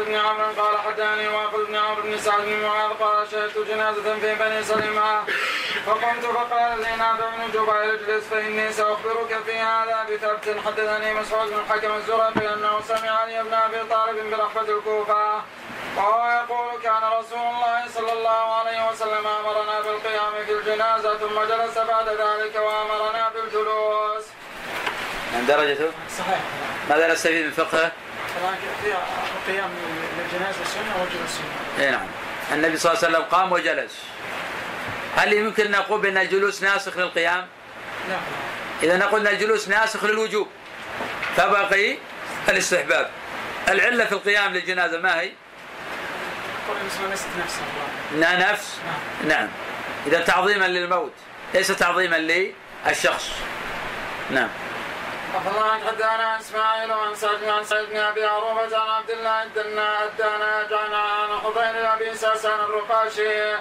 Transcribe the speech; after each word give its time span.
محمد 0.00 0.12
بن 0.12 0.14
عمرو 0.14 0.62
قال 0.62 0.78
حدثني 0.78 1.28
واقل 1.28 1.64
بن 1.64 1.76
عمرو 1.76 2.02
بن 2.02 2.18
سعد 2.18 2.40
بن 2.40 2.62
معاذ 2.62 2.90
قال 2.90 3.30
شهدت 3.30 3.58
جنازة 3.58 4.18
في 4.18 4.34
بني 4.34 4.62
سلمة 4.62 5.24
فقمت 5.86 6.24
فقال 6.24 6.80
لي 6.80 6.96
نافع 6.96 7.30
بن 7.36 7.50
جبير 7.52 7.94
اجلس 7.94 8.24
فإني 8.30 8.72
سأخبرك 8.72 9.38
في 9.46 9.52
هذا 9.52 10.06
بثبت 10.10 10.56
حدثني 10.66 11.14
مسعود 11.14 11.50
بن 11.50 11.58
الحكم 11.58 11.94
الزرقي 11.94 12.54
أنه 12.54 12.80
سمع 12.88 13.10
علي 13.10 13.42
بن 13.42 13.54
أبي 13.54 13.88
طالب 13.90 14.30
برحمة 14.30 14.68
الكوفة 14.76 15.42
وهو 15.96 16.44
يقول 16.44 16.82
كان 16.82 17.02
رسول 17.18 17.38
الله 17.38 17.88
صلى 17.94 18.12
الله 18.12 18.54
عليه 18.54 18.90
وسلم 18.90 19.26
أمرنا 19.26 19.80
بالقيام 19.80 20.32
في 20.46 20.52
الجنازة 20.52 21.18
ثم 21.18 21.40
جلس 21.40 21.78
بعد 21.78 22.08
ذلك 22.08 22.54
وأمرنا 22.56 23.28
بالجلوس. 23.34 24.24
من 25.32 25.46
درجته؟ 25.46 25.90
صحيح. 26.18 26.40
ماذا 26.90 27.12
نستفيد 27.12 27.44
من 27.44 27.50
فقهه؟ 27.50 27.92
القيام 28.36 29.70
للجنازه 30.18 30.64
سنه 30.64 31.02
وجلوس 31.02 31.30
سنه. 31.30 31.84
اي 31.84 31.90
نعم. 31.90 32.06
النبي 32.52 32.76
صلى 32.76 32.92
الله 32.92 33.04
عليه 33.04 33.16
وسلم 33.16 33.28
قام 33.28 33.52
وجلس. 33.52 33.98
هل 35.16 35.32
يمكن 35.32 35.64
أن 35.64 35.70
نقول 35.70 36.00
بأن 36.00 36.18
الجلوس 36.18 36.62
ناسخ 36.62 36.98
للقيام؟ 36.98 37.46
لا. 38.08 38.16
إذا 38.82 38.96
نقول 38.96 39.26
أن 39.26 39.34
الجلوس 39.34 39.68
ناسخ 39.68 40.04
للوجوب 40.04 40.48
فبقي 41.36 41.96
الاستحباب. 42.48 43.10
العلة 43.68 44.04
في 44.04 44.12
القيام 44.12 44.52
للجنازة 44.52 44.98
ما 44.98 45.20
هي؟ 45.20 45.30
ليست 47.10 47.26
نفس 47.38 47.54
نفس 48.14 48.78
نعم. 48.84 49.28
نعم 49.28 49.48
إذا 50.06 50.20
تعظيما 50.20 50.64
للموت 50.64 51.12
ليس 51.54 51.68
تعظيما 51.68 52.16
للشخص 52.86 53.30
نعم 54.30 54.48
الله 55.30 55.78
حدثنا 55.86 56.40
إسماعيل 56.40 56.92
عن 56.92 57.14
سعد 57.14 57.44
عن 57.44 57.64
سعد 57.64 57.84
بن 57.84 57.96
أبي 57.96 58.24
عروبة 58.24 58.78
عن 58.78 58.88
عبد 58.88 59.10
الله 59.10 59.42
الدنا 59.42 60.04
الدانا 60.04 60.62
جعنا 60.70 60.98
عن 60.98 61.28
حضير 61.44 61.92
ابي 61.94 62.14
ساسان 62.14 62.60
الرقاشي. 62.60 63.56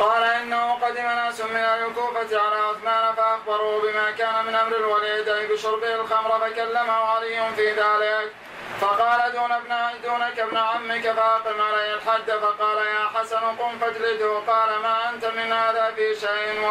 قال 0.00 0.22
إنه 0.22 0.74
قدم 0.74 1.02
ناس 1.02 1.40
من 1.40 1.56
الكوفة 1.56 2.40
على 2.40 2.56
عثمان 2.56 3.14
فأخبروه 3.14 3.82
بما 3.82 4.10
كان 4.10 4.44
من 4.44 4.54
أمر 4.54 4.76
الوليد 4.76 5.28
أي 5.28 5.46
بشربه 5.46 5.94
الخمر 5.94 6.40
فكلمه 6.40 6.92
علي 6.92 7.50
في 7.56 7.72
ذلك. 7.72 8.32
فقال 8.80 9.32
دون 9.32 9.52
ابن 9.52 10.00
دونك 10.04 10.38
ابن 10.38 10.56
عمك 10.56 11.12
فأقم 11.12 11.60
عليه 11.60 11.94
الحد. 11.94 12.30
فقال 12.30 12.86
يا 12.86 13.08
حسن 13.14 13.56
قم 13.58 13.78
فاجلده. 13.78 14.38
قال 14.46 14.82
ما 14.82 15.10
أنت 15.10 15.24
من 15.24 15.52
هذا 15.52 15.92
في 15.96 16.14
شيء 16.14 16.68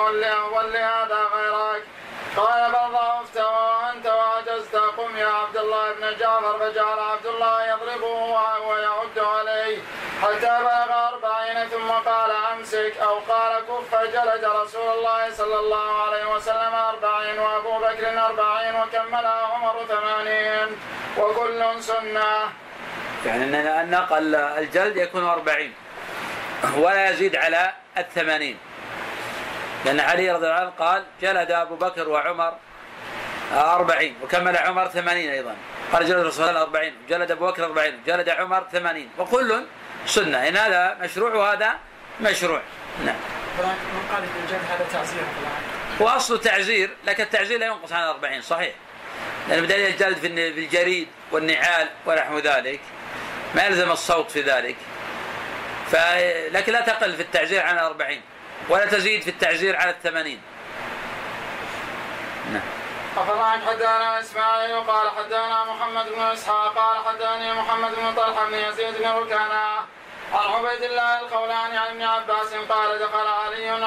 ولي 0.53 0.79
هذا 0.79 1.19
غيرك. 1.33 1.83
قال 2.37 2.71
بل 2.71 2.93
ضعفت 2.93 3.37
وانت 3.37 4.07
وعجزت 4.07 4.75
قم 4.75 5.17
يا 5.17 5.27
عبد 5.27 5.57
الله 5.57 5.93
بن 5.93 6.17
جعفر 6.19 6.59
فجعل 6.59 6.99
عبد 6.99 7.25
الله 7.25 7.65
يضربه 7.67 8.13
ويعد 8.67 9.19
عليه. 9.19 9.77
حتى 10.21 10.59
بلغ 10.61 11.07
أربعين 11.09 11.69
ثم 11.69 11.89
قال 11.91 12.31
أمسك 12.53 12.93
أو 13.01 13.19
قال 13.19 13.61
كف 13.67 13.95
فجلد 13.95 14.43
رسول 14.45 14.93
الله 14.97 15.31
صلى 15.33 15.59
الله 15.59 16.01
عليه 16.03 16.35
وسلم 16.35 16.73
أربعين 16.75 17.39
وأبو 17.39 17.77
بكر 17.77 18.25
أربعين 18.25 18.75
وكملها 18.75 19.47
عمر 19.53 19.85
ثمانين 19.87 20.67
وكل 21.17 21.83
سنة. 21.83 22.51
يعني 23.25 23.81
أن 23.81 23.93
أقل 23.93 24.35
الجلد 24.35 24.97
يكون 24.97 25.23
أربعين 25.29 25.73
ولا 26.77 27.09
يزيد 27.09 27.35
على 27.35 27.73
الثمانين. 27.97 28.57
لأن 29.85 29.99
علي 29.99 30.31
رضي 30.31 30.45
الله 30.45 30.59
عنه 30.59 30.69
قال 30.69 31.03
جلد 31.21 31.51
أبو 31.51 31.75
بكر 31.75 32.09
وعمر 32.09 32.53
أربعين 33.53 34.15
وكمل 34.23 34.57
عمر 34.57 34.87
ثمانين 34.87 35.29
أيضا. 35.29 35.55
قال 35.93 36.05
جلد 36.05 36.17
الرسول 36.17 36.49
الله 36.49 36.61
أربعين 36.61 36.93
جلد 37.09 37.31
أبو 37.31 37.47
بكر 37.47 37.65
أربعين 37.65 38.03
جلد 38.07 38.29
عمر 38.29 38.67
ثمانين. 38.71 39.09
وكل 39.17 39.65
سنة 40.05 40.47
إن 40.47 40.57
هذا 40.57 40.97
مشروع 41.01 41.33
وهذا 41.35 41.75
مشروع. 42.21 42.61
نعم. 43.05 43.15
من 43.59 43.63
قال 44.11 44.23
الجلد 44.43 44.61
هذا 44.69 44.85
تعزير 44.93 45.21
وأصل 45.99 46.41
تعزير 46.41 46.89
لكن 47.05 47.23
التعزير 47.23 47.59
لا 47.59 47.65
ينقص 47.65 47.91
عن 47.91 48.03
الأربعين 48.03 48.41
صحيح. 48.41 48.73
لأن 49.49 49.61
بدليل 49.61 49.87
الجلد 49.87 50.17
في 50.17 50.27
الجريد 50.27 51.07
والنعال 51.31 51.89
ونحو 52.05 52.39
ذلك. 52.39 52.79
ما 53.55 53.65
يلزم 53.65 53.91
الصوت 53.91 54.31
في 54.31 54.41
ذلك. 54.41 54.75
لكن 56.51 56.73
لا 56.73 56.81
تقل 56.81 57.15
في 57.15 57.21
التعزير 57.21 57.61
عن 57.61 57.75
الأربعين 57.75 58.21
ولا 58.69 58.85
تزيد 58.85 59.21
في 59.21 59.29
التعزير 59.29 59.75
على 59.75 59.89
الثمانين. 59.89 60.41
نعم. 62.51 62.61
أفضل 63.17 63.67
حدانا 63.67 64.19
إسماعيل 64.19 64.79
قال 64.79 65.09
حدانا 65.09 65.63
محمد 65.63 66.05
بن 66.15 66.21
إسحاق 66.21 66.75
قال 66.75 67.05
حداني 67.05 67.53
محمد 67.53 67.95
بن 67.95 68.13
طلحة 68.15 68.45
بن 68.45 68.53
يزيد 68.53 68.97
بن 68.97 69.09
ركانا 69.09 69.85
عن 70.33 70.49
عبيد 70.53 70.83
الله 70.83 71.19
الخولاني 71.19 71.77
عن 71.77 71.87
ابن 71.87 72.03
عباس 72.03 72.53
قال 72.53 72.99
دخل 72.99 73.27
علي 73.27 73.85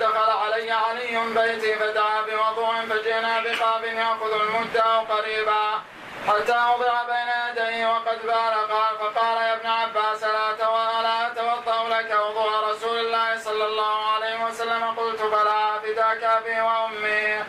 دخل 0.00 0.30
علي 0.30 0.70
علي 0.70 1.18
بيتي 1.34 1.74
فدعا 1.74 2.22
بوضوء 2.22 2.74
فجئنا 2.90 3.40
بقاب 3.40 3.84
يأخذ 3.84 4.40
المدة 4.40 4.98
قريبا 4.98 5.80
حتى 6.28 6.52
وضع 6.52 7.02
بين 7.02 7.30
يديه 7.48 7.86
وقد 7.86 8.22
بال 8.22 8.54
قال 8.72 8.98
فقال 8.98 9.36
يا 9.36 9.54
ابن 9.54 9.66
عباس 9.66 10.24
لا 10.24 10.50
اتوضا 10.50 11.88
لك 11.88 12.20
وضوء 12.20 12.70
رسول 12.70 12.98
الله 12.98 13.38
صلى 13.38 13.66
الله 13.66 14.12
عليه 14.14 14.44
وسلم 14.44 14.84
قلت 14.84 15.22
بلى 15.22 15.80
فداك 15.82 16.22
ابي 16.24 16.60
وامي 16.60 17.44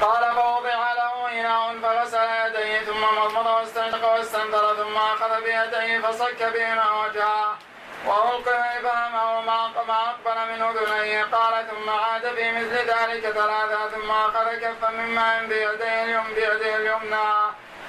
قال 0.00 0.34
فوضع 0.34 0.92
له 0.92 1.40
اناء 1.40 1.78
فغسل 1.82 2.28
يديه 2.46 2.80
ثم 2.80 3.02
مضمض 3.18 3.46
واستنشق 3.46 4.12
واستنثر 4.12 4.74
ثم 4.74 4.96
اخذ 4.96 5.28
بهما 6.50 7.04
وجهه 7.04 7.56
وألقي 8.06 8.80
فهمه 8.82 9.40
ما 9.40 9.66
أقبل 9.94 10.52
من 10.52 10.62
أذنيه 10.62 11.24
قال 11.24 11.66
ثم 11.70 11.90
عاد 11.90 12.34
في 12.34 12.52
مثل 12.52 12.76
ذلك 12.76 13.30
ثلاثة 13.30 13.88
ثم 13.88 14.10
أخذ 14.10 14.56
كفا 14.56 14.90
من 14.90 15.14
ماء 15.14 15.46
بيديه 15.46 16.22
بيده 16.34 16.76
اليمنى. 16.76 17.32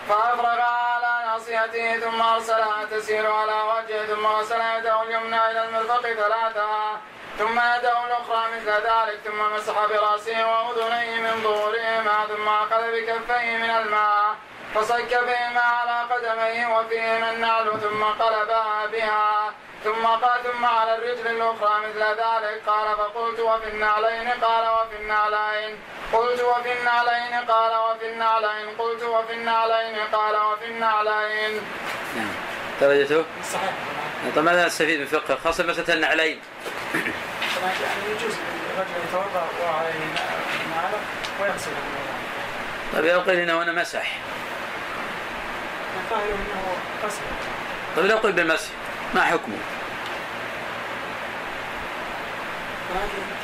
فأفرغ 0.10 0.62
على 0.62 1.26
ناصيته 1.26 2.00
ثم 2.00 2.22
أرسلها 2.22 2.86
تسير 2.92 3.32
على 3.32 3.62
وجهه 3.62 4.06
ثم 4.06 4.26
غسل 4.26 4.62
يده 4.62 5.04
اليمنى 5.04 5.52
إلى 5.52 5.66
المرفق 5.66 6.02
ثلاثة 6.02 6.98
ثم 7.40 7.60
يده 7.60 8.06
الأخرى 8.08 8.44
مثل 8.56 8.70
ذلك 8.72 9.20
ثم 9.26 9.54
مسح 9.56 9.86
برأسه 9.86 10.48
وأذنيه 10.52 11.20
من 11.20 11.44
ظهورهما 11.44 12.26
ثم 12.28 12.48
أخذ 12.48 12.92
بكفيه 12.92 13.58
من 13.58 13.70
الماء. 13.70 14.36
فصك 14.76 15.12
بهما 15.28 15.62
على 15.62 16.14
قدميه 16.14 16.68
وفيهما 16.68 17.32
النعل 17.32 17.66
ثم 17.82 18.04
قلبها 18.04 18.86
بها. 18.86 19.54
ثم 19.84 20.06
قال 20.06 20.44
ثم 20.44 20.66
على 20.66 20.96
الرجل 20.96 21.28
الأخرى 21.28 21.74
مثل 21.88 22.04
ذلك. 22.04 22.62
قال 22.68 22.98
فقلت 22.98 23.40
وفي 23.40 23.68
النعلين 23.68 24.28
قال 24.30 24.70
وفي 24.70 24.96
النعلين. 25.02 25.78
قلت 26.14 26.42
وفي 26.42 26.72
النعلين 26.80 27.34
قال 27.48 27.74
وفي 27.76 28.06
النعلين. 28.10 28.70
قلت 28.78 29.04
وفي 29.04 29.34
النعلين 29.34 29.96
قال 30.14 30.36
وفي 30.36 30.66
النعلين. 30.66 31.62
نعم. 32.16 32.32
درجته؟ 32.82 33.26
صحيح. 33.54 33.74
طيب 34.36 34.46
ماذا 34.46 34.66
نستفيد 34.66 35.00
من 35.00 35.06
فقه؟ 35.06 35.36
خاصة 35.44 35.64
مسألة 35.64 35.94
النعلين؟ 35.94 36.42
يعني 36.94 38.12
يجوز 38.12 38.36
الرجل 38.78 38.92
يتوضأ 39.10 39.48
وعليه 39.64 40.00
نعله 40.76 41.00
ويغسل. 41.42 41.72
طيب 43.26 43.40
انه 43.40 43.64
هنا 43.64 43.72
مسح. 43.72 44.18
الظاهر 46.06 46.24
انه 46.24 46.78
طيب 47.96 48.06
لو 48.06 48.18
قيل 48.18 48.32
بالمسح 48.32 48.70
ما 49.16 49.22
حكمه؟ 49.22 49.58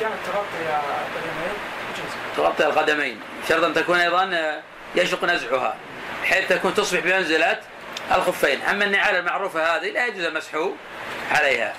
كانت 0.00 0.14
تغطي 0.26 0.46
القدمين. 0.76 1.56
تغطي 2.36 2.66
القدمين 2.66 3.20
شرط 3.48 3.64
أن 3.64 3.74
تكون 3.74 4.00
أيضا 4.00 4.62
يشق 4.94 5.24
نزعها. 5.24 5.76
حيث 6.24 6.48
تكون 6.48 6.74
تصبح 6.74 7.00
بمنزلة 7.00 7.60
الخفين. 8.14 8.62
أما 8.62 8.84
النعال 8.84 9.16
المعروفة 9.16 9.76
هذه 9.76 9.90
لا 9.90 10.06
يجوز 10.06 10.24
المسح 10.24 10.50
عليها. 11.30 11.74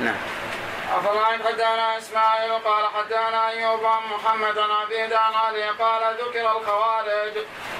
نعم. 0.00 0.16
أفلا 0.96 1.24
حدانا 1.24 1.98
إسماعيل 1.98 2.52
قال 2.52 2.86
حدانا 2.86 3.48
أيوب 3.48 3.84
عن 3.84 4.02
محمد 4.12 4.58
عن 4.58 4.70
عبيد 4.70 5.12
عن 5.12 5.34
علي 5.34 5.68
قال 5.68 6.16
ذكر 6.20 6.56
الخوارج. 6.56 7.34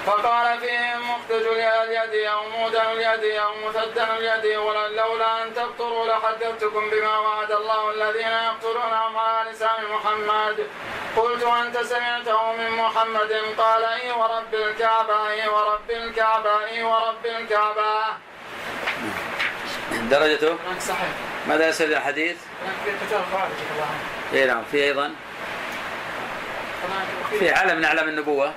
فقال 0.05 0.59
فيهم 0.59 1.11
مختج 1.11 1.45
اليد 1.47 2.25
أو 2.25 2.49
مودن 2.49 2.79
اليد 2.79 3.35
أو 3.35 3.51
مثدن 3.67 4.03
اليد 4.03 4.57
ولولا 4.57 5.43
أن 5.43 5.53
تبطروا 5.53 6.05
لحدثتكم 6.07 6.89
بما 6.89 7.17
وعد 7.17 7.51
الله 7.51 7.91
الذين 7.91 8.27
يقتلونهم 8.27 9.17
على 9.17 9.51
لسان 9.51 9.85
محمد. 9.93 10.67
قلت 11.17 11.43
أنت 11.43 11.77
سمعته 11.77 12.53
من 12.53 12.71
محمد. 12.71 13.33
قال 13.57 13.83
إي 13.83 14.11
ورب 14.11 14.53
الكعبة 14.53 15.27
إي 15.29 15.47
ورب 15.47 15.91
الكعبة 15.91 16.65
إي 16.65 16.83
ورب 16.83 17.25
الكعبة. 17.25 18.03
درجته؟ 19.91 20.57
صحيح. 20.79 21.30
ماذا 21.47 21.85
الحديث؟ 21.85 22.35
في 22.85 22.91
قتال 22.91 23.23
خارج 23.31 23.51
اي 24.33 24.45
نعم 24.45 24.63
في 24.71 24.83
أيضا 24.83 25.11
في 27.39 27.51
علم 27.51 27.77
من 27.77 27.85
أعلام 27.85 28.09
النبوة 28.09 28.53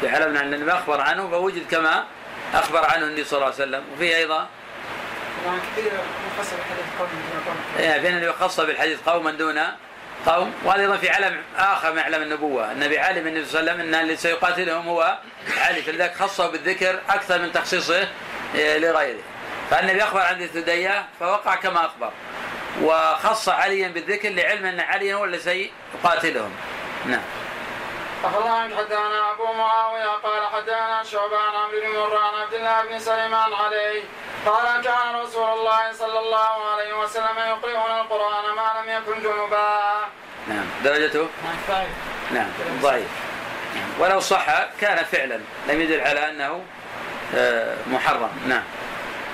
في 0.00 0.08
علم 0.08 0.30
من 0.30 0.54
النبوه 0.54 0.74
أخبر 0.74 1.00
عنه 1.00 1.30
فوجد 1.30 1.70
كما 1.70 2.04
أخبر 2.54 2.84
عنه 2.84 3.06
النبي 3.06 3.24
صلى 3.24 3.36
الله 3.36 3.44
عليه 3.44 3.54
وسلم 3.54 3.82
وفي 3.94 4.16
أيضا 4.16 4.48
يعني 7.78 8.02
بين 8.02 8.14
اللي 8.16 8.26
يخص 8.26 8.60
بالحديث 8.60 8.98
قوما 9.06 9.30
دون 9.30 9.60
قوم 10.26 10.54
وهذا 10.64 10.80
أيضا 10.80 10.96
في 10.96 11.10
علم 11.10 11.42
آخر 11.58 11.92
من 11.92 11.98
أعلام 11.98 12.22
النبوة، 12.22 12.72
النبي 12.72 12.98
علم 12.98 13.26
النبي 13.26 13.44
صلى 13.44 13.60
الله 13.60 13.72
عليه 13.72 13.82
وسلم 13.82 13.94
إن 13.94 14.00
اللي 14.00 14.16
سيقاتلهم 14.16 14.88
هو 14.88 15.18
علي 15.60 15.82
فلذلك 15.82 16.14
خصه 16.14 16.50
بالذكر 16.50 17.00
أكثر 17.10 17.38
من 17.38 17.52
تخصيصه 17.52 18.08
آه، 18.56 18.78
لغيره. 18.78 19.20
فالنبي 19.70 20.02
أخبر 20.02 20.20
عن 20.20 20.38
ذي 20.38 20.44
الثدية 20.44 21.06
فوقع 21.20 21.54
كما 21.54 21.86
أخبر. 21.86 22.10
وخص 22.82 23.48
عليا 23.48 23.88
بالذكر 23.88 24.28
لعلم 24.28 24.66
أن 24.66 24.80
عليا 24.80 25.14
هو 25.14 25.24
الذي 25.24 25.70
سيقاتلهم. 26.02 26.50
نعم. 27.06 27.22
أخبرنا 28.24 28.54
عنك 28.54 28.74
حدثنا 28.74 29.32
أبو 29.32 29.52
معاوية 29.52 30.06
قال 30.06 30.46
حدثنا 30.52 31.02
شعبان 31.04 31.54
عمرو 31.54 31.80
بن 31.80 31.98
مران 31.98 32.34
عبد 32.42 32.54
الله 32.54 32.84
بن 32.84 32.98
سليمان 32.98 33.52
عليه 33.52 34.02
قال 34.46 34.84
كان 34.84 35.14
رسول 35.22 35.48
الله 35.58 35.92
صلى 35.92 36.18
الله 36.18 36.70
عليه 36.72 36.92
وسلم 36.98 37.38
يقرئنا 37.38 38.00
القرآن 38.00 38.54
ما 38.56 38.82
لم 38.82 38.88
يكن 38.90 39.22
جنبا. 39.22 39.90
نعم. 40.48 40.66
درجته؟ 40.84 41.28
نعم. 42.30 42.50
ضعيف. 42.82 43.08
ولو 43.98 44.20
صح 44.20 44.46
كان 44.80 45.04
فعلا. 45.04 45.40
لم 45.68 45.80
يدل 45.80 46.00
على 46.00 46.28
أنه 46.28 46.64
آه، 47.34 47.76
محرم. 47.86 48.30
نعم. 48.46 48.62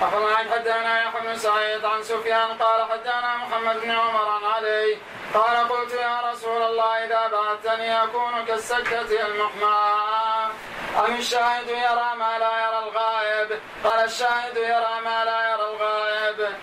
أخبرنا 0.02 0.36
حدثنا 0.36 1.02
يحيى 1.02 1.20
بن 1.20 1.36
سعيد 1.38 1.84
عن 1.84 2.02
سفيان 2.02 2.48
قال 2.48 2.90
حدثنا 2.90 3.36
محمد 3.36 3.80
بن 3.80 3.90
عمر 3.90 4.28
عن 4.28 4.44
علي 4.44 4.98
قال 5.34 5.68
قلت 5.68 5.92
يا 5.92 6.20
رسول 6.32 6.62
الله 6.62 7.04
إذا 7.04 7.28
بعثتني 7.28 8.02
أكون 8.02 8.44
كالسكة 8.46 9.26
المحماة. 9.26 10.46
أم 11.06 11.14
الشاهد 11.18 11.68
يرى 11.68 12.10
ما 12.18 12.38
لا 12.38 12.52
يرى 12.64 12.78
الغائب؟ 12.78 13.60
قال 13.84 14.04
الشاهد 14.04 14.56
يرى 14.56 15.00
ما 15.04 15.24
لا 15.24 15.50
يرى 15.50 15.66
الغائب. 15.70 16.54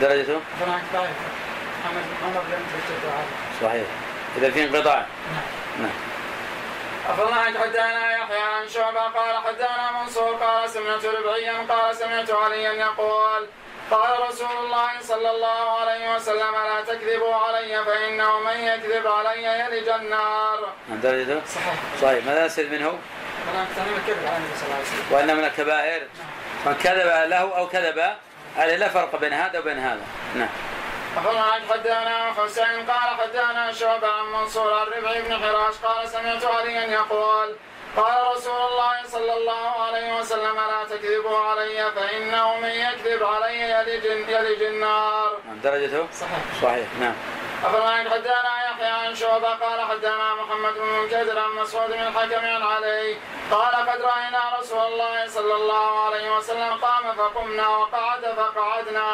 درجته 0.00 0.40
محمد 0.60 0.82
بن 1.94 2.26
عمر 2.26 2.42
لم 2.50 2.66
صحيح. 3.62 3.86
إذا 4.36 4.50
في 4.50 4.64
انقطاع 4.64 5.06
نعم. 5.78 5.90
نعم 7.08 7.18
أخبرنا 7.18 7.60
حدثنا 7.60 8.12
يحيى 8.12 8.40
عن 8.40 8.68
شعبة 8.68 9.00
قال 9.00 9.36
حدثنا 9.46 9.90
منصور 10.02 10.34
قال 10.34 10.70
سمعت 10.70 11.04
ربعيا 11.04 11.66
قال 11.68 11.96
سمعت 11.96 12.30
عليا 12.30 12.72
يقول 12.72 13.46
قال 13.90 14.28
رسول 14.28 14.56
الله 14.64 14.90
صلى 15.00 15.30
الله 15.30 15.80
عليه 15.80 16.14
وسلم 16.14 16.52
لا 16.52 16.80
تكذبوا 16.86 17.34
علي 17.34 17.84
فإنه 17.84 18.40
من 18.40 18.56
يكذب 18.60 19.06
علي 19.06 19.42
يلج 19.42 19.88
النار. 19.88 20.72
درجته؟ 20.88 21.40
صحيح. 21.46 21.74
صحيح 22.02 22.24
ماذا 22.24 22.46
نستفيد 22.46 22.72
منه؟ 22.72 22.98
وأن 25.10 25.36
من 25.36 25.44
الكبائر 25.44 26.02
من 26.66 26.74
كذب 26.74 27.06
له 27.30 27.56
أو 27.58 27.68
كذب 27.68 28.16
عليه 28.56 28.76
لا 28.76 28.88
فرق 28.88 29.16
بين 29.16 29.32
هذا 29.32 29.58
وبين 29.58 29.78
هذا. 29.78 30.06
نعم. 30.34 30.48
أخبرنا 31.16 31.52
حدانا 31.70 32.32
حسين 32.32 32.86
قال 32.90 33.08
حدانا 33.20 33.72
شعبة 33.72 34.08
عن 34.08 34.32
منصور 34.32 34.82
الربعي 34.82 35.22
بن 35.22 35.36
حراش 35.36 35.74
قال 35.84 36.08
سمعت 36.08 36.44
عليا 36.44 36.84
يقول 36.84 37.56
قال 37.96 38.36
رسول 38.36 38.52
الله 38.70 38.96
صلى 39.06 39.36
الله 39.36 39.68
عليه 39.84 40.18
وسلم 40.18 40.56
لا 40.56 40.84
تكذبوا 40.96 41.38
علي 41.38 41.92
فإنه 41.96 42.56
من 42.60 42.68
يكذب 42.68 43.22
علي 43.22 43.60
يلج, 43.60 44.04
يلج 44.04 44.62
النار. 44.62 45.36
نعم 45.46 45.60
درجته؟ 45.60 46.06
صحيح. 46.12 46.38
صحيح 46.62 46.86
نعم. 47.00 47.14
أخبرنا 47.64 48.10
حدانا 48.10 48.70
يحيى 48.70 48.86
عن 48.86 49.14
شعبة؟ 49.14 49.48
قال 49.48 49.80
حدانا 49.80 50.34
محمد 50.34 50.74
بن 50.74 50.86
منكدر 50.86 51.38
عن 51.38 51.50
مسعود 51.50 51.90
بن 51.90 51.98
الحكم 51.98 52.46
عن 52.46 52.62
علي. 52.62 53.16
قال 53.50 53.74
قد 53.74 54.00
رأينا 54.00 54.58
رسول 54.60 54.78
الله 54.78 55.28
صلى 55.28 55.54
الله 55.54 56.06
عليه 56.06 56.36
وسلم 56.36 56.72
قام 56.74 57.14
فقمنا 57.16 57.68
وقعد 57.68 58.20
فقعدنا. 58.36 59.06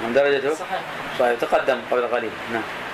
من 0.00 0.12
درجته؟ 0.14 0.54
صحيح. 0.54 0.80
صحيح 1.18 1.40
تقدم 1.40 1.82
قبل 1.90 2.08
قليل. 2.08 2.32
نعم. 2.52 2.87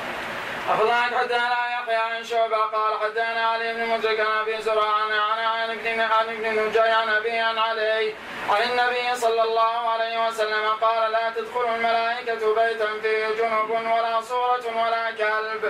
أخبرنا 0.70 1.02
حدثنا 1.18 1.68
يحيى 1.72 1.96
عن 1.96 2.24
شعبة 2.24 2.56
قال 2.56 3.00
حدثنا 3.00 3.46
علي 3.46 3.74
بن 3.74 3.86
مدرك 3.86 4.20
عن 4.20 4.26
أبي 4.26 4.62
زرع 4.62 4.86
عن 4.86 5.12
عن 5.12 5.70
ابن 5.70 6.00
عن 6.00 6.28
ابن 6.28 6.68
نجاي 6.68 6.90
عن 6.90 7.08
أبي 7.08 7.30
عن 7.30 7.58
علي 7.58 8.14
عن 8.50 8.62
النبي 8.62 9.20
صلى 9.20 9.42
الله 9.42 9.90
عليه 9.90 10.26
وسلم 10.26 10.68
قال 10.80 11.12
لا 11.12 11.30
تدخل 11.36 11.74
الملائكة 11.74 12.54
بيتا 12.54 12.86
فيه 13.02 13.28
جنب 13.42 13.70
ولا 13.70 14.20
صورة 14.20 14.84
ولا 14.84 15.10
كلب. 15.10 15.64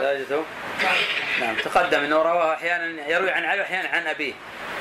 نعم 1.41 1.57
تقدم 1.57 2.01
إنه 2.01 2.17
رواه 2.17 2.55
أحيانا 2.55 3.09
يروي 3.09 3.31
عن 3.31 3.45
علي 3.45 3.61
واحيانا 3.61 3.89
عن 3.89 4.07
أبيه. 4.07 4.33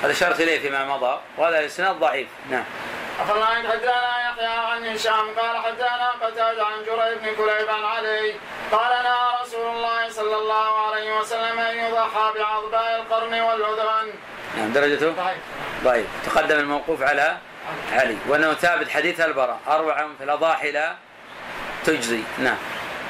هذا 0.03 0.11
اشرت 0.11 0.39
إليه 0.41 0.59
فيما 0.59 0.85
مضى 0.85 1.19
وهذا 1.37 1.65
إسناد 1.65 1.95
ضعيف 1.95 2.27
نعم. 2.49 2.63
أخبرنا 3.19 3.45
حدثنا 3.45 4.29
يحيى 4.29 4.45
عن 4.45 4.85
هشام 4.85 5.25
قال 5.39 5.57
حدثنا 5.57 6.09
قتادة 6.21 6.65
عن 6.65 6.83
جرير 6.85 7.17
بن 7.17 7.35
كليب 7.35 7.69
عن 7.69 7.83
علي 7.83 8.35
قال 8.71 9.03
نهى 9.03 9.41
رسول 9.41 9.75
الله 9.75 10.09
صلى 10.09 10.35
الله 10.35 10.87
عليه 10.87 11.19
وسلم 11.19 11.59
أن 11.59 11.77
يضحى 11.77 12.31
بعضباء 12.39 13.01
القرن 13.01 13.41
والأذن. 13.41 14.13
نعم 14.57 14.73
درجته؟ 14.73 15.11
ضعيف. 15.11 15.37
ضعيف 15.83 16.07
تقدم 16.25 16.59
الموقوف 16.59 17.01
على 17.01 17.37
علي 17.93 18.17
وأنه 18.27 18.53
ثابت 18.53 18.89
حديث 18.89 19.21
البراء 19.21 19.59
أربع 19.67 20.07
في 20.17 20.23
الأضاحي 20.23 20.71
لا 20.71 20.95
تجزي 21.85 22.23
نعم. 22.39 22.57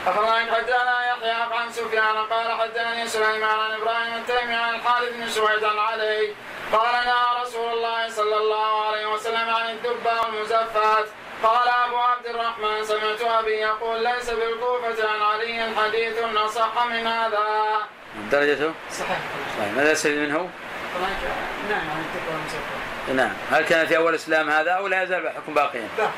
أخبرنا 0.08 0.56
حدثنا 0.56 1.08
يحيى 1.10 1.32
عن 1.32 1.72
سفيان 1.72 2.18
قال 2.18 2.52
حدثني 2.52 3.08
سليمان 3.08 3.60
عن 3.60 3.72
إبراهيم 3.72 4.14
التيمي 4.16 4.54
عن 4.54 4.76
الحارث 4.76 5.10
بن 5.16 5.30
سويد 5.30 5.64
عن 5.64 5.78
علي. 5.78 6.34
قال 6.74 6.94
نهى 7.06 7.42
رسول 7.44 7.74
الله 7.74 8.10
صلى 8.10 8.38
الله 8.38 8.86
عليه 8.88 9.06
وسلم 9.06 9.50
عن 9.50 9.70
الدبة 9.70 10.22
والمزفات. 10.22 11.06
قال 11.44 11.68
أبو 11.68 11.98
عبد 11.98 12.26
الرحمن 12.26 12.84
سمعت 12.84 13.22
أبي 13.22 13.52
يقول 13.52 14.04
ليس 14.04 14.30
بالكوفة 14.30 15.10
عن 15.10 15.22
علي 15.22 15.70
حديث 15.78 16.18
أصح 16.38 16.86
من 16.86 17.08
هذا. 17.08 17.78
درجته؟ 18.32 18.74
صحيح. 18.92 19.18
صحيح 19.58 19.74
ماذا 19.76 19.92
يستفيد 19.92 20.18
منه؟ 20.18 20.50
نعم 21.70 21.90
عن 21.90 22.06
الدبة 22.06 22.34
والمزفات. 22.34 23.16
نعم. 23.16 23.34
هل 23.52 23.66
كان 23.66 23.88
في 23.88 23.98
أول 23.98 24.10
الإسلام 24.10 24.50
هذا 24.50 24.72
أو 24.72 24.88
لا 24.88 25.04
يزال 25.04 25.28
الحكم 25.28 25.54
باقيا؟ 25.54 25.88
باقي 25.98 26.10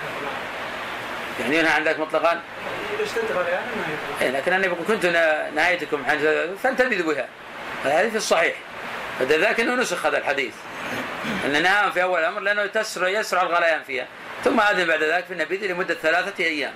يعني 1.40 1.58
ينهى 1.58 1.72
عن 1.72 1.84
ذلك 1.84 2.00
مطلقا؟ 2.00 2.42
إيه 4.22 4.30
لكن 4.30 4.54
أنا 4.54 4.68
كنت 4.68 5.06
نهايتكم 5.56 6.04
عن 6.08 6.56
فانتبذوا 6.64 7.14
بها. 7.14 7.28
هذا 7.84 8.10
في 8.10 8.18
الصحيح. 8.18 8.56
فذاك 9.20 9.60
إنه 9.60 9.76
نسخ 9.76 10.06
هذا 10.06 10.18
الحديث. 10.18 10.54
إن 11.46 11.64
نهاهم 11.64 11.92
في 11.92 12.04
أول 12.04 12.20
الأمر 12.20 12.40
لأنه 12.40 12.66
تسرع 12.66 13.10
يسرع 13.10 13.42
الغليان 13.42 13.84
فيها. 13.84 14.08
ثم 14.44 14.60
أذن 14.60 14.88
بعد 14.88 15.04
ذلك 15.04 15.26
في 15.26 15.34
النبيذ 15.34 15.72
لمدة 15.72 15.94
ثلاثة 15.94 16.44
أيام. 16.44 16.74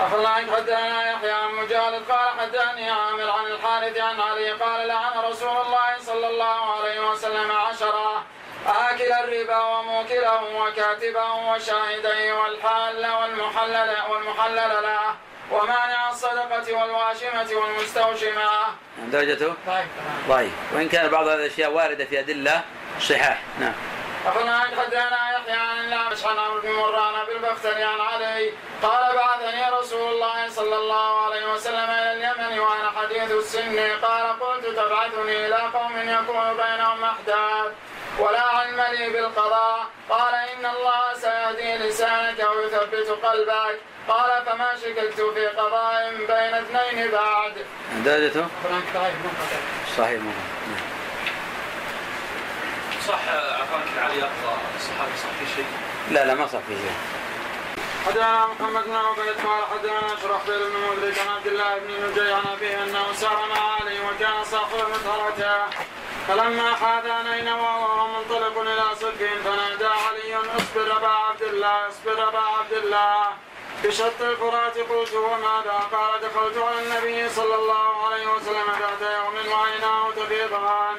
أخبرنا 0.00 0.28
عنك 0.28 0.50
حدثنا 0.50 1.12
يحيى 1.12 1.30
عن 1.30 1.54
مجالد 1.54 2.02
قال 2.08 2.40
حدثني 2.40 2.90
عامر 2.90 3.30
عن 3.30 3.46
الحارث 3.46 3.98
عن 3.98 4.20
علي. 4.20 4.50
قال 4.50 4.88
لعن 4.88 5.18
رسول 5.18 5.48
الله 5.48 5.98
صلى 6.00 6.28
الله 6.28 6.80
عليه 6.80 7.10
وسلم 7.10 7.52
عشرة. 7.52 8.24
آكل 8.66 9.12
الربا 9.12 9.62
وموكله 9.64 10.42
وكاتبه 10.56 11.34
وشاهديه 11.34 12.32
والحال 12.32 13.06
والمحلل 13.06 13.96
والمحلل 14.10 14.82
له 14.82 15.14
ومانع 15.50 16.10
الصدقة 16.10 16.72
والواشمة 16.72 17.60
والمستوشمة. 17.60 18.50
درجته؟ 18.98 19.54
ضعيف 19.66 19.86
ضعيف 20.28 20.52
وإن 20.74 20.88
كان 20.88 21.08
بعض 21.08 21.26
هذه 21.26 21.34
الأشياء 21.34 21.72
واردة 21.72 22.04
في 22.04 22.20
أدلة 22.20 22.62
صحاح 23.00 23.42
نعم. 23.60 23.72
أخبرنا 24.26 24.54
عن 24.54 24.76
حدثنا 24.76 25.32
يحيى 25.32 25.60
عن 25.60 25.84
الأعمش 25.84 26.24
عن 26.24 26.38
عمرو 26.38 26.60
بن 26.60 26.72
مران 26.72 27.26
بالبختري 27.26 27.82
عن 27.82 28.00
علي. 28.00 28.52
قال 28.82 29.14
بعثني 29.14 29.70
رسول 29.78 30.12
الله 30.12 30.48
صلى 30.48 30.76
الله 30.76 31.24
عليه 31.24 31.52
وسلم 31.52 31.90
إلى 31.90 32.12
اليمن 32.12 32.58
وأنا 32.58 32.90
حديث 32.90 33.30
السن. 33.32 33.78
قال 34.02 34.40
قلت 34.40 34.66
تبعثني 34.66 35.46
إلى 35.46 35.56
قوم 35.56 35.92
يكون 35.96 36.56
بينهم 36.56 37.04
أحداث. 37.04 37.72
ولا 38.18 38.40
علم 38.42 38.80
لي 38.92 39.10
بالقضاء 39.10 39.86
قال 40.10 40.34
إن 40.34 40.66
الله 40.66 41.14
سيهدي 41.20 41.76
لسانك 41.88 42.38
ويثبت 42.56 43.08
قلبك 43.24 43.80
قال 44.08 44.44
فما 44.46 44.76
شككت 44.76 45.20
في 45.34 45.46
قضاء 45.46 46.14
بين 46.16 46.54
اثنين 46.54 47.10
بعد 47.10 47.52
درجته؟ 48.04 48.46
صحيح. 49.96 50.20
صح 53.08 53.20
عفانك 53.60 53.98
علي 53.98 54.28
الصحابي 54.76 55.16
صح 55.22 55.28
في 55.38 55.46
شيء؟ 55.56 55.66
لا 56.10 56.24
لا 56.24 56.34
ما 56.34 56.46
صح 56.46 56.58
في 56.58 56.74
شيء 56.74 56.96
حدثنا 58.06 58.46
محمد 58.46 58.84
بن 58.84 58.94
عبيد 58.94 59.36
قال 59.46 59.64
حدثنا 59.72 60.16
شرحبيل 60.22 60.58
بن 60.58 60.96
مدرك 60.96 61.18
عن 61.18 61.28
عبد 61.36 61.46
الله 61.46 61.78
بن 61.78 62.10
نجي 62.10 62.32
عن 62.32 62.42
أبيه 62.56 62.82
أنه 62.84 63.12
سار 63.12 63.46
مع 63.48 63.74
علي 63.74 64.00
وكان 64.00 64.44
صاحب 64.44 64.74
مطهرته 64.74 65.83
فلما 66.28 66.74
حاذ 66.74 67.06
نينوى 67.08 67.60
وهو 67.60 68.08
منطلق 68.08 68.58
إلى 68.58 68.84
صفين 68.94 69.42
فنادى 69.44 69.86
علي 69.86 70.36
اصبر 70.56 70.96
أبا 70.96 71.08
عبد 71.08 71.42
الله 71.42 71.88
اصبر 71.88 72.28
أبا 72.28 72.38
عبد 72.38 72.72
الله. 72.72 73.26
بشط 73.84 74.20
الفرات 74.20 74.78
قلت 74.78 75.14
وماذا؟ 75.14 75.78
قال 75.92 76.20
دخلت 76.20 76.58
على 76.58 76.78
النبي 76.82 77.28
صلى 77.28 77.54
الله 77.54 78.06
عليه 78.06 78.26
وسلم 78.26 78.66
بعد 78.80 79.02
يوم 79.02 79.52
وعيناه 79.52 80.10
تفيضان. 80.16 80.96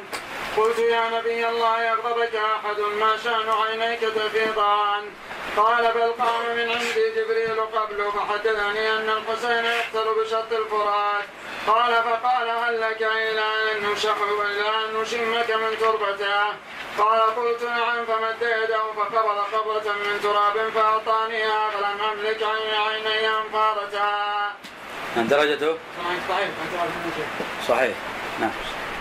قلت 0.58 0.80
يا 0.80 1.10
نبي 1.10 1.50
الله 1.50 1.84
يغضبك 1.84 2.36
أحد 2.36 2.80
ما 2.80 3.18
شأن 3.24 3.50
عينيك 3.50 4.00
تفيضان؟ 4.00 5.04
قال 5.58 5.92
بل 5.94 6.12
قام 6.24 6.56
من 6.56 6.70
عندي 6.70 7.10
جبريل 7.16 7.62
قبل 7.62 8.12
فحدثني 8.12 8.92
أن 8.94 9.10
الحسين 9.10 9.66
يقتل 9.66 10.08
بشط 10.22 10.52
الفرات 10.54 11.24
قال 11.68 11.94
فقال 12.04 12.50
هل 12.50 12.82
لك 12.82 13.02
إلى 13.02 13.42
أن 13.42 13.92
نشح 13.92 14.16
إلى 14.52 14.70
أن 14.70 15.02
نشمك 15.02 15.52
من 15.52 15.78
تربته 15.80 16.46
قال 16.98 17.22
قلت 17.22 17.64
نعم 17.64 18.06
فمد 18.06 18.42
يده 18.42 18.82
فقبض 18.98 19.38
قبضة 19.54 19.94
من 19.94 20.20
تراب 20.24 20.70
فأعطانيها 20.76 21.70
فلم 21.70 22.02
أملك 22.12 22.44
عيني 22.44 23.30
أنفاضتها. 23.30 24.54
من 25.16 25.28
درجته؟ 25.28 25.78
صحيح 26.30 26.50
صحيح 27.68 27.96
نعم. 28.40 28.52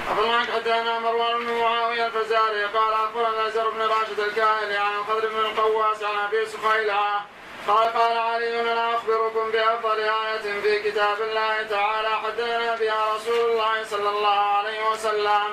أخبرنا 0.09 0.41
حدثنا 0.55 0.99
مروان 0.99 1.47
بن 1.47 1.53
معاوية 1.53 2.07
الفزاري 2.07 2.65
قال 2.65 2.93
أخبرنا 2.93 3.49
زر 3.49 3.71
بن 3.71 3.81
راشد 3.81 4.21
الكاهلي 4.21 4.77
عن 4.77 4.99
الخضر 4.99 5.29
بن 5.29 5.41
القواس 5.41 6.05
عن 6.05 6.19
أبي 6.19 6.47
سخيلة 6.47 7.21
قال 7.69 7.93
قال 7.93 8.19
علي 8.19 8.61
أنا 8.61 8.95
أخبركم 8.95 9.51
بأفضل 9.51 10.01
آية 10.01 10.61
في 10.63 10.91
كتاب 10.91 11.23
الله 11.23 11.63
تعالى 11.63 12.09
حدثنا 12.09 12.77
بها 12.77 13.15
رسول 13.15 13.51
الله 13.51 13.85
صلى 13.85 14.09
الله 14.09 14.39
عليه 14.39 14.91
وسلم. 14.91 15.51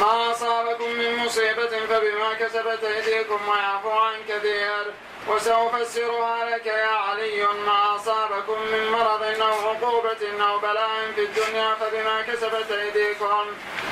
ما 0.00 0.30
أصابكم 0.30 0.88
من 0.90 1.16
مصيبة 1.16 1.86
فبما 1.88 2.34
كسبت 2.40 2.84
أيديكم 2.84 3.48
ويعفو 3.48 3.90
عن 3.90 4.14
كثير 4.28 4.84
وسأفسرها 5.28 6.50
لك 6.50 6.66
يا 6.66 6.86
علي 6.86 7.42
ما 7.66 7.96
أصابكم 7.96 8.60
من 8.72 8.88
مرض 8.92 9.22
أو 9.22 9.68
عقوبة 9.68 10.44
أو 10.48 10.58
بلاء 10.58 11.12
في 11.14 11.24
الدنيا 11.24 11.74
فبما 11.74 12.22
كسبت 12.22 12.72
أيديكم 12.72 13.46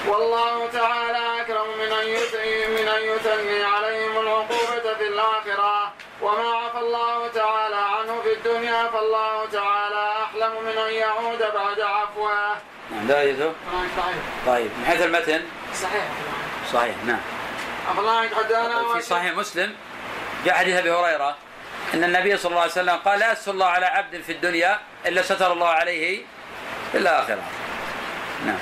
والله 0.09 0.69
تعالى 0.73 1.41
أكرم 1.41 1.79
من 1.79 1.93
أن 1.93 2.07
من 2.71 2.89
أن 2.89 3.03
يثني 3.03 3.65
عليهم 3.65 4.21
العقوبة 4.21 4.95
في 4.99 5.07
الآخرة 5.09 5.93
وما 6.23 6.49
عفى 6.49 6.79
الله 6.79 7.29
تعالى 7.29 7.77
عنه 7.77 8.21
في 8.23 8.33
الدنيا 8.33 8.89
فالله 8.89 9.47
تعالى 9.53 10.13
أحلم 10.23 10.53
من 10.65 10.79
أن 10.79 10.93
يعود 10.93 11.39
بعد 11.39 11.81
عفوه. 11.81 12.49
نعم 12.91 13.07
درجته؟ 13.07 13.53
طيب 14.47 14.71
من 14.79 14.85
حيث 14.87 15.03
المتن؟ 15.03 15.43
صحيح 15.83 16.09
صحيح 16.73 16.95
نعم. 17.05 17.21
في 18.95 19.03
صحيح 19.03 19.35
مسلم 19.35 19.75
جاء 20.45 20.55
حديث 20.55 20.77
أبي 20.77 20.93
هريرة 20.93 21.37
أن 21.95 22.05
النبي 22.05 22.37
صلى 22.37 22.51
الله 22.51 22.63
عليه 22.63 22.71
وسلم 22.73 22.97
قال 22.97 23.19
لا 23.19 23.33
يستر 23.33 23.53
الله 23.53 23.67
على 23.67 23.87
عبد 23.87 24.21
في 24.23 24.33
الدنيا 24.33 24.81
إلا 25.07 25.23
ستر 25.23 25.53
الله 25.53 25.69
عليه 25.69 26.23
في 26.93 26.99
الآخرة. 26.99 27.43
نعم. 28.47 28.59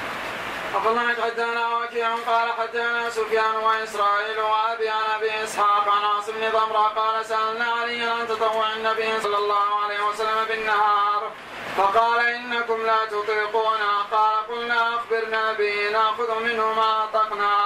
أخبرنا 0.75 1.15
حدثنا 1.25 1.77
وكيع 1.77 2.15
قال 2.27 2.53
حدثنا 2.53 3.11
سفيان 3.11 3.55
وإسرائيل 3.55 4.41
وأبي 4.41 4.89
عن 4.89 5.03
أبي 5.17 5.45
إسحاق 5.45 5.89
عن 5.89 6.05
عاصم 6.05 6.33
بن 6.33 6.51
ضمرة 6.51 6.89
قال 6.97 7.27
سألنا 7.27 7.65
علي 7.65 8.03
عن 8.03 8.29
تطوع 8.29 8.73
النبي 8.73 9.21
صلى 9.23 9.39
الله 9.39 9.85
عليه 9.85 10.01
وسلم 10.05 10.45
بالنهار 10.49 11.31
فقال 11.77 12.27
إنكم 12.27 12.87
لا 12.87 13.05
تطيقون. 13.05 13.81
قال 14.13 14.47
قلنا 14.49 14.95
أخبرنا 14.95 15.53
به 15.53 15.91
نأخذ 15.93 16.41
منه 16.41 16.73
ما 16.73 17.05
أطقنا. 17.05 17.57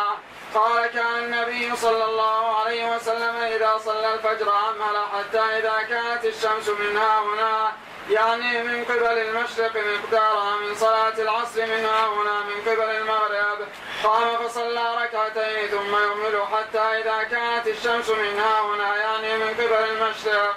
قال 0.55 0.87
كان 0.87 1.19
النبي 1.19 1.76
صلى 1.76 2.05
الله 2.05 2.57
عليه 2.57 2.97
وسلم 2.97 3.37
إذا 3.37 3.79
صلى 3.79 4.14
الفجر 4.14 4.49
أمهل 4.49 4.97
حتى 5.14 5.38
إذا 5.38 5.83
كانت 5.88 6.25
الشمس 6.25 6.69
من 6.69 6.97
هنا 6.97 7.73
يعني 8.11 8.62
من 8.62 8.85
قبل 8.85 9.19
المشرق 9.19 9.73
مقدارها 9.76 10.57
من 10.57 10.75
صلاة 10.75 11.19
العصر 11.19 11.67
من 11.67 11.85
هنا 11.85 12.40
من 12.43 12.71
قبل 12.73 12.90
المغرب. 12.90 13.59
قام 14.05 14.37
فصلى 14.37 14.95
ركعتين 15.02 15.69
ثم 15.69 15.97
يمهل 15.97 16.43
حتى 16.52 16.79
إذا 16.79 17.23
كانت 17.23 17.67
الشمس 17.67 18.09
من 18.11 18.40
هنا 18.40 18.97
يعني 18.97 19.37
من 19.37 19.55
قبل 19.55 19.85
المشرق. 19.90 20.57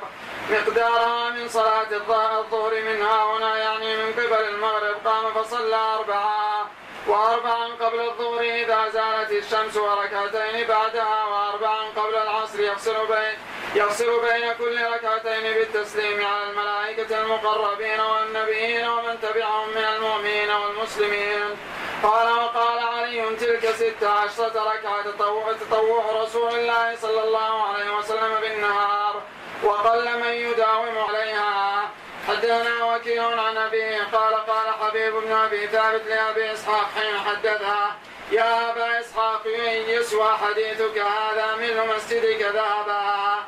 مقدارها 0.49 1.29
من 1.29 1.47
صلاة 1.49 1.91
الظهر 1.91 2.81
من 2.81 3.01
هنا 3.01 3.57
يعني 3.57 3.95
من 3.95 4.13
قبل 4.13 4.47
المغرب. 4.49 4.95
قام 5.05 5.33
فصلى 5.33 5.75
أربعة 5.75 6.69
وأربعا 7.07 7.67
قبل 7.81 7.99
الظهر 7.99 8.41
إذا 8.41 8.89
زالت 8.89 9.31
الشمس 9.31 9.77
وركعتين 9.77 10.67
بعدها 10.67 11.23
وأربعا 11.25 11.89
قبل 11.95 12.15
العصر. 12.15 12.59
يفصل 12.59 13.07
بين 13.07 13.37
يفصل 13.75 14.21
بين 14.21 14.53
كل 14.53 14.83
ركعتين 14.83 15.53
بالتسليم 15.53 16.25
على 16.25 16.49
الملائكة 16.49 17.21
المقربين 17.21 17.99
والنبيين 17.99 18.87
ومن 18.87 19.21
تبعهم 19.21 19.69
من 19.69 19.83
المؤمنين 19.83 20.51
والمسلمين. 20.51 21.57
قال 22.03 22.27
وقال 22.27 22.79
علي 22.79 23.35
تلك 23.35 23.71
ست 23.71 24.03
عشرة 24.03 24.73
ركعة 24.73 25.01
تطوع, 25.01 25.53
تطوع 25.53 26.23
رسول 26.23 26.55
الله 26.55 26.95
صلى 26.95 27.23
الله 27.23 27.63
عليه 27.63 27.97
وسلم 27.97 28.41
بالنهار 28.41 29.21
وقل 29.63 30.19
من 30.19 30.33
يداوم 30.33 30.97
عليها. 30.97 31.89
حدثنا 32.27 32.95
وكيع 32.95 33.25
عن 33.41 33.57
أبيه 33.57 34.03
قال 34.13 34.33
قال 34.33 34.73
حبيب 34.81 35.13
بن 35.13 35.31
أبي 35.31 35.67
ثابت 35.67 36.07
لأبي 36.07 36.53
إسحاق 36.53 36.89
حين 36.95 37.19
حدثها 37.19 37.95
يا 38.31 38.71
أبا 38.71 38.99
إسحاق 38.99 39.41
يسوى 39.87 40.37
حديثك 40.37 40.97
هذا 40.97 41.55
ملء 41.55 41.95
مسجدك 41.95 42.41
ذهبا. 42.41 43.43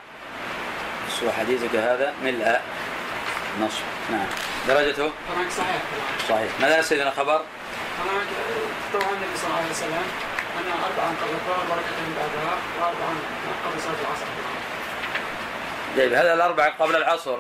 يسوى 1.16 1.32
حديثك 1.32 1.76
هذا 1.76 2.14
ملء 2.24 2.60
نصف 3.62 3.84
نعم. 4.12 4.28
درجته؟ 4.68 5.12
صحيح. 5.58 5.82
صحيح. 6.30 6.52
ماذا 6.62 6.82
سيدنا 6.82 7.12
خبر؟ 7.12 7.42
طبعا 8.94 9.10
النبي 9.10 9.38
صلى 9.38 9.48
الله 9.48 9.58
عليه 9.58 9.72
وسلم 9.72 10.04
أن 10.58 10.72
أربعا 10.72 11.16
قبل 11.22 11.34
الظهر 11.34 11.66
بركة 11.70 11.98
بعدها 12.18 12.58
وأربعا 12.80 13.16
قبل 13.66 13.82
صلاة 13.82 13.96
العصر. 14.02 14.26
طيب 15.98 16.14
هذا 16.14 16.34
الأربعة 16.34 16.74
قبل 16.80 16.96
العصر. 16.96 17.38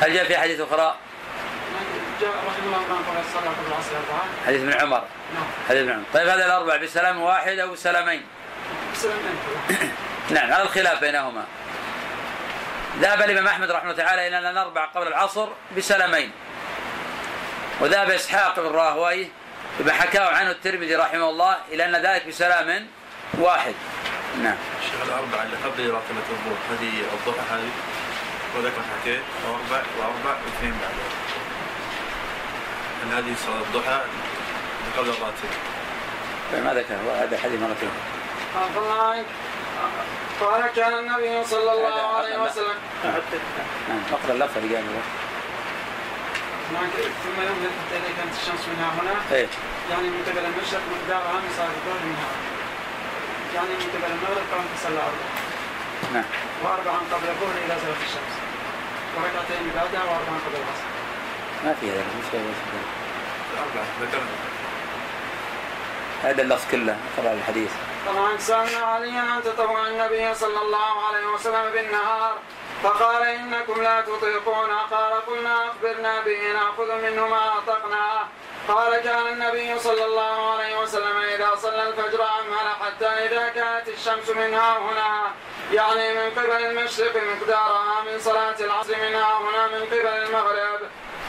هل 0.00 0.14
جاء 0.14 0.24
في 0.24 0.36
حديث 0.36 0.60
أخرى؟ 0.60 0.94
جاء 2.20 2.30
رحمه 2.30 2.76
الله 2.76 2.96
قبل 2.96 3.20
الصلاة 3.28 3.52
قبل 3.52 3.68
العصر 3.68 3.90
أربعة 3.90 4.24
حديث 4.46 4.60
ابن 4.60 4.72
عمر. 4.72 5.04
نعم. 5.34 5.44
حديث 5.68 5.82
ابن 5.82 5.92
عمر. 5.92 6.04
طيب 6.14 6.28
هذا 6.28 6.46
الأربع 6.46 6.76
بسلام 6.76 7.20
واحد 7.20 7.58
أو 7.58 7.70
بسلامين؟ 7.70 8.22
بسلامين. 8.94 9.36
نعم 10.30 10.52
على 10.52 10.62
الخلاف 10.62 11.00
بينهما. 11.00 11.44
ذهب 13.00 13.22
الإمام 13.22 13.46
أحمد 13.46 13.70
رحمه 13.70 13.90
الله 13.90 14.04
تعالى 14.04 14.28
إلى 14.28 14.38
أن 14.38 14.46
الأربع 14.46 14.84
قبل 14.84 15.06
العصر 15.06 15.48
بسلامين. 15.76 16.30
وذهب 17.80 18.10
إسحاق 18.10 18.60
بن 18.60 18.68
راهويه 18.68 19.28
بما 19.78 19.92
حكاه 19.92 20.28
عنه 20.28 20.50
الترمذي 20.50 20.96
رحمه 20.96 21.28
الله 21.30 21.56
إلى 21.72 21.84
أن 21.84 21.96
ذلك 21.96 22.26
بسلام 22.26 22.86
واحد. 23.38 23.74
نعم. 24.42 24.56
الشيخ 24.80 25.02
الأربعة 25.06 25.42
اللي 25.42 25.56
قبل 25.56 25.90
راتبة 25.90 26.26
الظهر 26.30 26.56
هذه 26.70 26.92
الضحى 27.12 27.54
هذه 27.54 27.70
وذاك 28.56 28.72
ركعتين 28.72 29.22
وأربع 29.46 29.82
وأربع 29.98 30.36
واثنين 30.44 30.74
بعدها 30.80 31.10
هل 33.02 33.08
هذه 33.12 33.34
صلاة 33.46 33.60
الضحى 33.60 34.00
قبل 34.98 35.08
الراتب. 35.08 35.50
ما 36.64 36.74
ذكر 36.74 36.94
هذا 36.94 37.38
حديث 37.38 37.60
مرتين 37.60 37.90
الله 38.76 39.24
قال 40.40 40.62
كان 40.76 40.98
النبي 40.98 41.44
صلى 41.44 41.72
الله 41.72 42.16
عليه 42.16 42.36
وسلم. 42.42 42.78
نعم 43.88 44.02
اقرا 44.12 44.32
اللفظ 44.34 44.56
اللي 44.58 44.76
قاله 44.76 45.02
ثم 47.24 47.38
يوم 47.48 47.58
حتى 47.78 47.96
اذا 47.98 48.10
كانت 48.18 48.34
الشمس 48.40 48.62
منها 48.68 48.90
هنا 48.98 49.36
إيه. 49.36 49.48
يعني 49.90 50.08
من 50.08 50.22
قبل 50.28 50.44
المشرق 50.50 50.80
مقدارها 50.94 51.32
من 51.32 51.50
صلاه 51.56 51.74
الظهر 51.78 52.00
منها 52.10 52.28
يعني 53.54 53.68
من 53.80 53.88
قبل 53.94 54.10
المغرب 54.14 54.46
كان 54.50 54.64
تصلى 54.76 55.00
اربعه 55.08 55.32
نعم. 56.14 56.24
واربعا 56.62 56.98
قبل 57.12 57.28
الظهر 57.28 57.56
اذا 57.66 57.76
زالت 57.82 58.02
الشمس. 58.08 58.34
وركعتين 59.16 59.64
بعدها 59.76 60.04
واربعا 60.04 60.36
قبل 60.46 60.56
العصر. 60.62 60.88
ما 61.64 61.74
في 61.80 61.90
هذا 61.90 62.04
مش 62.18 62.28
الأربعة 63.54 63.86
ذكرنا. 64.02 64.34
هذا 66.22 66.42
اللفظ 66.42 66.70
كله 66.70 66.96
اقرا 67.18 67.32
الحديث. 67.32 67.70
طبعا 68.06 68.36
سألنا 68.38 68.86
عليا 68.86 69.20
عن 69.20 69.42
تطوع 69.42 69.86
النبي 69.86 70.34
صلى 70.34 70.60
الله 70.62 71.06
عليه 71.06 71.26
وسلم 71.26 71.70
بالنهار. 71.72 72.34
فقال 72.82 73.22
إنكم 73.22 73.82
لا 73.82 74.00
تطيقون. 74.00 74.70
قال 74.90 75.26
قلنا 75.26 75.68
أخبرنا 75.68 76.20
به 76.20 76.52
نأخذ 76.52 77.02
منه 77.02 77.28
ما 77.28 77.58
أطقنا. 77.58 78.28
قال 78.68 79.00
كان 79.00 79.26
النبي 79.26 79.78
صلى 79.78 80.04
الله 80.04 80.52
عليه 80.52 80.78
وسلم 80.78 81.16
إذا 81.34 81.54
صلى 81.54 81.88
الفجر 81.88 82.22
أمهل 82.22 82.68
حتى 82.80 83.06
إذا 83.06 83.48
كانت 83.48 83.88
الشمس 83.88 84.30
منها 84.30 84.78
هنا. 84.78 85.32
يعني 85.72 86.14
من 86.14 86.30
قبل 86.30 86.64
المشرق 86.64 87.16
مقدارها 87.16 88.02
من 88.06 88.20
صلاة 88.20 88.56
العصر 88.60 88.96
منها 88.96 89.38
هنا 89.38 89.66
من 89.66 89.84
قبل 89.86 90.06
المغرب. 90.06 90.80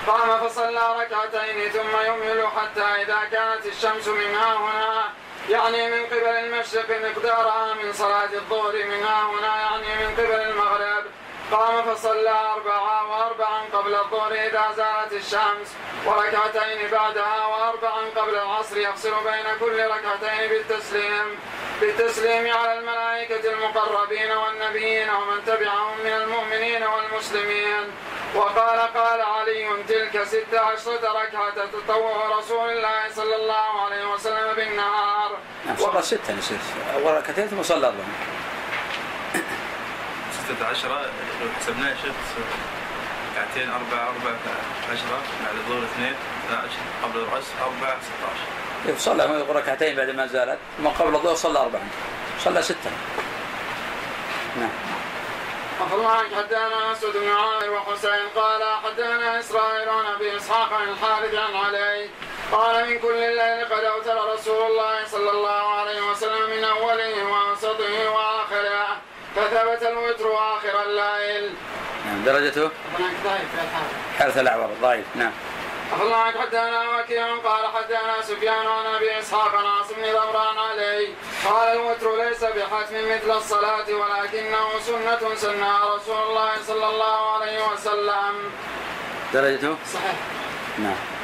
قام 0.08 0.48
فصلى 0.48 0.96
ركعتين 1.00 1.70
ثم 1.70 1.94
يمهل 2.08 2.48
حتى 2.58 3.02
إذا 3.02 3.20
كانت 3.32 3.66
الشمس 3.66 4.08
منها 4.08 4.54
هنا. 4.56 5.10
يعني 5.50 5.90
من 5.90 6.06
قبل 6.06 6.28
المشرق 6.28 6.90
مقدارها 6.90 7.74
من 7.74 7.94
صلاة 7.94 8.34
الظهر 8.34 8.74
منها 8.74 9.30
هنا 9.30 9.62
يعني 9.62 10.06
من 10.06 10.16
قبل 10.16 10.42
المغرب. 10.42 11.04
قام 11.52 11.84
فصلى 11.84 12.30
أربعة 12.30 13.12
وأربعا 13.12 13.62
قبل 13.74 13.96
الظهر 13.96 14.32
إذا 14.32 14.66
زالت 14.76 15.14
الشمس. 15.14 15.76
وركعتين 16.06 16.90
بعدها 16.92 17.46
وأربعا 17.46 18.02
قبل 18.16 18.36
العصر 18.36 18.78
يفصل 18.78 19.14
بين 19.24 19.46
كل 19.60 19.86
ركعتين 19.86 20.50
بالتسليم. 20.50 21.40
بالتسليم 21.82 22.54
على 22.54 22.74
الملائكة 22.80 23.52
المقربين 23.54 24.32
والنبيين 24.32 25.10
ومن 25.10 25.46
تبعهم 25.46 25.98
من 26.04 26.14
المؤمنين 26.14 26.84
والمسلمين. 26.84 27.92
وقال 28.36 28.80
قال 28.80 29.22
علي 29.22 29.68
تلك 29.88 30.24
ست 30.24 30.54
عشرة 30.56 31.22
ركعة 31.24 31.66
تطوع 31.74 32.38
رسول 32.40 32.70
الله 32.70 33.02
صلى 33.16 33.36
الله 33.36 33.82
عليه 33.86 34.14
وسلم 34.14 34.54
بالنهار. 34.56 35.38
نعم 35.66 35.76
صلى 35.78 36.02
ستة 36.02 36.34
نسيت 36.34 36.60
أول 36.96 37.14
ركعتين 37.18 37.48
ثم 37.48 37.64
صلى 37.64 37.88
أربعة. 37.88 38.06
ستة 40.34 40.68
عشرة 40.68 41.02
لو 41.42 41.48
حسبناها 41.60 41.90
يا 41.90 41.96
شيخ 41.96 42.14
ركعتين 43.36 43.70
أربعة 43.70 44.04
أربعة 44.08 44.40
عشرة 44.92 45.20
بعد 45.46 45.56
الظهر 45.56 45.84
اثنين 45.84 46.16
12 46.50 46.70
قبل 47.04 47.20
العصر 47.20 47.54
أربعة 47.62 47.98
16 48.02 48.88
إيه، 48.88 48.96
صلى 48.98 49.46
ركعتين 49.50 49.96
بعد 49.96 50.10
ما 50.10 50.28
زالت 50.28 50.58
ثم 50.78 50.88
قبل 50.88 51.16
الظهر 51.16 51.36
صلى 51.36 51.60
أربعة. 51.60 51.82
صلى 52.44 52.62
ستة. 52.62 52.92
نعم. 54.60 54.70
أخبرنا 55.82 56.10
عنك 56.10 56.34
حدثنا 56.36 56.92
أسود 56.92 57.14
بن 57.18 57.30
عامر 57.30 57.70
وحسين 57.70 58.28
قال 58.36 58.64
حدثنا 58.84 59.40
إسرائيل 59.40 59.90
عن 59.90 60.06
أبي 60.06 60.38
إسحاق 60.38 60.74
عن 60.74 60.90
الحارث 60.90 61.36
عن 61.36 61.56
علي 61.56 62.10
قال 62.52 62.90
من 62.90 63.00
كل 63.00 63.14
الليل 63.14 63.66
قد 63.66 63.84
أوتر 63.84 64.34
رسول 64.34 64.72
الله 64.72 65.06
صلى 65.06 65.32
الله 65.32 65.74
عليه 65.80 66.02
وسلم 66.12 66.50
من 66.58 66.64
أوله 66.64 67.24
وأوسطه 67.24 68.10
وآخره 68.10 68.88
فثبت 69.36 69.84
الوتر 69.84 70.38
آخر 70.38 70.84
الليل. 70.84 71.54
نعم 72.06 72.24
درجته؟ 72.26 72.70
حارث 74.20 74.38
الأعور 74.38 74.70
ضعيف 74.82 75.06
نعم. 75.16 75.32
أخبرنا 75.94 76.16
عنك 76.16 76.38
حدثنا 76.38 77.00
وكيع 77.00 77.36
قال 77.38 77.68
حدثنا 77.76 78.22
سفيان 78.22 78.68
عن 78.68 78.86
أبي 78.86 79.20
إسحاق 79.20 79.56
عن 79.56 79.66
عاصم 79.66 79.96
بن 79.96 80.04
ضمران 80.04 80.58
عليه 80.58 81.08
قال 81.46 81.68
الوتر 81.78 82.16
ليس 82.16 82.44
بحتم 82.44 82.96
مثل 83.16 83.38
الصلاة 83.38 83.86
ولكنه 83.90 84.80
سنة 84.80 85.36
سنها 85.36 85.96
رسول 85.96 86.18
الله 86.18 86.52
صلى 86.68 86.88
الله 86.88 87.32
عليه 87.34 87.68
وسلم. 87.68 88.52
درجته؟ 89.34 89.76
صحيح. 89.94 90.16
نعم. 90.78 91.15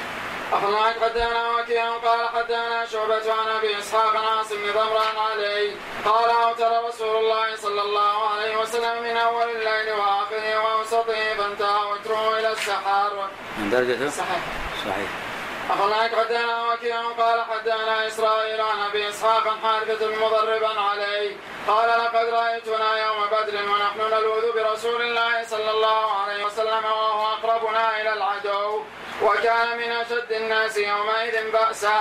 أخبرنا 0.51 0.93
حدثنا 1.01 1.51
وكيع 1.55 1.97
قال 1.97 2.29
حدثنا 2.29 2.85
شعبة 2.85 3.33
عن 3.33 3.47
أبي 3.57 3.79
إسحاق 3.79 4.15
عاصم 4.15 4.55
بن 4.55 4.71
ضمران 4.71 5.17
عليه 5.17 5.71
قال 6.05 6.29
أوتر 6.29 6.87
رسول 6.87 7.15
الله 7.17 7.55
صلى 7.55 7.81
الله 7.81 8.29
عليه 8.29 8.57
وسلم 8.57 9.03
من 9.03 9.17
أول 9.17 9.49
الليل 9.49 9.93
وآخره 9.93 10.63
وأوسطه 10.63 11.33
فانتهى 11.37 11.91
وتره 11.91 12.39
إلى 12.39 12.51
السحر. 12.51 13.29
من 13.57 13.69
درجته؟ 13.69 14.09
صحيح. 14.09 14.43
صحيح. 14.85 15.30
أخبرنا 15.69 15.95
حدثنا 15.95 16.73
وكيع 16.73 17.01
قال 17.01 17.41
حدثنا 17.41 18.07
إسرائيل 18.07 18.61
عن 18.61 18.79
أبي 18.89 19.09
إسحاق 19.09 19.57
حارثة 19.63 20.09
مضربا 20.25 20.79
عليه 20.79 21.35
قال 21.67 21.89
لقد 21.89 22.25
رأيتنا 22.25 23.05
يوم 23.05 23.25
بدر 23.31 23.55
ونحن 23.71 23.99
نلوذ 24.13 24.53
برسول 24.55 25.01
الله 25.01 25.43
صلى 25.43 25.71
الله 25.71 26.11
عليه 26.21 26.45
وسلم 26.45 26.83
وهو 26.85 27.33
أقربنا 27.33 28.01
إلى 28.01 28.13
العدو 28.13 28.83
وكان 29.23 29.77
من 29.77 29.91
أشد 29.91 30.31
الناس 30.31 30.77
يومئذ 30.77 31.51
بأسا 31.51 31.99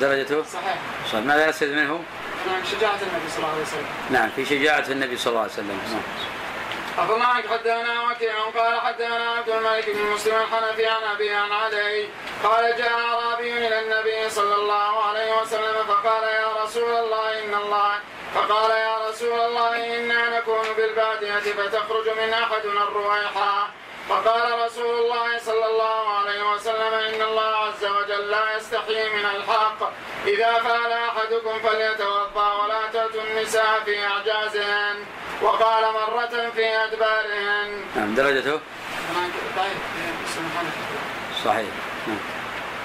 درجته؟ 0.00 0.42
صحيح 0.42 0.78
صحيح 1.12 1.24
ماذا 1.24 1.48
يستفيد 1.48 1.72
منه؟ 1.72 2.00
نعم 2.46 2.64
شجاعة 2.64 2.98
النبي 3.02 3.28
صلى 3.30 3.38
الله 3.38 3.50
عليه 3.52 3.62
وسلم 3.62 3.86
نعم 4.10 4.30
في 4.36 4.44
شجاعة 4.44 4.84
النبي 4.88 5.16
صلى 5.16 5.30
الله 5.30 5.40
عليه 5.42 5.52
وسلم 5.52 5.68
نعم. 5.92 6.02
أخبرنا 6.98 7.24
عنك 7.24 7.46
حدثنا 7.46 8.10
وكيع 8.10 8.34
قال 8.56 8.80
حدثنا 8.80 9.30
عبد 9.30 9.48
الملك 9.48 9.90
بن 9.90 10.02
مسلم 10.02 10.34
الحنفي 10.36 10.86
عن 10.86 11.02
أبي 11.02 11.30
عن 11.34 11.52
علي 11.52 12.08
قال 12.44 12.76
جاء 12.76 12.92
أعرابي 12.92 13.66
إلى 13.66 13.80
النبي 13.80 14.30
صلى 14.30 14.54
الله 14.54 15.04
عليه 15.04 15.40
وسلم 15.42 15.84
فقال 15.88 16.22
يا 16.22 16.62
رسول 16.64 16.96
الله 16.96 17.44
إن 17.44 17.54
الله 17.54 17.92
فقال 18.34 18.70
يا 18.70 19.08
رسول 19.08 19.40
الله 19.40 19.96
إنا 19.98 20.38
نكون 20.38 20.64
بالبادية 20.76 21.38
فتخرج 21.38 22.08
من 22.08 22.32
أحدنا 22.32 22.82
الرويحة 22.82 23.68
فقال 24.08 24.64
رسول 24.66 24.98
الله 24.98 25.38
صلى 25.38 25.66
الله 25.66 26.08
عليه 26.18 26.52
وسلم 26.52 26.94
إن 26.94 27.22
الله 27.22 27.56
عز 27.56 27.84
وجل 27.84 28.30
لا 28.30 28.56
يستحيي 28.56 29.08
من 29.08 29.24
الحق. 29.36 29.90
إذا 30.26 30.52
فعل 30.58 30.92
أحدكم 30.92 31.58
فليتوضأ 31.58 32.62
ولا 32.62 32.86
تأتوا 32.92 33.22
النساء 33.22 33.82
في 33.84 34.06
أعجازهن. 34.06 34.96
وقال 35.42 35.84
مرة 35.92 36.50
في 36.54 36.66
أدبارهن 36.84 37.84
نعم 37.96 38.14
درجته؟ 38.14 38.60
صحيح. 41.44 41.68
نعم 42.06 42.18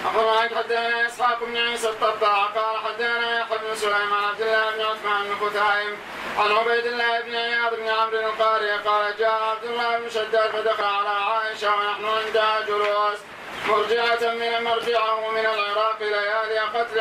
أخبرنا 0.05 0.57
حدثنا 0.57 1.07
إسحاق 1.07 1.43
بن 1.43 1.57
عيسى 1.57 1.89
الطباع. 1.89 2.45
قال 2.45 2.77
حدثنا 2.85 3.39
يحيى 3.39 3.57
بن 3.57 3.75
سليمان 3.75 4.23
عبد 4.23 4.41
الله 4.41 4.71
بن 4.71 4.81
عثمان 4.81 5.23
بن 5.23 5.35
خثيم 5.35 5.97
عن 6.37 6.51
عبيد 6.51 6.85
الله 6.85 7.21
بن 7.21 7.35
عياض 7.35 7.75
بن 7.75 7.87
عمرو 7.89 8.19
القاري 8.19 8.71
قال 8.71 9.17
جاء 9.19 9.43
عبد 9.43 9.63
الله 9.63 9.99
بن 9.99 10.09
شداد 10.09 10.51
فدخل 10.51 10.83
على 10.83 11.09
عائشة 11.09 11.75
ونحن 11.75 12.05
عندها 12.05 12.61
جلوس. 12.61 13.19
مرجعة 13.67 14.33
من 14.33 14.63
مرجعه 14.63 15.29
من 15.31 15.45
العراق 15.45 15.97
ليالي 15.99 16.59
قتل 16.59 16.99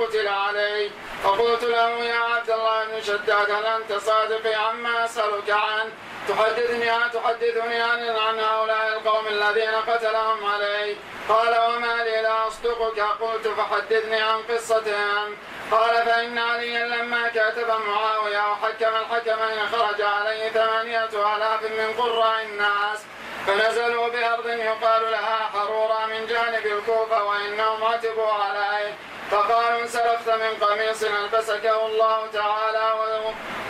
قتل 0.00 0.28
عليه. 0.28 0.90
فقلت 1.24 1.64
له 1.64 1.88
يا 1.88 2.18
عبد 2.18 2.50
الله 2.50 2.84
بن 2.84 3.02
شداد 3.02 3.50
هل 3.50 3.66
أنت 3.66 3.92
صادق 3.92 4.58
عما 4.58 5.04
أسألك 5.04 5.50
عنه؟ 5.50 5.90
تحدثني 6.28 6.90
تحدثني 7.14 7.82
عن 7.82 8.08
عن 8.08 8.40
هؤلاء 8.40 8.88
القوم 8.96 9.26
الذين 9.26 9.74
قتلهم 9.74 10.46
علي 10.46 10.96
قال 11.28 11.48
وما 11.48 12.04
لي 12.04 12.22
لا 12.22 12.46
أصدقك. 12.46 13.00
قلت 13.00 13.48
فحدثني 13.48 14.20
عن 14.20 14.42
قصتهم. 14.42 15.36
قال 15.70 15.94
فإن 16.06 16.38
عليا 16.38 16.86
لما 16.86 17.28
كاتب 17.28 17.68
معاوية 17.88 18.52
وحكم 18.52 18.94
الحكمين 18.96 19.68
خرج 19.72 20.02
عليه 20.02 20.50
ثمانية 20.50 21.36
آلاف 21.36 21.62
من 21.62 21.94
قراء 21.98 22.42
الناس. 22.42 22.98
فنزلوا 23.46 24.08
بأرض 24.08 24.46
يقال 24.46 25.10
لها 25.10 25.50
حرورا 25.54 26.06
من 26.06 26.26
جانب 26.26 26.66
الكوفة 26.66 27.24
وإنهم 27.24 27.84
عتبوا 27.84 28.32
عليه. 28.32 28.94
فقالوا 29.30 29.80
انسلخت 29.80 30.28
من 30.28 30.66
قميص 30.66 31.02
ألبسكه 31.02 31.86
الله 31.86 32.26
تعالى 32.32 32.94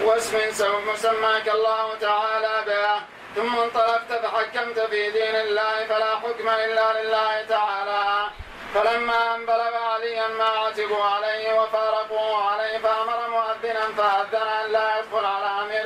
واسم 0.03 0.39
مسماك 0.93 1.49
الله 1.49 1.95
تعالى 2.01 2.65
به. 2.67 3.01
ثم 3.37 3.59
انطلقت 3.59 4.13
فحكمت 4.13 4.81
في 4.81 5.11
دين 5.11 5.37
الله 5.37 5.87
فلا 5.89 6.17
حكم 6.17 6.49
إلا 6.49 7.03
لله 7.03 7.43
تعالى. 7.49 8.27
فلما 8.75 9.35
ان 9.35 9.47
بلغ 9.47 9.75
عليا 9.77 10.29
ما 10.29 10.45
عتبوا 10.45 11.05
عليه 11.05 11.61
وفارقوه 11.61 12.51
عليه 12.51 12.79
فأمر 12.79 13.29
مؤذنا 13.29 13.87
فأذن 13.97 14.49
أن 14.49 14.73
لا 14.73 14.99
يدخل 14.99 15.25
على 15.25 15.63
أمير 15.63 15.86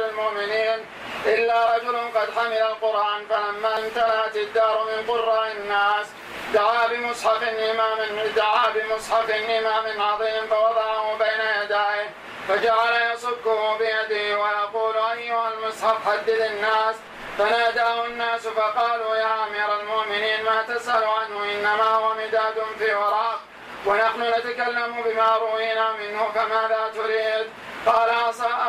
إلا 1.27 1.77
رجل 1.77 1.97
قد 2.15 2.31
حمل 2.37 2.53
القرآن 2.53 3.27
فلما 3.31 3.79
امتلأت 3.79 4.37
الدار 4.37 4.85
من 4.85 5.07
قراء 5.11 5.53
الناس 5.53 6.07
دعا 6.55 6.87
بمصحف 6.87 7.43
إمام 7.43 7.99
دعا 8.37 8.67
بمصحف 8.75 9.31
إمام 9.31 10.03
عظيم 10.03 10.47
فوضعه 10.51 11.17
بين 11.19 11.63
يديه 11.63 12.11
فجعل 12.49 13.13
يصكه 13.13 13.77
بيده 13.79 14.39
ويقول 14.39 14.97
أيها 14.97 15.53
المصحف 15.53 16.09
حدد 16.09 16.29
الناس 16.29 16.97
فناداه 17.39 18.05
الناس 18.07 18.49
فقالوا 18.49 19.17
يا 19.17 19.45
أمير 19.47 19.81
المؤمنين 19.81 20.45
ما 20.45 20.63
تسأل 20.63 21.05
عنه 21.05 21.45
إنما 21.53 21.85
هو 21.85 22.15
مداد 22.15 22.55
في 22.79 22.95
وراق 22.95 23.41
ونحن 23.87 24.23
نتكلم 24.23 25.03
بما 25.03 25.37
روينا 25.37 25.93
منه 25.93 26.29
فماذا 26.35 26.91
تريد؟ 26.95 27.47
قال 27.87 28.11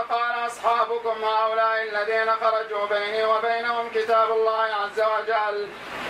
قال 0.10 0.45
أصحابكم 0.47 1.24
هؤلاء 1.24 1.82
الذين 1.84 2.32
خرجوا 2.32 2.86
بيني 2.86 3.24
وبينهم 3.24 3.89
كتاب 3.89 4.32
الله 4.32 4.63
عز 4.63 5.02
وجل. 5.02 5.69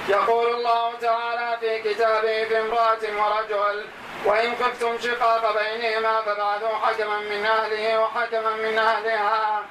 يقول 0.10 0.56
الله 0.56 0.94
تعالى 1.02 1.58
في 1.60 1.94
كتابه 1.94 2.46
في 2.46 2.60
امرأة 2.60 3.04
ورجل 3.18 3.86
وإن 4.26 4.56
خفتم 4.56 5.00
شقاق 5.00 5.58
بينهما 5.60 6.22
فبعثوا 6.22 6.78
حكما 6.78 7.20
من 7.20 7.46
أهله 7.46 8.00
وحكما 8.00 8.56
من 8.56 8.80
أهلها. 8.80 9.64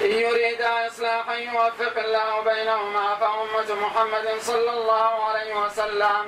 إن 0.00 0.12
يريدا 0.12 0.86
إصلاحا 0.86 1.34
يوفق 1.34 1.98
الله 1.98 2.40
بينهما 2.40 3.14
فأمة 3.14 3.80
محمد 3.86 4.34
صلى 4.40 4.70
الله 4.70 5.24
عليه 5.24 5.54
وسلم 5.54 6.24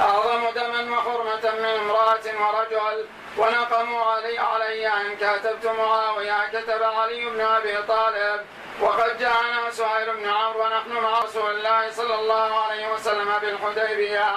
أعظم 0.00 0.50
دما 0.54 0.98
وحرمة 0.98 1.44
من 1.58 1.64
امرأة 1.64 2.26
ورجل. 2.40 3.06
ونقموا 3.38 4.04
علي 4.04 4.38
علي 4.38 4.86
أن 4.86 5.16
كاتبت 5.16 5.66
معاوية 5.66 6.48
كتب 6.52 6.82
علي 6.82 7.30
بن 7.30 7.40
أبي 7.40 7.82
طالب. 7.82 8.40
وقد 8.80 9.18
جاءنا 9.18 9.70
سهيل 9.70 10.16
بن 10.16 10.28
عمرو 10.28 10.64
ونحن 10.64 10.92
مع 10.92 11.18
رسول 11.18 11.50
الله 11.50 11.90
صلى 11.90 12.14
الله 12.14 12.60
عليه 12.60 12.92
وسلم 12.92 13.38
بالحديبية. 13.38 14.30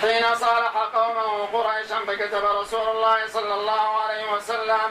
حين 0.00 0.34
صالح 0.34 0.76
قومه 0.94 1.46
قريشا 1.52 1.98
فكتب 2.06 2.44
رسول 2.44 2.88
الله 2.88 3.26
صلى 3.26 3.54
الله 3.54 4.00
عليه 4.02 4.32
وسلم 4.32 4.90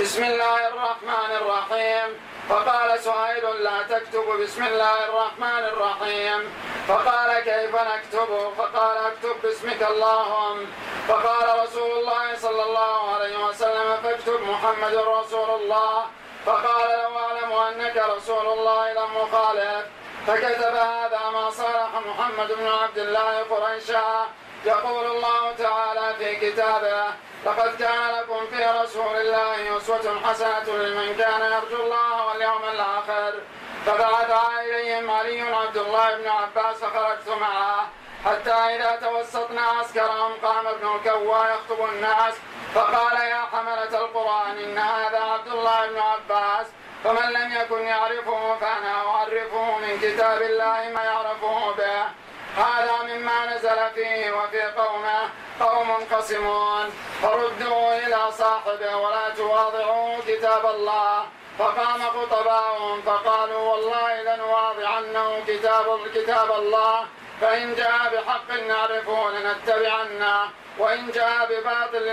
بسم 0.00 0.24
الله 0.24 0.68
الرحمن 0.68 1.30
الرحيم. 1.40 2.08
فقال 2.48 2.98
سهيل 3.00 3.62
لا 3.62 3.82
تكتب 3.82 4.26
بسم 4.42 4.62
الله 4.66 5.04
الرحمن 5.04 5.64
الرحيم. 5.72 6.40
فقال 6.88 7.40
كيف 7.40 7.74
نكتب؟ 7.74 8.52
فقال 8.58 8.96
اكتب 8.96 9.42
باسمك 9.42 9.82
اللهم. 9.82 10.66
فقال 11.08 11.62
رسول 11.62 11.90
الله 11.98 12.36
صلى 12.36 12.62
الله 12.62 13.14
عليه 13.14 13.46
وسلم 13.46 13.96
فاكتب 14.02 14.40
محمد 14.42 14.94
رسول 14.94 15.50
الله. 15.60 16.06
فقال 16.46 16.88
لو 17.02 17.18
أعلم 17.18 17.52
أنك 17.52 17.96
رسول 18.16 18.46
الله 18.46 18.92
لم 18.92 19.16
أخالف. 19.16 19.86
فكتب 20.26 20.74
هذا 20.74 21.30
ما 21.32 21.50
صالح 21.50 21.90
محمد 22.06 22.52
بن 22.52 22.66
عبد 22.66 22.98
الله 22.98 23.42
قريشا. 23.42 24.26
يقول 24.64 25.06
الله 25.06 25.52
تعالى 25.58 26.14
في 26.18 26.36
كتابه 26.36 27.04
لقد 27.46 27.76
كان 27.76 28.10
لكم 28.18 28.46
في 28.46 28.64
رسول 28.64 29.16
الله 29.16 29.76
أسوة 29.76 30.20
حسنة 30.24 30.76
لمن 30.76 31.16
كان 31.16 31.40
يرجو 31.40 31.82
الله 31.84 32.26
واليوم 32.26 32.64
الآخر. 32.64 33.34
فبعث 33.86 34.30
إليهم 34.60 35.10
علي 35.10 35.40
عبد 35.40 35.76
الله 35.76 36.16
بن 36.16 36.28
عباس 36.28 36.76
فخرجت 36.76 37.28
معه 37.28 37.86
حتى 38.24 38.50
إذا 38.50 38.96
توسطنا 38.96 39.60
عسكرهم 39.60 40.32
قام 40.42 40.66
ابن 40.66 40.96
الكوى 40.96 41.38
يخطب 41.50 41.84
الناس 41.84 42.34
فقال 42.74 43.16
يا 43.16 43.42
حملة 43.52 43.98
القرآن 44.04 44.58
إن 44.58 44.78
هذا 44.78 45.20
عبد 45.20 45.46
الله 45.46 45.86
بن 45.86 45.98
عباس. 45.98 46.66
فمن 47.04 47.32
لم 47.32 47.52
يكن 47.60 47.82
يعرفه 47.82 48.56
فأنا 48.60 49.06
أعرفه 49.06 49.78
من 49.78 49.98
كتاب 50.02 50.42
الله 50.42 50.90
ما 50.94 51.02
يعرفه 51.04 51.72
به. 51.72 52.25
هذا 52.56 53.02
مما 53.02 53.56
نزل 53.56 53.90
فيه 53.94 54.32
وفي 54.32 54.62
قومه. 54.62 55.20
قوم 55.60 55.92
قسمون. 56.12 56.90
فردوا 57.22 57.98
إلى 57.98 58.32
صاحبه 58.32 58.96
ولا 58.96 59.30
تواضعوا 59.36 60.18
كتاب 60.28 60.66
الله. 60.66 61.26
فقام 61.58 62.02
خطباؤهم 62.02 63.02
فقالوا 63.02 63.58
والله 63.58 64.22
لنواضعنه 64.22 65.44
كتاب 65.48 65.98
كتاب 66.14 66.50
الله. 66.50 67.04
فإن 67.40 67.74
جاء 67.74 67.98
بحق 68.12 68.50
نعرفه 68.50 69.30
لنتبعنه. 69.30 70.50
وإن 70.78 71.10
جاء 71.10 71.46
بباطل 71.50 72.06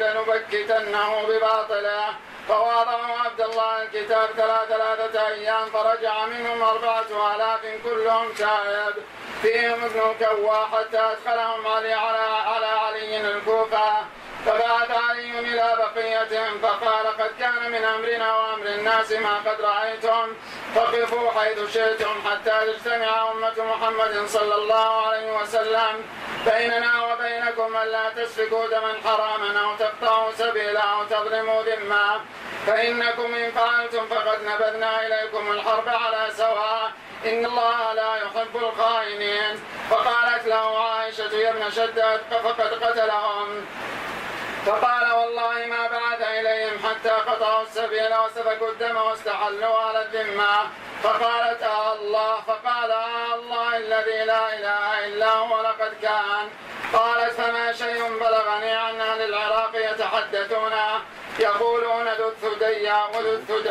لنبكتنه 0.00 1.22
بباطله. 1.28 2.14
فواضعوا 2.48 3.18
عبد 3.24 3.40
الله 3.40 3.82
الكتاب 3.82 4.28
ثلاث 4.36 4.68
ثلاثة 4.68 5.26
أيام 5.26 5.66
فرجع 5.66 6.26
منهم 6.26 6.62
أربعة 6.62 7.34
آلاف 7.34 7.60
كلهم 7.84 8.32
تائب 8.32 8.94
فيهم 9.42 9.84
ابن 9.84 10.00
الكوا 10.10 10.54
حتى 10.54 10.98
أدخلهم 10.98 11.66
علي 11.66 11.92
على 11.92 12.18
على 12.18 12.66
علي 12.66 13.20
الكوفة. 13.20 14.17
فبعث 14.46 14.90
علي 14.90 15.38
إلى 15.38 15.76
بقيتهم 15.78 16.58
فقال 16.62 17.06
قد 17.06 17.30
كان 17.40 17.70
من 17.70 17.84
أمرنا 17.84 18.36
وأمر 18.36 18.66
الناس 18.66 19.12
ما 19.12 19.36
قد 19.46 19.60
رأيتم. 19.60 20.32
فقفوا 20.74 21.30
حيث 21.30 21.72
شئتم 21.74 22.14
حتى 22.30 22.60
تجتمع 22.66 23.30
أمة 23.32 23.54
محمد 23.58 24.26
صلى 24.26 24.54
الله 24.54 25.06
عليه 25.06 25.32
وسلم 25.40 26.04
بيننا 26.46 26.92
وبينكم 27.04 27.76
ألا 27.76 28.10
تسفكوا 28.10 28.66
دما 28.66 28.94
حراما 29.04 29.60
أو 29.60 29.76
تقطعوا 29.76 30.30
سبيلا 30.32 30.80
أو 30.80 31.04
تظلموا 31.04 31.62
ذمة. 31.62 32.20
فإنكم 32.66 33.34
إن 33.34 33.50
فعلتم 33.50 34.06
فقد 34.06 34.38
نبذنا 34.44 35.06
إليكم 35.06 35.50
الحرب 35.50 35.88
على 35.88 36.28
سواء. 36.30 36.92
إن 37.24 37.46
الله 37.46 37.92
لا 37.92 38.16
يحب 38.16 38.56
الخائنين. 38.56 39.60
فقالت 39.90 40.46
له 40.46 40.84
عائشة 40.84 41.34
يا 41.34 41.50
ابن 41.50 41.70
شداد 41.70 42.20
فقد 42.30 42.84
قتلهم. 42.84 43.66
فقال 44.68 45.12
والله 45.12 45.66
ما 45.66 45.86
بعث 45.86 46.20
إليهم 46.20 46.78
حتى 46.86 47.08
قطعوا 47.08 47.62
السبيل 47.62 48.14
وسفكوا 48.24 48.70
الدم 48.70 48.96
واستحلوا 48.96 49.78
على 49.78 50.02
الذمة. 50.04 50.56
فقالت 51.02 51.62
آه 51.62 51.92
الله 51.94 52.40
فقال 52.40 52.90
آه 52.90 53.34
الله 53.34 53.76
الذي 53.76 54.24
لا 54.24 54.54
إله 54.58 55.06
إلا 55.06 55.32
هو 55.32 55.60
لقد 55.62 55.92
كان. 56.02 56.48
قالت 56.92 57.32
فما 57.32 57.72
شيء 57.72 58.18
بلغني 58.20 58.70
عن 58.70 59.00
أهل 59.00 59.20
العراق 59.22 59.72
يتحدثون. 59.74 60.72
يقولون 61.38 62.08
ذو 62.08 62.28
الثدي 62.28 62.90
وذو 63.14 63.32
الثدي 63.32 63.68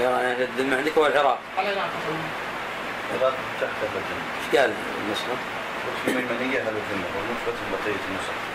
يعني 0.00 0.32
الذمة 0.42 0.76
عندك 0.76 0.98
هو 0.98 1.06
العراق 1.06 1.38
العراق 1.58 3.34
تحت 3.60 3.78
الذمة. 3.82 4.22
إيش 4.38 4.60
قال 4.60 4.72
النسخة؟ 4.98 5.36
في 6.04 6.10
ميمنية 6.12 6.60
أهل 6.60 6.76
الذمة 6.76 7.06
والنصرة 7.16 7.58
بقية 7.72 8.02
النصر. 8.08 8.47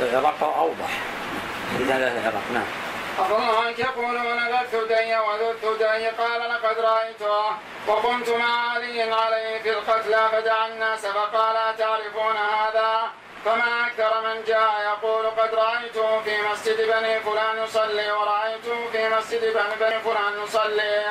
العراق 0.00 0.42
أوضح. 0.42 0.90
إذا 1.80 1.96
العراق 1.96 2.42
نعم. 2.54 2.66
أفضل 3.18 3.66
عنك 3.66 3.78
يقولون 3.78 4.48
ذا 4.48 4.60
الثدي 4.60 5.16
وذو 5.16 5.50
الثدي 5.50 6.06
قال 6.08 6.40
لقد 6.40 6.78
رأيته 6.78 7.56
وقمت 7.86 8.28
مع 8.30 8.70
علي 8.70 9.02
عليه 9.02 9.62
في 9.62 9.70
القتلى 9.70 10.28
فدعا 10.32 10.66
الناس 10.66 11.06
فقال 11.06 11.76
تعرفون 11.76 12.36
هذا؟ 12.36 13.10
فما 13.46 13.86
أكثر 13.86 14.20
من 14.20 14.44
جاء 14.44 14.80
يقول 14.80 15.26
قد 15.26 15.54
رأيته 15.54 16.20
في 16.20 16.42
مسجد 16.42 16.76
بني 16.76 17.20
فلان 17.20 17.64
يصلي 17.64 18.12
ورأيته 18.12 18.90
في 18.92 19.08
مسجد 19.08 19.40
بني 19.54 20.00
فلان 20.00 20.44
يصلي 20.44 21.06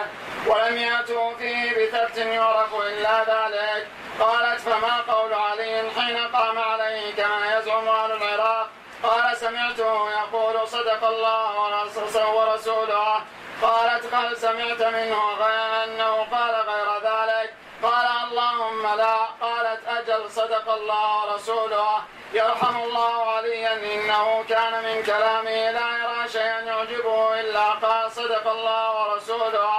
ولم 0.48 0.78
يأتوا 0.78 1.34
فيه 1.34 1.72
بثبت 1.72 2.18
يعرف 2.18 2.76
إلا 2.76 3.20
ذلك. 3.20 3.88
قالت 4.20 4.60
فما 4.60 5.02
قول 5.14 5.34
علي 5.34 5.92
حين 5.98 6.18
قام 6.18 6.60
عليه 6.60 7.16
كما 7.16 7.58
يزعم 7.58 7.88
أهل 7.88 8.12
العراق؟ 8.12 8.68
قال 9.04 9.38
سمعته 9.38 10.10
يقول 10.12 10.68
صدق 10.68 11.04
الله 11.04 11.46
ورسوله. 12.36 13.22
قالت 13.62 14.14
هل 14.14 14.38
سمعت 14.38 14.82
منه 14.82 15.34
غير 15.40 15.84
أنه 15.84 16.28
قال 16.32 16.56
غير 16.56 16.90
ذلك. 17.04 17.54
قال 17.84 18.08
اللهم 18.24 18.98
لا 18.98 19.16
قالت 19.42 19.55
صدق 20.30 20.70
الله 20.70 21.32
ورسوله. 21.32 22.02
يرحم 22.34 22.78
الله 22.78 23.32
عليا 23.32 23.74
إنه 23.74 24.44
كان 24.50 24.74
من 24.84 25.04
كلامه 25.04 25.72
لا 25.72 25.90
يرى 26.02 26.30
شيئا 26.32 26.60
يعجبه 26.60 27.40
إلا 27.40 27.66
قال 27.84 28.12
صدق 28.12 28.48
الله 28.48 28.84
ورسوله. 29.02 29.72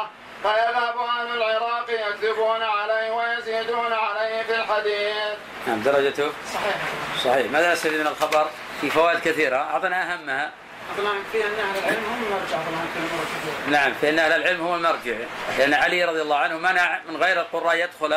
فيذهب 0.43 0.97
أهل 0.99 1.29
العراق 1.37 1.91
يكذبون 1.91 2.63
عليه 2.63 3.11
ويزيدون 3.11 3.93
عليه 3.93 4.43
في 4.43 4.55
الحديث. 4.55 5.37
نعم 5.67 5.83
درجته؟ 5.83 6.33
صحيح. 6.55 6.77
صحيح. 7.25 7.51
ماذا 7.51 7.73
نستفيد 7.73 8.01
من 8.01 8.07
الخبر؟ 8.07 8.47
في 8.81 8.91
فوائد 8.91 9.21
كثيرة. 9.21 9.57
أعطنا 9.57 10.13
أهمها. 10.13 10.53
طبعا 10.99 11.25
في 11.33 11.47
أن 11.47 11.53
أهل 11.53 11.79
العلم 11.79 12.05
هم 12.05 12.23
مرجع 12.31 12.57
طبعا 12.57 12.87
في 12.95 13.71
نعم 13.71 13.93
فإن 13.95 14.19
أهل 14.19 14.33
العلم 14.33 14.67
هو 14.67 14.75
المرجع. 14.75 15.17
لأن 15.59 15.75
علي 15.75 16.05
رضي 16.05 16.23
الله 16.23 16.37
عنه 16.37 16.59
منع 16.59 17.01
من 17.09 17.17
غير 17.17 17.41
القراء 17.41 17.77
يدخل 17.77 18.17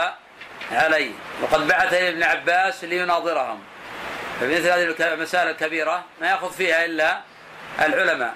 عليه 0.72 1.12
وقد 1.42 1.68
بعث 1.68 1.94
إلى 1.94 2.10
ابن 2.10 2.24
عباس 2.24 2.84
ليناظرهم. 2.84 3.60
فمثل 4.40 4.68
هذه 4.68 5.14
المسائل 5.14 5.50
الكبيرة 5.50 6.04
ما 6.22 6.28
يأخذ 6.28 6.54
فيها 6.54 6.86
إلا 6.86 7.20
العلماء. 7.82 8.34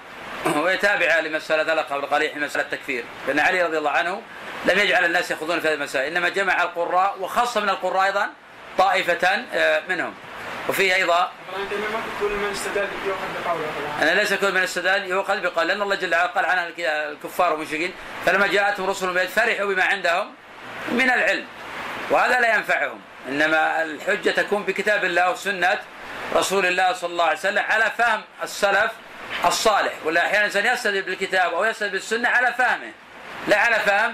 ويتابع 0.55 1.19
لمسألة 1.19 1.73
ذلك 1.73 1.85
قبل 1.85 2.05
قليل 2.05 2.39
مسألة 2.39 2.65
التكفير. 2.65 3.03
لأن 3.27 3.39
علي 3.39 3.63
رضي 3.63 3.77
الله 3.77 3.91
عنه 3.91 4.21
لم 4.65 4.79
يجعل 4.79 5.05
الناس 5.05 5.31
يأخذون 5.31 5.59
في 5.59 5.67
هذه 5.67 5.73
المسائل. 5.73 6.11
إنما 6.11 6.29
جمع 6.29 6.63
القراء 6.63 7.15
وخاصة 7.19 7.61
من 7.61 7.69
القراء 7.69 8.03
أيضا 8.03 8.29
طائفة 8.77 9.27
آه، 9.53 9.81
منهم. 9.89 10.13
وفيه 10.69 10.95
أيضا 10.95 11.31
أنا 14.01 14.19
ليس 14.19 14.33
كل 14.33 14.51
من 14.51 14.63
استدل 14.63 15.05
يؤخذ 15.05 15.41
بقول 15.41 15.67
لأن 15.67 15.81
الله 15.81 15.95
جل 15.95 16.15
وعلا 16.15 16.27
قال 16.27 16.45
عنها 16.45 16.67
الكفار 17.11 17.53
والمشركين 17.53 17.93
فلما 18.25 18.47
جاءتهم 18.47 18.89
رسل 18.89 19.27
فرحوا 19.27 19.65
بما 19.65 19.83
عندهم 19.83 20.33
من 20.91 21.09
العلم. 21.09 21.45
وهذا 22.09 22.39
لا 22.39 22.55
ينفعهم. 22.55 22.99
إنما 23.29 23.83
الحجة 23.83 24.29
تكون 24.29 24.63
بكتاب 24.63 25.03
الله 25.03 25.31
وسنة 25.31 25.79
رسول 26.35 26.65
الله 26.65 26.93
صلى 26.93 27.11
الله 27.11 27.23
عليه 27.23 27.37
وسلم 27.37 27.63
على 27.69 27.91
فهم 27.97 28.21
السلف 28.43 28.91
الصالح. 29.45 29.93
ولا 30.05 30.21
أحيانا 30.21 30.39
الإنسان 30.39 30.65
يستدل 30.65 31.01
بالكتاب 31.01 31.53
أو 31.53 31.65
يستدل 31.65 31.89
بالسنة 31.89 32.29
على 32.29 32.53
فهمه 32.53 32.91
لا 33.47 33.57
على 33.57 33.75
فهم 33.75 34.13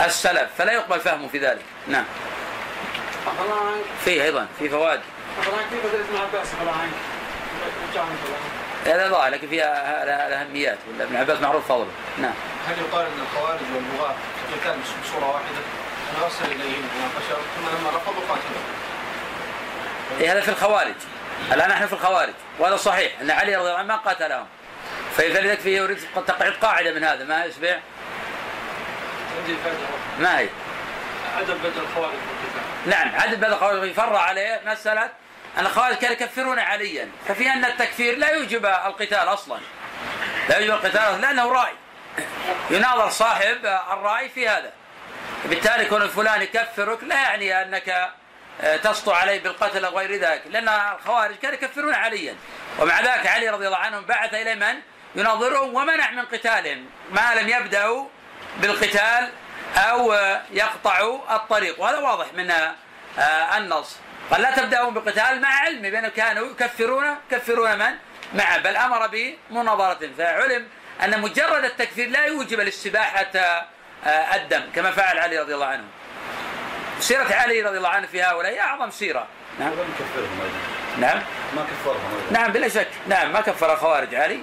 السلف. 0.00 0.48
فلا 0.58 0.72
يقبل 0.72 1.00
فهمه 1.00 1.28
في 1.28 1.38
ذلك. 1.38 1.64
نعم. 1.88 2.04
فيه 4.04 4.22
أيضا 4.22 4.46
في 4.58 4.68
فوائد. 4.68 5.00
هذا 8.86 9.08
ظاهر 9.08 9.30
لكن 9.30 9.48
فيها 9.48 10.02
الأهميات. 10.28 10.78
ولا 10.94 11.04
ابن 11.04 11.16
عباس 11.16 11.40
معروف 11.40 11.68
فضله. 11.68 11.90
نعم. 12.18 12.34
هل 12.68 12.78
يقال 12.78 13.06
أن 13.06 13.20
الخوارج 13.22 13.60
والبغاة 13.74 14.14
في 14.50 14.60
قتال 14.60 14.78
بصورة 15.02 15.40
واحدة؟ 16.08 16.18
أنا 16.18 16.24
ارسل 16.24 16.44
اليهم 16.44 16.88
مناقشه 16.96 17.42
ثم 17.56 17.78
لما 17.78 17.90
رفضوا 17.90 18.22
قاتلوا. 18.28 18.62
إيه 20.20 20.32
هذا 20.32 20.40
في 20.40 20.48
الخوارج 20.48 20.94
الآن 21.52 21.68
نحن 21.68 21.86
في 21.86 21.92
الخوارج 21.92 22.34
وهذا 22.58 22.76
صحيح 22.76 23.12
أن 23.20 23.30
علي 23.30 23.56
رضي 23.56 23.66
الله 23.68 23.78
عنه 23.78 23.88
ما 23.88 23.96
قاتلهم 23.96 24.46
فلذلك 25.16 25.60
فيه 25.60 25.76
يريد 25.76 25.98
تقعيد 26.26 26.52
قاعدة 26.52 26.92
من 26.92 27.04
هذا 27.04 27.24
ما 27.24 27.44
يشبع 27.44 27.78
ما 30.18 30.38
هي؟ 30.38 30.48
عدم 31.36 31.54
بدل 31.54 31.80
الخوارج. 31.90 32.14
نعم 32.86 33.14
عدم 33.14 33.36
بدل 33.36 33.52
الخوارج 33.52 33.88
يفرع 33.90 34.20
عليه 34.20 34.60
مسألة 34.66 35.10
أن 35.58 35.66
الخوارج 35.66 35.96
كانوا 35.96 36.16
يكفرون 36.16 36.58
عليا 36.58 37.08
ففي 37.28 37.50
أن 37.50 37.64
التكفير 37.64 38.18
لا 38.18 38.30
يوجب 38.30 38.66
القتال 38.66 39.18
أصلا 39.18 39.58
لا 40.48 40.58
يوجب 40.58 40.84
القتال 40.84 41.20
لأنه 41.20 41.52
رأي 41.52 41.72
يناظر 42.70 43.10
صاحب 43.10 43.66
الرأي 43.92 44.28
في 44.28 44.48
هذا 44.48 44.72
بالتالي 45.44 45.84
كون 45.84 46.08
فلان 46.08 46.42
يكفرك 46.42 47.04
لا 47.04 47.14
يعني 47.14 47.62
أنك 47.62 48.12
آه، 48.60 48.76
تسطو 48.76 49.10
عليه 49.10 49.42
بالقتل 49.42 49.84
أو 49.84 49.98
غير 49.98 50.20
ذلك 50.20 50.42
لأن 50.50 50.68
الخوارج 50.68 51.34
كانوا 51.36 51.54
يكفرون 51.54 51.94
عليا. 51.94 52.36
ومع 52.78 53.00
ذلك 53.00 53.26
علي 53.26 53.48
رضي 53.48 53.66
الله 53.66 53.78
عنه 53.78 54.00
بعث 54.00 54.34
إلى 54.34 54.54
من؟ 54.54 54.74
يناظرهم 55.14 55.74
ومنع 55.74 56.10
من 56.10 56.24
قتالهم 56.24 56.86
ما 57.10 57.34
لم 57.34 57.48
يبدأوا 57.48 58.06
بالقتال 58.56 59.30
أو 59.76 60.14
يقطعوا 60.50 61.36
الطريق. 61.36 61.80
وهذا 61.80 61.98
واضح 61.98 62.26
من 62.34 62.52
النص. 63.56 63.96
قال 64.30 64.42
لا 64.42 64.50
تبداوا 64.50 64.90
بقتال 64.90 65.40
مع 65.40 65.48
علمه 65.48 65.90
بانهم 65.90 66.10
كانوا 66.10 66.46
يكفرون 66.46 67.16
يكفرون 67.32 67.78
من؟ 67.78 67.94
معه. 68.34 68.58
بل 68.58 68.76
أمر 68.76 69.06
بمناظرة. 69.50 70.10
فعلم 70.18 70.68
أن 71.04 71.20
مجرد 71.20 71.64
التكفير 71.64 72.08
لا 72.08 72.24
يوجب 72.24 72.60
الاستباحه 72.60 73.30
آه، 73.36 73.66
الدم 74.06 74.62
كما 74.74 74.90
فعل 74.90 75.18
علي 75.18 75.38
رضي 75.38 75.54
الله 75.54 75.66
عنه. 75.66 75.84
سيرة 77.00 77.34
علي 77.34 77.62
رضي 77.62 77.78
الله 77.78 77.88
عنه 77.88 78.06
في 78.06 78.22
هؤلاء 78.22 78.52
هي 78.52 78.60
أعظم 78.60 78.90
سيرة. 78.90 79.26
نعم. 79.60 79.70
كفرهم 79.70 80.28
نعم. 81.00 81.22
ما 81.56 81.62
كفرهم 81.62 82.32
نعم 82.32 82.52
بلا 82.52 82.68
شك. 82.68 82.88
نعم 83.08 83.32
ما 83.32 83.40
كفر 83.40 83.76
خوارج 83.76 84.14
علي. 84.14 84.38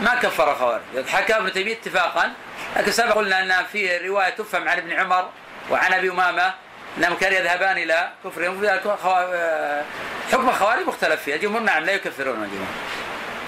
ما 0.00 0.14
كفر 0.14 0.54
خوارج. 0.54 1.08
حكى 1.08 1.36
ابن 1.36 1.52
تيمية 1.52 1.72
اتفاقا. 1.72 2.32
لكن 2.76 2.92
سبق 2.92 3.12
قلنا 3.12 3.42
أن 3.42 3.64
في 3.72 4.08
رواية 4.08 4.30
تفهم 4.30 4.68
عن 4.68 4.78
ابن 4.78 4.92
عمر 4.92 5.28
وعن 5.70 5.92
أبي 5.92 6.10
أمامة 6.10 6.54
انهم 6.98 7.14
كانوا 7.14 7.38
يذهبان 7.38 7.78
إلى 7.78 8.12
كفرهم. 8.24 8.64
آه، 8.64 9.84
حكم 10.32 10.48
الخوارج 10.48 10.86
مختلف 10.86 11.22
فيه. 11.22 11.34
الجمهور 11.34 11.60
نعم 11.60 11.84
لا 11.84 11.92
يكفرون 11.92 12.44
الجمهور 12.44 12.66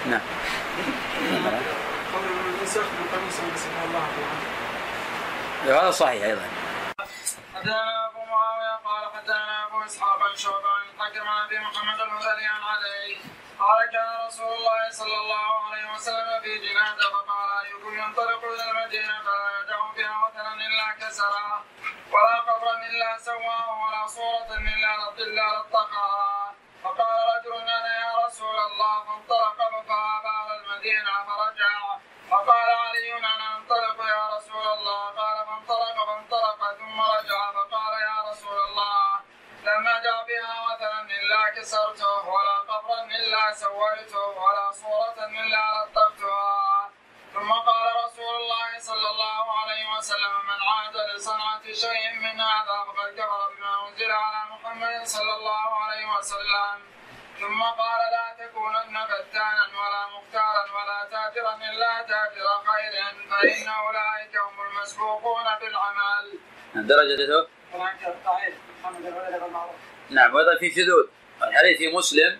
نعم. 0.05 0.21
هذا 5.61 5.91
صحيح 5.91 6.23
أيضا. 6.23 6.41
حدثنا 7.55 8.05
ابو 8.05 8.25
معاوية 8.25 8.75
قال 8.85 9.11
حدثنا 9.13 9.67
أبو 9.67 9.85
إسحاق 9.85 10.19
عن 10.23 10.31
الحكم 10.31 11.27
عن 11.27 11.45
أبي 11.45 11.59
محمد 11.59 12.01
المدني 12.01 12.47
عن 12.47 12.61
قال 13.61 13.89
كان 13.93 14.27
رسول 14.27 14.53
الله 14.57 14.89
صلى 14.89 15.17
الله 15.21 15.47
عليه 15.65 15.93
وسلم 15.93 16.41
في 16.41 16.57
جنازة 16.57 17.09
فقال 17.13 17.49
أيكم 17.65 17.99
ينطلق 17.99 18.41
إلى 18.43 18.71
المدينة 18.71 19.21
فلا 19.25 19.49
يدعو 19.61 19.91
بها 19.97 20.25
وثنا 20.25 20.53
إلا 20.53 20.87
كسرها 20.99 21.63
ولا 22.11 22.39
قبرا 22.39 22.75
إلا 22.89 23.17
سواه 23.17 23.67
ولا 23.83 24.07
صورة 24.07 24.49
إلا 24.57 24.91
إلا 25.23 25.45
لطخها 25.57 26.53
فقال 26.83 27.17
رجل 27.31 27.53
أنا 27.61 27.99
يا 28.01 28.25
رسول 28.25 28.57
الله. 28.67 29.03
فانطلق 29.05 29.57
فذهب 29.57 30.25
على 30.25 30.53
المدينة 30.59 31.11
فرجع. 31.27 31.71
فقال 32.31 32.69
علي 32.83 33.17
أنا 33.17 33.57
انطلق 33.57 33.97
يا 34.05 34.35
رسول 34.35 34.67
الله. 34.75 35.01
قال 35.19 35.37
فانطلق 35.47 36.05
فانطلق 36.05 36.59
ثم 36.79 37.01
رجع 37.01 37.51
فقال 37.51 37.93
يا 38.01 38.31
رسول 38.31 38.59
الله 38.67 39.19
لم 39.63 39.87
أجع 39.87 40.21
بها 40.29 40.55
وثنا 40.65 41.01
إلا 41.01 41.49
كسرته 41.55 42.29
ولا 42.29 42.57
قبرا 42.69 43.03
إلا 43.03 43.53
سويته 43.53 44.27
ولا 44.27 44.71
صورة 44.71 45.17
إلا 45.25 45.63
لطفتها 45.75 46.89
ثم 47.33 47.51
قال 47.51 47.85
رسول 48.05 48.35
الله 48.35 48.79
صلى 48.79 49.09
الله 49.09 49.59
عليه 49.59 49.97
وسلم 49.97 50.33
من 50.49 50.59
عاد 50.69 50.95
لصنعة 51.09 51.65
شيء 51.73 52.13
من 52.25 52.41
هذا 52.41 52.77
فقد 52.87 53.09
كفر 53.17 53.49
بما 53.55 53.87
أنزل 53.87 54.11
على 54.11 54.41
محمد 54.51 55.05
صلى 55.05 55.33
الله 55.35 55.75
عليه 55.83 56.05
وسلم. 56.17 57.00
ثم 57.41 57.61
قال 57.63 58.01
لا 58.15 58.45
تكونن 58.45 58.95
فتانا 59.05 59.65
ولا 59.81 60.03
مختارا 60.15 60.63
ولا 60.77 60.99
تاجرا 61.11 61.55
إلا 61.55 62.01
تاجر 62.01 62.47
خير 62.69 62.93
فإن 63.29 63.69
أولئك 63.69 64.37
هم 64.37 64.61
المسبوقون 64.67 65.43
بالعمل. 65.61 66.39
درجته؟ 66.75 67.47
نعم 70.09 70.35
وأيضا 70.35 70.57
في 70.59 70.71
شذوذ 70.71 71.07
الحديث 71.43 71.77
في 71.77 71.87
مسلم 71.97 72.39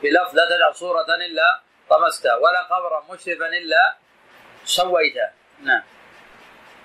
في 0.00 0.06
لفظ 0.10 0.34
لا 0.36 0.44
تدع 0.56 0.72
صورة 0.72 1.14
إلا 1.14 1.60
طمسته 1.90 2.36
ولا 2.38 2.62
قبرا 2.62 3.04
مشرفا 3.10 3.46
إلا 3.46 3.96
سويته 4.64 5.28
نعم 5.62 5.82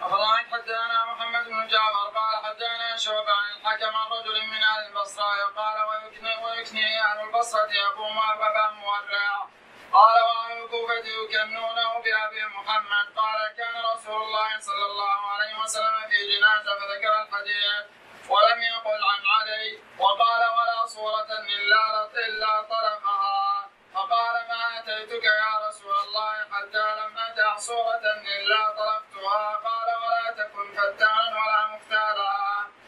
أخبرنا 0.01 0.37
حدثنا 0.51 1.05
محمد 1.05 1.45
بن 1.45 1.67
جعفر 1.67 2.05
قال 2.15 2.45
حدثنا 2.45 2.97
شعبة 2.97 3.31
عن 3.31 3.49
الحكم 3.55 3.95
عن 3.95 4.07
رجل 4.11 4.47
من 4.47 4.61
أهل 4.63 4.87
البصرة 4.89 5.43
قال 5.55 5.77
ويكني, 5.89 6.44
ويكني 6.55 7.01
أهل 7.01 7.19
البصرة 7.27 7.71
أبو 7.91 8.05
أبا 8.47 8.69
مورع. 8.69 9.47
قال 9.93 10.17
وأهل 10.23 10.63
الكوفة 10.63 10.93
يكنونه 10.93 11.89
بأبي 12.03 12.45
محمد. 12.45 13.05
قال 13.15 13.39
كان 13.57 13.75
رسول 13.93 14.21
الله 14.21 14.59
صلى 14.59 14.85
الله 14.85 15.19
عليه 15.33 15.59
وسلم 15.63 15.95
في 16.09 16.17
جنازة 16.31 16.71
فذكر 16.79 17.21
الحديث 17.21 17.85
ولم 18.29 18.61
يقل 18.61 19.01
عن 19.11 19.21
علي. 19.35 19.79
وقال 19.99 20.41
ولا 20.57 20.85
صورة 20.85 21.31
إلا 21.55 22.09
إلا 22.27 22.61
طرقها 22.61 23.69
فقال 23.93 24.35
ما 24.49 24.79
أتيتك 24.79 25.23
يا 25.23 25.67
رسول 25.67 25.95
الله 26.07 26.33
حتى 26.51 26.85
لم 26.99 27.17
أدع 27.17 27.55
صورة 27.57 28.05
إلا 28.37 28.69
طرقتها 28.69 29.55
قال 29.67 29.87
ولا 30.03 30.31
تكن 30.31 30.67
فتانا 30.77 31.35
ولا 31.41 31.67
مختالا. 31.67 32.31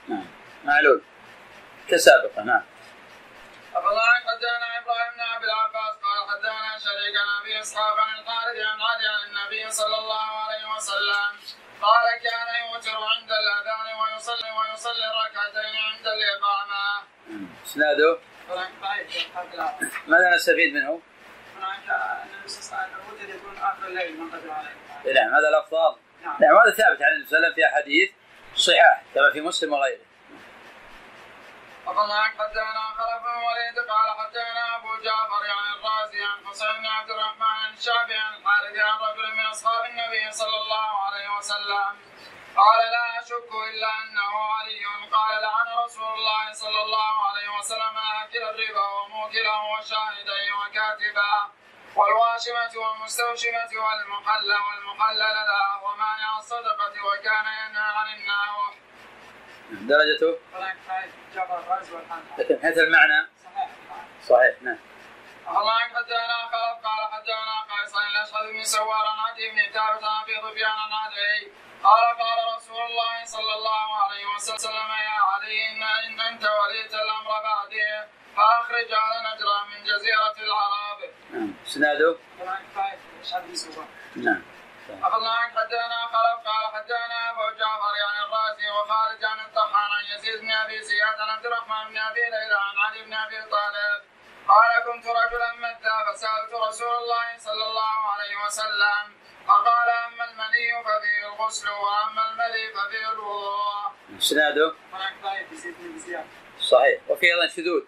نعم. 0.08 0.28
معلول. 0.64 1.02
كسابقة 1.90 2.44
نعم. 2.44 2.64
النبي 9.68 9.76
صلى 9.76 9.98
الله 9.98 10.28
عليه 10.44 10.66
وسلم 10.76 11.32
قال 11.82 12.06
كان 12.24 12.50
يوتر 12.64 13.04
عند 13.04 13.32
الأذان 13.32 13.88
ويصلي 14.00 14.52
ويصلي 14.58 15.08
ركعتين 15.22 15.76
عند 15.76 16.08
الإقامة. 16.08 16.84
إسناده 17.66 18.20
ماذا 20.08 20.36
نستفيد 20.36 20.74
منه؟ 20.74 21.02
النبي 22.24 22.48
صلى 22.48 22.62
الله 22.64 22.78
عليه 22.78 22.94
وسلم 23.14 23.36
يكون 23.36 23.58
اخر 23.58 23.88
الليل 23.88 24.32
عليه. 24.50 25.14
نعم 25.14 25.36
هذا 25.36 25.50
الأفضل. 25.50 25.96
نعم. 26.24 26.38
نعم 26.42 26.56
هذا 26.58 26.72
ثابت 26.72 27.02
عن 27.02 27.12
النبي 27.12 27.28
صلى 27.28 27.38
الله 27.38 27.48
عليه 27.48 27.48
وسلم 27.48 27.54
في 27.54 27.66
أحاديث 27.66 28.12
صحاح 28.56 29.04
كما 29.16 29.32
في 29.32 29.42
مسلم 29.42 29.74
وغيره. 29.74 30.02
وقال 31.88 32.12
حدثنا 32.12 32.84
خلف 32.98 33.24
بن 33.24 33.38
وليد 33.48 33.80
قال 33.80 34.10
حدثنا 34.20 34.76
أبو 34.76 34.96
جعفر 34.96 35.46
يعني 35.46 35.70
الرازي 35.76 36.24
عن 36.24 36.48
حسين 36.48 36.74
بن 36.80 36.86
عبد 36.86 37.10
الرحمن 37.10 37.42
عن 37.44 37.74
الشافعي 37.74 38.18
عن 38.18 38.34
الحارث 38.36 38.78
عن 38.78 39.00
رجل 39.00 39.36
من 39.36 39.46
أصحاب 39.46 39.86
النبي 39.86 40.32
صلى 40.32 40.58
الله 40.62 40.90
عليه 41.06 41.38
وسلم. 41.38 41.90
قال 42.58 42.92
لا 42.92 43.20
أشك 43.20 43.52
إلا 43.70 43.90
أنه 44.04 44.34
علي 44.54 44.86
قال 45.12 45.42
لعن 45.42 45.68
رسول 45.84 46.14
الله 46.14 46.54
صلى 46.54 46.82
الله 46.82 47.14
عليه 47.28 47.50
وسلم 47.58 47.98
أكل 48.24 48.44
الربا 48.44 48.88
وموكله 48.90 49.64
وشاهديه 49.74 50.54
وكاتبه. 50.54 51.36
والواشمة 51.96 52.74
والمستوشمة 52.82 53.72
والمحلى 53.86 54.58
والمحلل 54.68 55.36
له 55.52 55.84
ومانع 55.84 56.38
الصدقة 56.38 56.96
وكان 57.06 57.46
ينهى 57.46 57.90
عن 57.98 58.08
الناوح. 58.16 58.74
درجته؟ 59.72 60.38
لكن 62.38 62.60
حيث 62.62 62.78
المعنى 62.78 63.28
صحيح 63.44 63.70
صحيح 64.30 64.62
نعم 64.62 64.78
الله 65.50 65.80
حدثنا 65.80 66.38
خلف 66.52 66.86
قال 66.88 67.02
حدثنا 67.12 67.56
قيس 67.70 67.94
بن 67.94 68.00
الاشهد 68.12 68.54
بن 68.54 68.64
سوار 68.64 69.06
عن 69.08 69.20
عدي 69.32 69.50
بن 69.52 69.58
ثابت 69.74 70.04
عن 70.04 70.24
ابي 70.24 70.36
ظبيان 70.42 70.70
عن 70.72 70.92
علي 70.94 71.52
قال 71.84 72.04
قال 72.18 72.56
رسول 72.58 72.82
الله 72.82 73.26
صلى 73.26 73.54
الله 73.54 73.88
عليه 74.04 74.26
وسلم 74.36 74.90
يا 75.08 75.20
علي 75.32 75.70
ان 75.70 75.84
ان 75.84 76.22
انت 76.22 76.44
وليت 76.44 76.94
الامر 76.94 77.32
بعدي 77.44 78.08
فاخرج 78.36 78.94
على 78.94 79.36
نجرة 79.36 79.66
من 79.66 79.84
جزيرة 79.84 80.36
العرب. 80.46 81.00
نعم 81.34 81.54
اسناده؟ 81.68 82.16
نعم 84.16 84.42
أخذنا 84.90 85.30
عنك 85.32 85.52
حدثنا 85.58 86.00
خلف 86.14 86.48
قال 86.48 86.64
حدثنا 86.74 87.32
أبو 87.32 87.58
جعفر 87.60 87.94
يعني 88.02 88.20
الرازي 88.26 88.70
وخالد 88.70 89.24
عن 89.26 89.40
الطحان 89.40 89.90
عن 89.98 90.04
يزيد 90.16 90.42
بن 90.42 90.52
أبي 90.52 90.82
زياد 90.84 91.20
عن 91.20 91.30
عبد 91.30 91.46
الرحمن 91.46 91.90
بن 91.90 91.98
أبي 91.98 92.20
ليلى 92.22 92.58
عن 92.68 92.78
علي 92.86 93.04
بن 93.04 93.14
أبي 93.14 93.42
طالب 93.42 94.02
قال 94.48 94.72
كنت 94.94 95.06
رجلا 95.08 95.54
مدا 95.54 95.96
فسألت 96.14 96.54
رسول 96.68 96.88
الله 97.04 97.38
صلى 97.38 97.64
الله 97.70 97.98
عليه 98.14 98.36
وسلم 98.46 99.06
فقال 99.48 99.90
أما 99.90 100.24
المني 100.32 100.84
ففيه 100.84 101.28
الغسل 101.28 101.70
وأما 101.70 102.32
الملي 102.32 102.74
ففيه 102.74 103.12
الوضوء. 103.12 103.92
إسناده؟ 104.18 104.74
صحيح 106.60 107.02
وفي 107.08 107.26
أيضا 107.26 107.48
شذوذ 107.48 107.84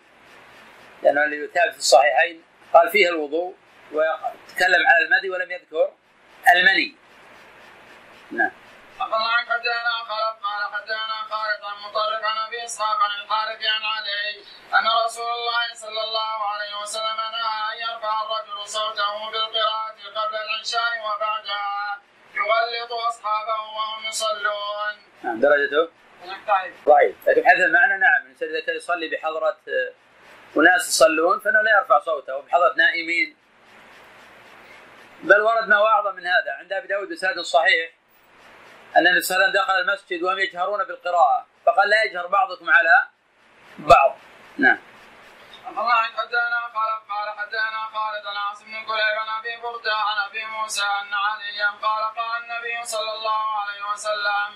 لأنه 1.04 1.24
اللي 1.24 1.44
يتابع 1.44 1.72
في 1.72 1.78
الصحيحين 1.78 2.44
قال 2.74 2.90
فيها 2.90 3.10
الوضوء 3.10 3.56
وتكلم 3.92 4.88
على 4.88 5.06
المدي 5.06 5.30
ولم 5.30 5.52
يذكر 5.52 5.92
المني 6.56 6.96
نعم. 8.32 8.52
الله 9.02 9.28
عنك 9.28 9.50
حدثنا 9.50 9.94
خلف 10.12 10.36
قال 10.44 10.74
حدثنا 10.74 11.18
خالد 11.30 11.62
عن 11.64 11.78
مطرف 11.86 12.24
عن 12.24 12.38
أبي 12.48 12.64
إسحاق 12.66 12.98
عن 13.04 13.12
الحارث 13.22 13.60
عن 13.66 13.84
علي 13.84 14.30
أن 14.80 15.06
رسول 15.06 15.32
الله 15.40 15.74
صلى 15.74 16.02
الله 16.04 16.38
عليه 16.52 16.82
وسلم 16.82 17.18
نهى 17.18 17.60
أن 17.72 17.78
يرفع 17.86 18.24
الرجل 18.24 18.68
صوته 18.68 19.32
بالقراءة 19.32 20.00
قبل 20.16 20.36
العشاء 20.36 20.92
وبعدها 21.00 22.02
يغلط 22.36 22.92
أصحابه 22.94 23.60
وهم 23.76 24.06
يصلون. 24.06 24.96
نعم 25.24 25.40
درجته؟ 25.40 25.90
ضعيف. 26.86 27.16
لكن 27.28 27.44
حدث 27.48 27.60
المعنى 27.60 27.98
نعم 27.98 28.22
الإنسان 28.26 28.50
إذا 28.50 28.60
كان 28.66 28.76
يصلي 28.76 29.08
بحضرة 29.08 29.58
آه، 29.68 29.92
أناس 30.58 30.88
يصلون 30.88 31.40
فإنه 31.40 31.62
لا 31.62 31.72
يرفع 31.80 32.00
صوته 32.00 32.36
وبحضرة 32.36 32.74
نائمين 32.78 33.36
بل 35.24 35.42
ورد 35.42 35.68
ما 35.68 35.76
هو 35.76 35.88
أعظم 35.88 36.16
من 36.16 36.28
هذا 36.28 36.52
عند 36.60 36.74
أبي 36.74 36.88
داود 36.88 37.10
بسند 37.10 37.40
صحيح 37.40 37.92
أن 38.98 39.08
النبي 39.08 39.22
صلى 39.22 39.36
الله 39.36 39.48
عليه 39.48 39.60
وسلم 39.60 39.64
دخل 39.64 39.82
المسجد 39.82 40.24
وهم 40.24 40.40
يجهرون 40.40 40.84
بالقراءة 40.84 41.46
فقال 41.66 41.90
لا 41.90 42.04
يجهر 42.04 42.28
بعضكم 42.28 42.70
على 42.70 43.08
بعض. 43.80 44.18
نعم. 44.58 44.78
الله 45.70 46.02
حدثنا 46.18 46.62
قال 46.76 46.92
قال 47.10 47.28
حدثنا 47.38 47.82
خالد 47.94 48.26
عن 48.26 48.38
عاصم 48.38 48.66
بن 48.66 48.86
كليب 48.90 49.16
عن 49.22 49.30
أبي 49.40 49.62
بردة 49.64 49.96
عن 49.96 50.18
أبي 50.30 50.46
موسى 50.46 50.82
أن 50.82 51.14
عليا 51.14 51.70
قال 51.82 52.04
قال 52.20 52.44
النبي 52.44 52.86
صلى 52.86 53.12
الله 53.14 53.44
عليه 53.62 53.82
وسلم 53.94 54.50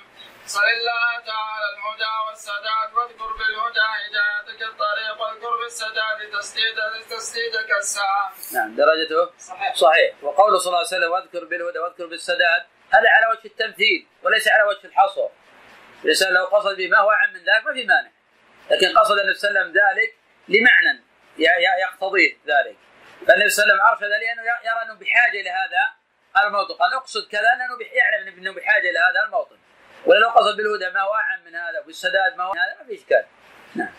صل 0.46 0.64
الله 0.64 1.10
تعالى 1.32 1.66
الهدى 1.74 2.14
والسداد 2.28 2.94
واذكر 2.94 3.34
بالهدى 3.40 3.88
هدايتك 4.04 4.62
الطريق 4.62 5.22
واذكر 5.22 5.58
بالسداد 5.64 6.20
تسديد 6.40 6.76
تسديدك 7.10 7.72
الساعة. 7.78 8.34
نعم 8.54 8.76
درجته 8.76 9.32
صحيح. 9.40 9.76
صحيح 9.76 10.24
وقوله 10.24 10.58
صلى 10.58 10.68
الله 10.68 10.78
عليه 10.78 10.88
وسلم 10.88 11.12
واذكر 11.12 11.46
بالهدى 11.46 11.80
واذكر 11.80 12.06
بالسداد 12.06 12.66
هذا 12.94 13.10
على 13.10 13.28
وجه 13.32 13.46
التمثيل 13.46 14.08
وليس 14.24 14.48
على 14.48 14.64
وجه 14.64 14.88
الحصر 14.88 15.28
الإنسان 16.04 16.34
لو 16.34 16.46
قصد 16.46 16.78
به 16.78 16.88
ما 16.88 17.00
هو 17.00 17.12
اعم 17.12 17.30
من 17.34 17.40
ذلك 17.40 17.66
ما 17.66 17.74
في 17.74 17.84
مانع 17.84 18.12
لكن 18.72 18.98
قصد 18.98 19.20
النبي 19.20 19.34
صلى 19.34 19.50
الله 19.50 19.60
عليه 19.60 19.70
وسلم 19.72 19.82
ذلك 19.82 20.23
لمعنى 20.48 21.04
يقتضيه 21.82 22.38
ذلك. 22.48 22.78
فالنبي 23.28 23.50
صلى 23.50 23.64
الله 23.64 23.84
عليه 23.84 23.96
وسلم 23.96 24.08
أرشد 24.08 24.12
لأنه 24.24 24.44
يرى 24.44 24.82
أنه 24.84 24.94
بحاجة 24.94 25.42
إلى 25.42 25.50
هذا 25.50 25.84
الموطن. 26.46 26.74
قال 26.74 26.94
اقصد 26.94 27.28
كذا 27.32 27.42
لأنه 27.42 27.78
يعلم 27.94 28.38
إنه 28.38 28.54
بحاجة 28.54 28.90
إلى 28.90 29.00
هذا 29.00 29.26
الموطن. 29.26 29.58
ولو 30.06 30.30
قصد 30.30 30.58
بالهدى 30.58 30.90
ما 30.90 31.02
هو 31.02 31.14
أعم 31.14 31.44
من 31.46 31.56
هذا؟ 31.56 31.80
والسداد 31.86 32.36
ما 32.38 32.44
هو 32.44 32.52
هذا؟ 32.52 32.78
ما 32.80 32.86
في 32.88 32.96
إشكال. 32.96 33.26
نعم. 33.76 33.94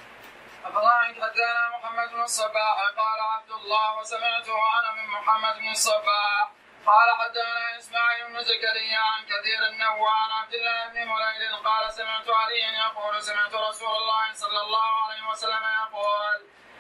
الله 0.67 0.99
حدثنا 1.01 1.69
محمد 1.79 2.09
بن 2.13 2.23
الصباح؟ 2.23 2.77
قال 2.97 3.21
عبد 3.21 3.51
الله 3.51 3.99
وسمعته 4.01 4.57
أنا 4.81 4.93
من 4.93 5.09
محمد 5.09 5.55
بن 5.61 5.71
الصباح. 5.71 6.51
قال 6.87 7.09
حدثنا 7.21 7.79
إسماعيل 7.79 8.27
بن 8.27 8.43
زكريا 8.43 8.99
عن 8.99 9.25
كثير 9.25 9.61
النوان 9.69 10.31
عبد 10.41 10.55
الله 10.55 10.89
بن 10.89 10.99
مليل 11.13 11.57
قال 11.65 11.93
سمعت 11.93 12.29
عليا 12.29 12.71
يقول 12.87 13.23
سمعت 13.23 13.55
رسول 13.55 13.89
الله 13.89 14.33
صلى 14.33 14.61
الله 14.61 14.91
عليه 15.05 15.29
وسلم 15.31 15.63
يقول 15.83 16.39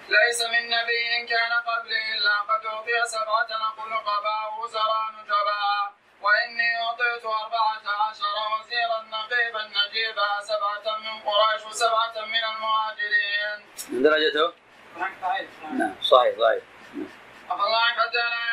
ليس 0.09 0.43
من 0.43 0.71
نبي 0.71 1.27
كان 1.29 1.53
قبلي 1.53 2.17
إلا 2.17 2.40
قد 2.40 2.67
اعطي 2.67 3.05
سبعة 3.07 3.49
نقول 3.67 3.93
قباء 3.99 4.61
وزراء 4.61 5.11
نجباء 5.19 5.93
وإني 6.21 6.83
أعطيت 6.83 7.25
أربعة 7.25 7.85
عشر 8.09 8.37
وزيرا 8.53 9.01
نقيبا 9.03 9.62
نجيبا 9.79 10.40
سبعة 10.40 10.99
من 10.99 11.21
قريش 11.23 11.62
وسبعة 11.67 12.25
من 12.25 12.45
المهاجرين. 12.45 13.59
درجته؟ 14.03 14.53
نعم 15.73 15.95
صحيح 16.03 16.35
صحيح. 16.38 16.62
الله 17.51 17.81
حدثنا 17.81 18.43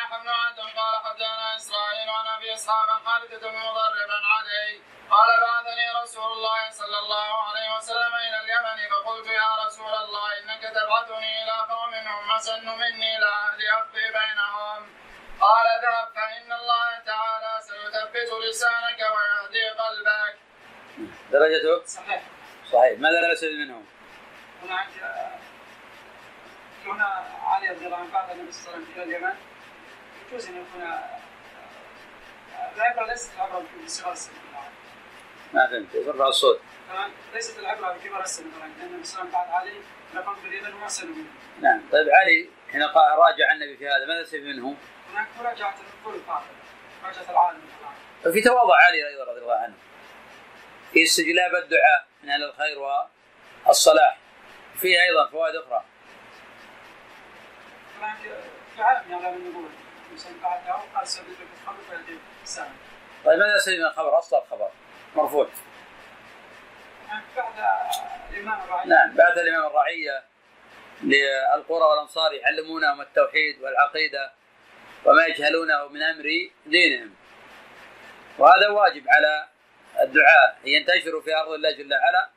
عن 2.68 2.78
ابي 2.78 2.80
اسحاق 2.80 2.90
عن 2.90 3.04
خالد 3.04 3.40
بن 3.40 3.56
مضرب 3.58 4.10
عن 4.10 4.24
علي 4.24 4.80
قال 5.10 5.30
بعثني 5.40 6.02
رسول 6.02 6.32
الله 6.32 6.70
صلى 6.70 6.98
الله 6.98 7.42
عليه 7.48 7.76
وسلم 7.76 8.14
إلى 8.14 8.38
اليمن 8.40 8.90
فقلت 8.90 9.26
يا 9.26 9.66
رسول 9.66 9.94
الله 9.94 10.38
إنك 10.38 10.62
تبعثني 10.62 11.42
إلى 11.44 11.52
قوم 11.70 11.94
هم 11.94 12.30
أسن 12.32 12.66
مني 12.66 13.18
لا- 13.18 13.56
لاقضي 13.58 14.06
بينهم. 14.18 14.88
قال 15.40 15.66
اذهب 15.66 16.08
فإن 16.14 16.52
الله 16.52 16.98
تعالى 17.06 17.60
سيثبت 17.60 18.30
لسانك 18.48 19.00
ويهدي 19.14 19.68
قلبك. 19.68 20.36
درجته؟ 21.32 21.84
صحيح. 21.86 22.22
صحيح. 22.72 22.98
ماذا 22.98 23.32
نستفيد 23.32 23.58
منه؟ 23.58 23.82
هناك 24.62 24.88
هنا 26.86 27.24
علي 27.42 27.68
رضي 27.68 27.86
الله 27.86 27.96
عنه 27.96 28.12
بعث 28.12 28.30
النبي 28.30 28.52
صلى 28.52 28.74
الله 28.74 28.74
عليه 28.76 28.86
وسلم 28.86 29.02
إلى 29.02 29.16
اليمن. 29.16 29.34
يجوز 30.28 30.46
أن 30.48 30.66
يكون 30.66 30.82
العبرة 32.76 33.06
ليست 33.06 33.34
العبرة 33.34 33.64
السن 34.12 34.32
ما 35.52 35.66
فهمت. 35.66 35.94
ارفع 36.08 36.28
الصوت. 36.28 36.60
ليست 37.34 37.58
العبرة 37.58 37.92
بكبر 37.92 38.20
السن 38.20 38.44
لأن 38.80 39.00
وسلم 39.00 39.30
بعد 39.30 39.48
علي 39.48 39.80
لقد 40.14 40.36
في 40.36 40.48
اليمن 40.48 40.74
وما 40.74 40.88
سن 40.88 41.08
منه. 41.08 41.30
نعم. 41.60 41.82
طيب 41.92 42.08
علي 42.10 42.48
حين 42.72 42.82
راجع 43.18 43.52
النبي 43.52 43.76
في 43.76 43.88
هذا 43.88 44.06
ماذا 44.06 44.22
نستفيد 44.22 44.44
منه؟ 44.44 44.76
هناك 45.12 45.26
مراجعة 45.40 45.74
الكل 45.74 46.20
مراجعة 47.02 47.30
العالم 47.30 47.60
ففي 48.24 48.40
تواضع 48.40 48.76
علي 48.76 49.08
أيضا 49.08 49.24
رضي 49.24 49.40
الله 49.40 49.54
عنه. 49.54 49.74
في 50.92 51.02
استجلاب 51.02 51.54
الدعاء 51.54 52.06
من 52.22 52.30
أهل 52.30 52.44
الخير 52.44 52.78
والصلاح. 53.66 54.18
فيه 54.80 55.02
أيضا 55.02 55.30
فوائد 55.30 55.56
أخرى. 55.56 55.84
في 58.76 58.82
عالم 58.82 59.10
يعلم 59.10 59.36
النبوة. 59.36 59.70
الإنسان 60.06 60.32
بعد 60.42 60.60
قال 60.94 61.06
في 61.06 61.20
الخمر 61.62 61.78
طيب 63.24 63.38
ماذا 63.38 63.56
نستفيد 63.56 63.78
من 63.80 63.86
الخبر؟ 63.86 64.18
أصل 64.18 64.36
الخبر. 64.36 64.70
مرفوع. 65.16 65.48
بعد 67.36 67.48
الإمام 68.30 68.60
الرعية. 68.64 68.86
نعم 68.86 69.14
بعث 69.16 69.38
الإمام 69.38 69.66
الرعية 69.66 70.22
للقرى 71.02 71.84
والأنصار 71.84 72.32
يعلمونهم 72.32 73.00
التوحيد 73.00 73.62
والعقيدة 73.62 74.32
وما 75.04 75.26
يجهلونه 75.26 75.88
من 75.88 76.02
أمر 76.02 76.50
دينهم. 76.66 77.14
وهذا 78.38 78.68
واجب 78.68 79.04
على 79.08 79.46
الدعاء 80.00 80.58
أن 80.64 80.68
ينتشروا 80.68 81.22
في 81.22 81.36
أرض 81.36 81.52
الله 81.52 81.72
جل 81.72 81.94
وعلا 81.94 82.28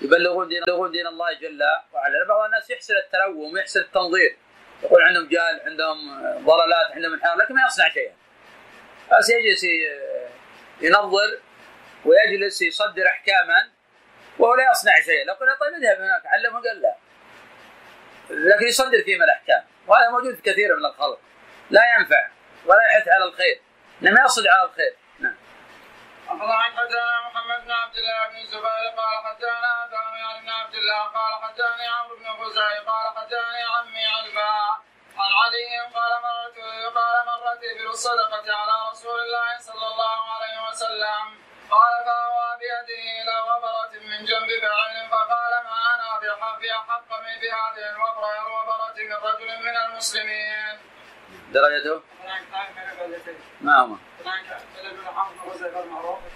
يبلغون 0.00 0.48
دين 0.48 0.62
يبلغون 0.62 0.90
دين 0.90 1.06
الله 1.06 1.32
جل 1.32 1.62
وعلا. 1.92 2.24
بعض 2.28 2.44
الناس 2.44 2.70
يحسن 2.70 2.96
التلوم 2.96 3.52
ويحسن 3.52 3.80
التنظير. 3.80 4.36
يقول 4.82 5.02
عندهم 5.02 5.28
جهل 5.28 5.60
عندهم 5.66 6.22
ضلالات 6.44 6.92
عندهم 6.92 7.12
انحراف 7.12 7.36
لكن 7.38 7.54
ما 7.54 7.66
يصنع 7.66 7.88
شيئا. 7.88 8.21
بس 9.18 9.30
يجلس 9.30 9.64
ينظر 10.80 11.40
ويجلس 12.04 12.62
يصدر 12.62 13.06
أحكاما 13.06 13.70
وهو 14.38 14.54
لا 14.54 14.70
يصنع 14.70 15.00
شيئا. 15.04 15.24
لو 15.24 15.34
قلنا 15.34 15.54
طيب 15.54 15.74
اذهب 15.74 16.00
هناك. 16.00 16.26
علمه 16.26 16.60
قال 16.60 16.82
لا. 16.82 16.94
لكن 18.30 18.66
يصدر 18.66 19.02
فيما 19.02 19.24
الاحكام 19.24 19.64
وهذا 19.86 20.10
موجود 20.10 20.34
في 20.34 20.42
كثير 20.42 20.76
من 20.76 20.84
الخلق. 20.84 21.20
لا 21.70 21.80
ينفع 21.98 22.28
ولا 22.66 22.80
يحث 22.90 23.08
على 23.08 23.24
الخير. 23.24 23.60
إنما 24.02 24.24
يصد 24.24 24.46
على 24.46 24.68
الخير. 24.68 24.96
نعم. 25.18 25.36
حدثنا 26.28 27.20
محمد 27.26 27.64
بن 27.64 27.70
عبد 27.70 27.96
الله 27.96 28.28
بن 28.28 28.36
الزبير. 28.36 28.90
قال 28.96 29.24
حدثنا 29.24 29.70
عن 30.22 30.42
بن 30.42 30.48
عبد 30.48 30.74
الله. 30.74 31.02
قال 31.02 31.42
حدثني 31.42 31.86
عمرو 31.86 32.16
بن 32.16 32.44
خزاعي 32.44 32.78
قال 32.78 33.16
حدثني 33.16 33.62
عمي 33.74 34.04
عن 35.16 35.32
علي 35.42 35.80
قال 35.94 36.12
مرت 36.22 36.56
قال 36.94 37.26
مرت 37.26 37.60
بالصدقة 37.78 38.56
على 38.56 38.72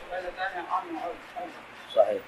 وبلد 0.09 0.31
ثاني 0.37 0.67
عمرو 0.71 0.99
علباء. 1.37 1.51
صحيح 1.95 2.23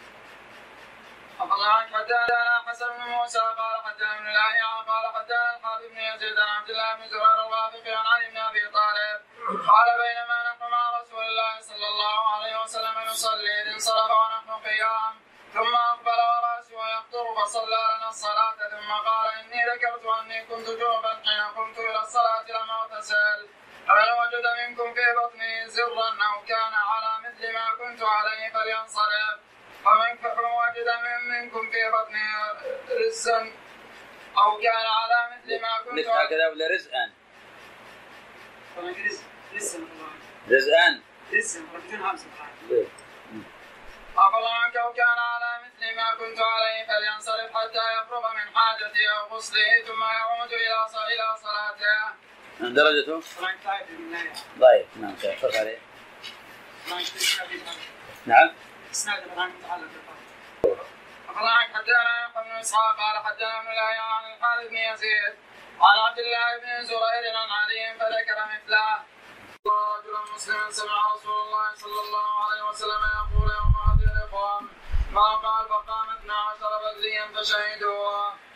الله 1.41 1.69
عنك 1.69 1.95
حدثنا 1.95 2.63
حسن 2.67 2.87
بن 2.97 3.03
موسى 3.11 3.39
قال 3.39 3.83
حدثنا 3.85 4.17
ابن 4.19 4.27
الاهيع 4.27 4.67
قال 4.91 5.05
حدثنا 5.15 5.57
الحارث 5.57 5.85
بن 5.91 5.99
يزيد 5.99 6.39
عن 6.39 6.49
عبد 6.49 6.71
الله 6.71 6.95
بن 6.95 7.09
زهير 7.09 7.47
الوافقي 7.47 7.93
عن 7.95 8.07
علي 8.07 8.31
بن 8.31 8.37
ابي 8.37 8.61
طالب 8.79 9.19
قال 9.71 9.89
بينما 10.03 10.37
نحن 10.51 10.71
مع 10.71 11.01
رسول 11.01 11.25
الله 11.25 11.61
صلى 11.61 11.87
الله 11.93 12.19
عليه 12.35 12.63
وسلم 12.63 12.95
نصلي 13.11 13.63
اذ 13.63 13.69
انصرف 13.69 14.11
ونحن 14.11 14.51
قيام 14.67 15.15
ثم 15.55 15.75
اقبل 15.75 16.19
وراسه 16.33 16.89
يقطر 16.95 17.27
فصلى 17.43 17.81
لنا 17.97 18.09
الصلاه 18.09 18.57
ثم 18.71 18.91
قال 19.09 19.27
اني 19.41 19.61
ذكرت 19.71 20.05
اني 20.21 20.45
كنت 20.47 20.69
جنبا 20.81 21.08
اغتسل 23.13 23.49
فمن 23.89 24.09
وجد 24.21 24.47
منكم 24.69 24.95
في 24.95 25.01
بطنه 25.25 25.67
زرا 25.67 26.09
أو 26.11 26.45
كان 26.49 26.73
على 26.75 27.29
مثل 27.29 27.53
ما 27.53 27.75
كنت 27.79 28.03
عليه 28.03 28.53
فلينصرف. 28.53 29.39
ومن 29.87 30.19
وجد 30.45 30.89
من 31.03 31.29
منكم 31.31 31.71
في 31.71 31.91
بطنه 31.91 32.53
رزا 33.07 33.53
أو 34.39 34.59
كان 34.59 34.87
على 34.87 35.37
مثل 35.37 35.63
ما 35.63 35.79
كنت 35.85 35.93
مثل 35.99 36.09
هكذا 36.11 36.49
ولا 36.49 36.67
رزقا؟ 36.75 37.13
فمن 38.77 39.07
رز 39.07 39.23
رزا 39.55 39.79
رزقان 40.51 41.03
رزا 41.33 41.61
بدون 41.61 42.01
همزة 42.01 42.27
إيه. 42.71 42.87
عفى 44.17 44.37
الله 44.37 44.53
عنك 44.55 44.77
أو 44.77 44.93
كان 44.93 45.19
على 45.19 45.61
مثل 45.67 45.97
ما 45.97 46.15
كنت 46.15 46.41
عليه 46.41 46.87
فلينصرف 46.87 47.57
حتى 47.57 47.93
يفرغ 48.03 48.33
من 48.35 48.57
حاجته 48.57 49.09
أو 49.19 49.27
غسله 49.37 49.83
ثم 49.87 50.03
يعود 50.03 50.53
إلى 50.53 50.89
ص- 50.89 50.97
إلى 50.97 51.37
صلاته. 51.43 52.28
درجته 52.61 53.23
من 53.91 54.15
الله 54.15 54.33
ضعيف 54.59 54.87
نعم 54.97 55.17
سيحفظ 55.17 55.57
عليه. 55.57 55.79
نعم. 58.27 58.51
اسناد 58.91 59.23
عن 59.37 59.49
متعلق. 59.49 59.89
أخبرنا 61.29 61.57
حدثنا 61.57 62.03
يحيى 62.25 62.45
بن 62.45 62.51
إسحاق 62.51 62.97
قال 62.97 63.25
حدثنا 63.25 63.61
ابن 63.61 63.69
الله 63.71 63.83
عن 63.83 64.33
الحارث 64.33 64.69
بن 64.69 64.77
يزيد 64.77 65.35
عن 65.81 65.99
عبد 65.99 66.19
الله 66.19 66.59
بن 66.59 66.85
زرير 66.85 67.37
عن 67.37 67.51
علي 67.51 67.95
فذكر 67.99 68.39
مثله. 68.55 69.03
رجلا 69.67 70.35
مسلما 70.35 70.71
سمع 70.71 71.13
رسول 71.15 71.41
الله 71.47 71.75
صلى 71.75 72.01
الله 72.01 72.45
عليه 72.45 72.63
وسلم 72.63 73.03
يقول 73.19 73.51
يوم 73.51 73.75
هذه 73.87 74.09
الإخوان 74.17 74.69
ما 75.13 75.37
قال 75.37 75.69
فقام 75.69 76.11
اثنا 76.11 76.35
عشر 76.35 76.73
بدريا 76.85 77.27
فشهدوا. 77.35 78.48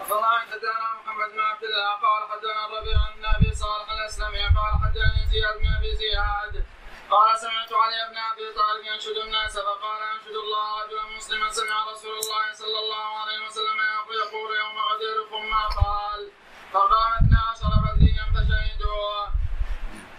أخبرنا 0.00 0.38
حدثنا 0.38 0.94
محمد 1.00 1.28
بن 1.32 1.40
عبد 1.40 1.64
الله. 1.64 1.90
قال 2.06 2.22
حدثنا 2.30 2.66
الربيع 2.66 2.98
بن 3.16 3.24
أبي 3.24 3.54
صالح 3.54 3.90
الأسلمي. 3.90 4.42
قال 4.58 4.72
حدثني 4.84 5.26
زياد 5.32 5.58
بن 5.58 5.68
أبي 5.78 5.96
زياد. 5.96 6.64
قال 7.10 7.38
سمعت 7.38 7.72
علي 7.72 8.00
بن 8.10 8.18
أبي 8.18 8.52
طالب 8.58 8.86
ينشد 8.86 9.16
الناس 9.16 9.58
فقال 9.58 10.02
أنشد 10.14 10.36
الله 10.44 10.82
رجلا 10.82 11.02
مسلما 11.16 11.50
سمع 11.50 11.90
رسول 11.92 12.14
الله 12.18 12.52
صلى 12.52 12.78
الله 12.78 13.18
عليه 13.20 13.46
وسلم 13.46 13.76
يقول 14.10 14.56
يوم 14.56 14.78
غديركم 14.78 15.50
ما 15.50 15.66
قال 15.66 16.30
فقام 16.72 17.12
اثنا 17.12 17.40
عشر 17.50 17.72
بدريا 17.84 18.24
فشهدوا 18.34 19.26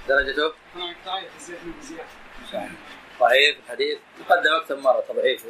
درجته 0.08 0.54
ضعيف 3.20 3.58
الحديث 3.60 4.00
تقدم 4.20 4.56
أكثر 4.56 4.76
مرة 4.76 5.04
تضعيفه 5.10 5.48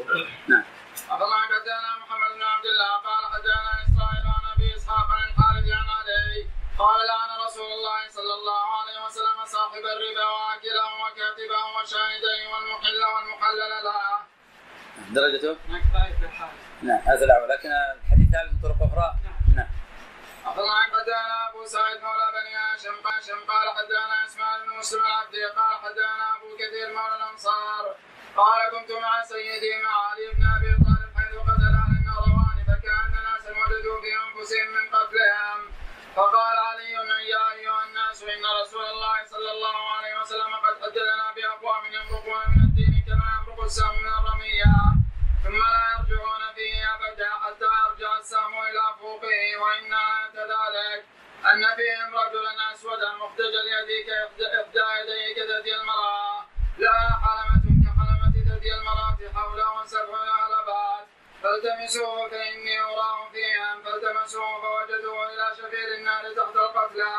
نعم. 0.47 0.63
أخبرنا 1.09 1.35
حدثنا 1.35 1.97
محمد 2.01 2.31
بن 2.35 2.41
عبد 2.41 2.65
الله. 2.65 2.97
قال 2.97 3.25
حدثنا 3.33 3.76
قال 6.79 7.07
لعن 7.07 7.29
رسول 7.45 7.71
الله 7.77 8.01
صلى 8.09 8.33
الله 8.33 8.65
عليه 8.79 9.05
وسلم 9.05 9.45
صاحب 9.45 9.83
الربا 9.93 10.25
واكله 10.25 10.87
وكاتبه 11.03 11.61
وشاهديه 11.75 12.41
والمحل 12.51 13.01
والمحلل 13.13 13.73
له. 13.87 14.19
درجته؟ 15.15 15.57
ضعيف 15.93 16.23
الحارث. 16.23 16.59
نعم 16.81 16.99
هذا 16.99 17.25
لكن 17.25 17.71
الحديث 17.71 18.27
ثابت 18.33 18.51
من 18.53 18.59
طرق 18.63 18.79
أخرى؟ 18.87 19.09
نعم. 19.55 19.69
أخبرنا 20.45 20.83
حدثنا 20.83 21.49
أبو 21.49 21.65
سعيد 21.65 22.01
مولى 22.01 22.27
بني 22.37 22.53
هاشم. 22.55 22.95
هاشم 23.07 23.39
قال 23.51 23.67
حدثنا 23.77 24.25
إسماعيل 24.25 24.61
بن 24.65 24.77
مسلم 24.77 25.03
العبدي. 25.05 25.45
قال 25.45 25.73
حدثنا 25.83 26.35
أبو 26.35 26.49
كثير 26.61 26.87
مولى 26.97 27.15
الأنصار. 27.15 27.95
قال 28.37 28.59
كنت 28.71 28.91
مع 28.91 29.23
سيدي 29.23 29.81
مع 29.83 29.93
علي 30.09 30.27
بن 30.33 30.43
أبي 30.57 30.71
طالب 30.85 31.09
حيث 31.17 31.35
قتل 31.49 31.73
أهل 31.81 31.93
النهروان 31.99 32.57
فكأن 32.67 33.13
ناسا 33.27 33.51
وجدوا 33.61 34.01
في 34.03 34.11
أنفسهم 34.23 34.67
من 34.77 34.85
قتلهم 34.95 35.61
فقال 36.17 36.57
علي 36.69 36.91
يا 37.29 37.51
أيها 37.53 37.83
الناس 37.83 38.23
إن 38.23 38.45
رسول 38.61 38.85
الله 38.85 39.25
صلى 39.25 39.51
الله 39.51 39.77
عليه 39.95 40.19
وسلم 40.21 40.55
قد 40.55 40.75
حدثنا 40.83 41.33
بأقوام 41.35 41.85
يمرقون 41.85 42.41
من 42.55 42.61
الدين 42.67 43.03
كما 43.07 43.25
يمرق 43.37 43.63
السهم 43.63 43.95
من 44.01 44.07
الرمية 44.19 44.73
ثم 45.43 45.59
لا 45.75 45.83
يرجعون 45.93 46.43
فيه 46.55 46.95
أبدا 46.95 47.29
حتى 47.43 47.69
يرجع 47.81 48.17
السهم 48.17 48.53
إلى 48.69 48.83
فوقه 48.99 49.57
وإن 49.61 49.93
آية 49.93 50.37
ذلك 50.53 51.05
أن 51.51 51.75
فيهم 51.77 52.09
رجلا 52.15 52.73
أسودا 52.73 53.11
مختج 53.13 53.53
اليد 53.63 53.89
كإحدى 54.07 54.85
يديه 54.99 55.27
كثدي 55.37 55.75
المرأة. 55.75 56.45
لا 56.77 56.99
حلمة 57.23 57.65
كحلمة 57.85 58.35
ثدي 58.49 58.73
المرأة 58.75 59.17
حوله 59.35 59.85
سبع 59.85 60.17
علبات 60.41 60.66
فالتمسوه 61.47 62.29
فإني 62.29 62.79
أراه 62.79 63.29
فيهم 63.31 63.83
فالتمسوه 63.83 64.61
فوجدوه 64.61 65.33
إلى 65.33 65.55
شفير 65.57 65.95
النار 65.97 66.23
تحت 66.23 66.55
القتلى. 66.55 67.15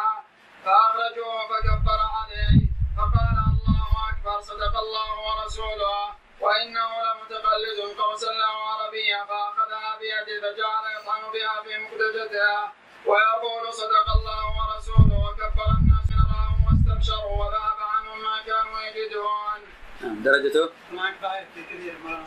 فأخرجوه 0.65 1.49
فكبر 1.49 2.01
عليه. 2.17 2.61
فقال 2.97 3.37
الله 3.53 3.89
أكبر 4.11 4.41
صدق 4.41 4.75
الله 4.85 5.11
ورسوله. 5.27 6.15
وإنه 6.41 6.91
لمتقلد 7.07 7.99
قوسا 8.01 8.33
له 8.33 8.55
عربيا 8.71 9.25
فأخذها 9.25 9.99
بيده 9.99 10.41
فجعل 10.43 10.85
يطعن 10.97 11.23
بها 11.33 11.63
في 11.63 11.79
مخرجتها 11.79 12.73
ويقول 13.07 13.73
صدق 13.73 14.07
الله 14.17 14.45
ورسوله. 14.59 15.17
وكبر 15.25 15.69
الناس 15.81 16.09
نراهم 16.19 16.59
واستبشروا. 16.67 17.37
وذهب 17.41 17.79
عنهم 17.81 18.23
ما 18.23 18.43
كانوا 18.47 18.81
يجدون. 18.81 19.61
نعم 20.01 20.23
درجته؟ 20.23 20.71
معك 20.93 21.47
في 21.55 21.63
كثير 21.65 21.99
من 21.99 22.27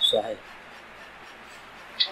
صحيح. 0.00 0.38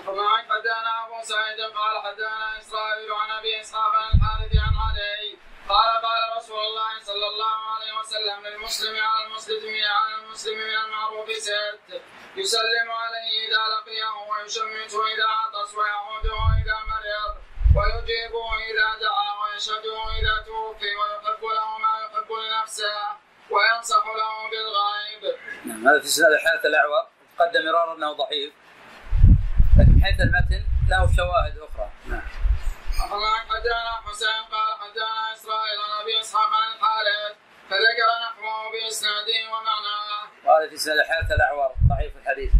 ومعك 0.07 0.45
حدثنا 0.51 1.07
أبو 1.07 1.22
سعيد 1.22 1.61
قال 1.61 2.03
حدثنا 2.03 2.59
إسرائيل 2.59 3.12
عن 3.12 3.30
أبي 3.30 3.61
إسحاق 3.61 3.93
عن 3.95 4.09
الحارث 4.14 4.53
عن 4.57 4.74
علي. 4.85 5.39
قال 5.68 5.91
قال 6.07 6.37
رسول 6.37 6.59
الله 6.59 7.01
صلى 7.01 7.26
الله 7.26 7.57
عليه 7.74 7.93
وسلم 7.99 8.47
للمسلم 8.47 8.97
على 9.05 9.26
المسلم 9.26 9.85
على 9.85 10.14
المسلم 10.14 10.59
من 10.59 10.76
المعروف 10.85 11.32
ست. 11.32 12.03
يسلم 12.37 12.91
عليه 12.91 13.30
إذا 13.49 13.62
لقيه 13.74 14.14
ويشمته 14.30 15.07
إذا 15.14 15.26
عطس 15.26 15.74
ويعوده 15.74 16.39
إذا 16.62 16.76
مرض. 16.91 17.35
ويجيبه 17.76 18.49
إذا 18.70 18.89
دعا 19.01 19.30
ويشهده 19.41 19.99
إذا 20.20 20.45
توفي 20.47 20.97
ويحب 20.97 21.45
له 21.45 21.78
ما 21.78 21.93
يحب 22.05 22.32
لنفسه 22.32 22.97
وينصح 23.51 24.07
له 24.07 24.51
بالغيب. 24.51 25.39
نعم 25.64 25.89
هذا 25.89 26.01
في 26.01 26.07
سنة 26.07 26.28
الحارث 26.28 26.66
الأعور. 26.66 27.07
تقدم 27.39 27.64
مرارا 27.66 27.95
أنه 27.95 28.12
ضعيف. 28.12 28.53
حيث 30.05 30.20
المتن 30.20 30.62
له 30.90 31.02
شواهد 31.16 31.59
أخرى. 31.59 31.88
نعم. 32.07 32.26
أخبرنا 33.05 33.36
حدثنا 33.50 33.92
حسين 34.07 34.42
قال 34.55 34.70
حدثنا 34.80 35.32
إسرائيل 35.32 35.78
عن 35.84 35.92
أبي 36.02 36.20
إسحاق 36.20 36.50
عن 36.61 36.72
الحارث 36.72 37.32
فذكر 37.70 38.09
نحوه 38.24 38.72
بإسناده 38.72 39.38
ومعناه. 39.52 40.24
وهذا 40.44 40.68
في 40.70 40.76
سنة 40.76 40.94
الحارث 40.94 41.30
الأعور 41.30 41.70
ضعيف 41.90 42.16
الحديث. 42.16 42.52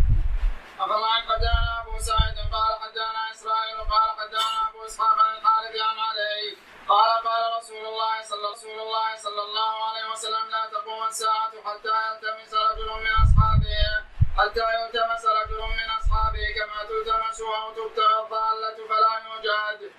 أخبرنا 0.78 1.12
حدثنا 1.12 1.82
أبو 1.82 1.99
سعيد 1.99 2.36
قال 2.57 2.72
حدثنا 2.82 3.22
إسرائيل 3.34 3.78
قال 3.95 4.09
حدثنا 4.18 4.68
أبو 4.70 4.86
إسحاق 4.86 5.18
عن 5.18 5.36
الحارث 5.36 5.74
عن 5.88 5.99
علي. 6.09 6.57
قال 6.88 7.11
قال 7.28 7.42
رسول 7.59 7.84
الله 7.86 8.22
صلى 8.22 8.47
رسول 8.53 8.78
الله 8.80 9.16
صلى 9.16 9.42
الله 9.49 9.74
عليه 9.88 10.07
وسلم 10.12 10.45
لا 10.51 10.62
تقوم 10.72 11.03
الساعة 11.09 11.53
حتى 11.66 11.95
يلتمس 12.07 12.55
رجل 12.55 12.88
من 13.05 13.14
أصحابه. 13.24 14.03
حتى 14.39 14.61
يلتمس 14.61 15.24
رجل 15.26 15.61
من 15.78 15.89
أصحابه 15.99 16.45
كما 16.57 16.78
تلتمس 16.89 17.41
أو 17.41 17.70
تبتغى 17.70 18.22
الضالة 18.22 18.89
فلا 18.89 19.12
يوجد. 19.26 19.93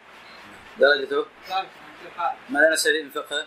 درجته 0.78 1.26
ذلك 1.50 1.70
في 2.02 2.08
الحال. 2.08 2.36
ماذا 2.50 2.70
نستفيد 2.70 3.06
من 3.06 3.12
فقهه؟ 3.12 3.46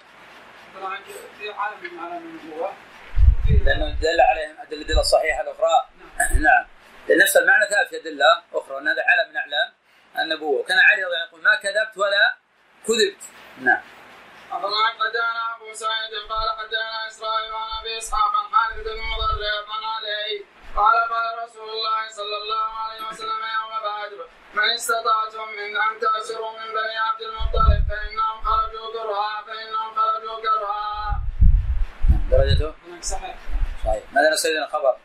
طبعا 0.75 0.99
في 1.39 1.51
عالم 1.51 1.95
من 1.95 1.99
عالم 1.99 2.17
النبوة. 2.17 2.73
لأنه 3.67 3.99
دل 4.01 4.21
عليهم 4.21 4.57
الأدلة 4.61 5.01
الصحيحة 5.01 5.41
الأخرى. 5.43 5.89
نعم. 6.19 6.67
لأن 7.09 7.19
نفس 7.19 7.37
المعنى 7.37 7.67
ثابت 7.71 7.89
في 7.89 7.97
أدلة 7.97 8.43
أخرى 8.53 8.79
أن 8.79 8.89
هذا 8.89 9.03
علم 9.07 9.31
من 9.31 9.37
أعلام 9.37 9.73
النبوة. 10.19 10.61
وكان 10.61 10.79
علي 10.79 11.05
رضي 11.05 11.17
يقول 11.29 11.43
ما 11.43 11.55
كذبت 11.57 11.99
ولا 11.99 12.37
كذبت. 12.87 13.25
نعم. 13.61 13.83
أخبرنا 14.53 14.87
حدثنا 14.87 15.57
أبو 15.57 15.73
سعيد 15.73 16.13
قال 16.29 16.51
حدثنا 16.59 17.07
إسرائيل 17.09 17.53
عن 17.55 17.79
أبي 17.81 17.99
إسحاق 17.99 18.33
عن 18.37 18.55
خالد 18.55 18.85
بن 18.85 19.03
مضرب 19.13 19.67
عن 19.71 19.85
علي 19.85 20.45
قال 20.79 20.99
قال 21.15 21.27
رسول 21.45 21.71
الله 21.71 22.01
صلى 22.19 22.37
الله 22.43 22.69
عليه 22.83 23.01
وسلم 23.09 23.43
يوم 23.59 23.73
بدر 23.87 24.21
من 24.55 24.71
استطعتم 24.75 25.47
من 25.59 25.77
أن 25.77 26.01
تأسروا 26.01 26.53
من 26.53 26.69
بني 26.79 26.97
عبد 27.09 27.23
المطلب 27.23 27.83
فإنهم 27.91 28.39
خرجوا 28.49 28.93
كرها 28.93 29.43
فإنهم 29.47 29.95
خرجوا 29.95 30.41
كرها. 30.41 31.21
درجته؟ 32.31 32.75
صحيح. 33.03 33.37
صحيح. 33.85 34.03
ماذا 34.13 34.31
نستفيد 34.33 34.57
من 34.57 34.63
الخبر؟ 34.63 34.97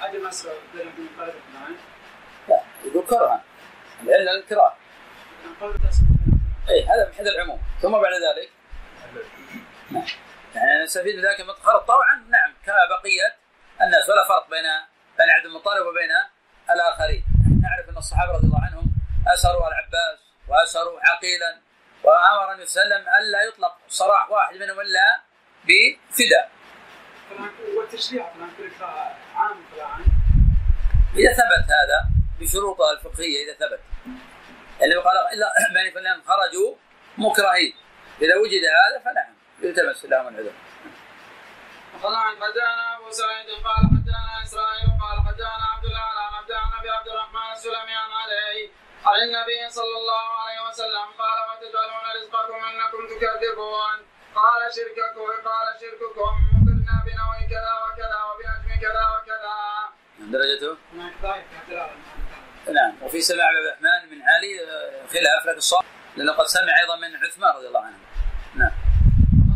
عدم 0.00 0.26
المطلب 0.26 0.60
لا 2.48 2.60
يقول 2.84 3.06
كرها. 3.06 3.44
العلة 4.02 4.30
الكراهة. 4.30 4.76
اي 6.68 6.84
هذا 6.84 7.08
من 7.08 7.14
حيث 7.14 7.26
العموم. 7.26 7.60
ثم 7.82 7.92
بعد 7.92 8.12
ذلك؟ 8.12 8.50
نعم. 9.90 10.29
يعني 10.54 10.84
نستفيد 10.84 11.16
من 11.16 11.22
ذلك 11.22 11.50
خرط 11.62 11.88
طبعا 11.88 12.24
نعم 12.28 12.54
كبقيه 12.66 13.36
الناس 13.82 14.08
ولا 14.10 14.28
فرق 14.28 14.50
بين 14.50 14.64
بين 15.18 15.30
عبد 15.30 15.46
المطلب 15.46 15.86
وبين 15.86 16.10
الآخرين. 16.70 17.24
نعرف 17.62 17.88
أن 17.88 17.96
الصحابة 17.96 18.32
رضي 18.32 18.46
الله 18.46 18.60
عنهم 18.64 18.84
أسروا 19.34 19.68
العباس 19.68 20.18
وأسروا 20.48 21.00
عقيلا 21.00 21.58
وأمر 22.04 22.52
النبي 22.52 22.66
صلى 22.66 22.82
الله 22.84 22.94
عليه 22.94 23.04
وسلم 23.04 23.14
الا 23.18 23.42
يطلق 23.42 23.78
سراح 23.88 24.30
واحد 24.30 24.54
منهم 24.56 24.80
إلا 24.80 25.20
بفداء. 25.64 26.50
والتشريع 27.76 28.30
عام 29.36 29.64
إذا 31.16 31.32
ثبت 31.32 31.66
هذا 31.78 32.08
بشروطه 32.40 32.92
الفقهية 32.92 33.44
إذا 33.44 33.52
ثبت. 33.52 33.80
اللي 34.82 34.96
قال 34.96 35.16
إلا 35.32 35.52
بني 35.74 35.90
فلان 35.90 36.22
خرجوا 36.22 36.76
مكرهين. 37.18 37.74
إذا 38.22 38.36
وجد 38.36 38.62
هذا 38.64 38.98
فنعم. 39.04 39.39
يلتمس 39.62 40.04
لهم 40.04 40.28
العذر. 40.28 40.52
وقال 41.94 42.14
حدثنا 42.42 42.96
أبو 42.96 43.10
سعيد 43.10 43.46
قال 43.66 43.82
حدثنا 43.92 44.42
إسرائيل 44.42 44.88
قال 45.02 45.16
حدثنا 45.28 45.66
عبد 45.74 45.84
الله 45.84 46.00
عن 46.00 46.34
عبد 46.38 46.50
النبي 46.50 46.90
عبد 46.90 47.08
الرحمن 47.08 47.52
السلمي 47.52 47.94
عن 48.02 48.10
علي. 48.22 48.70
عن 49.06 49.18
النبي 49.26 49.60
صلى 49.70 49.96
الله 50.00 50.26
عليه 50.42 50.60
وسلم 50.68 51.06
قال 51.22 51.38
وتجعلون 51.48 52.04
رزقكم 52.16 52.58
أنكم 52.70 53.00
تكذبون؟ 53.12 53.96
قال 54.34 54.60
شرككم 54.76 55.28
قال 55.48 55.66
شرككم 55.80 56.32
مطرنا 56.54 56.94
بنوع 57.06 57.34
كذا 57.52 57.72
وكذا 57.84 58.18
وبأجم 58.28 58.70
كذا 58.84 59.04
وكذا. 59.14 59.54
درجته؟ 60.32 60.76
نعم. 62.72 63.02
وفي 63.02 63.20
سماع 63.20 63.46
عبد 63.46 63.56
الرحمن 63.66 64.00
من 64.10 64.22
علي 64.22 64.52
آه، 64.70 65.06
خلاف 65.06 65.46
لكن 65.46 65.58
الصواب 65.58 65.84
لأنه 66.16 66.32
قد 66.32 66.46
سمع 66.46 66.80
أيضا 66.80 66.96
من 66.96 67.16
عثمان 67.16 67.56
رضي 67.56 67.66
الله 67.66 67.80
عنه 67.84 67.98
نعم 68.54 68.72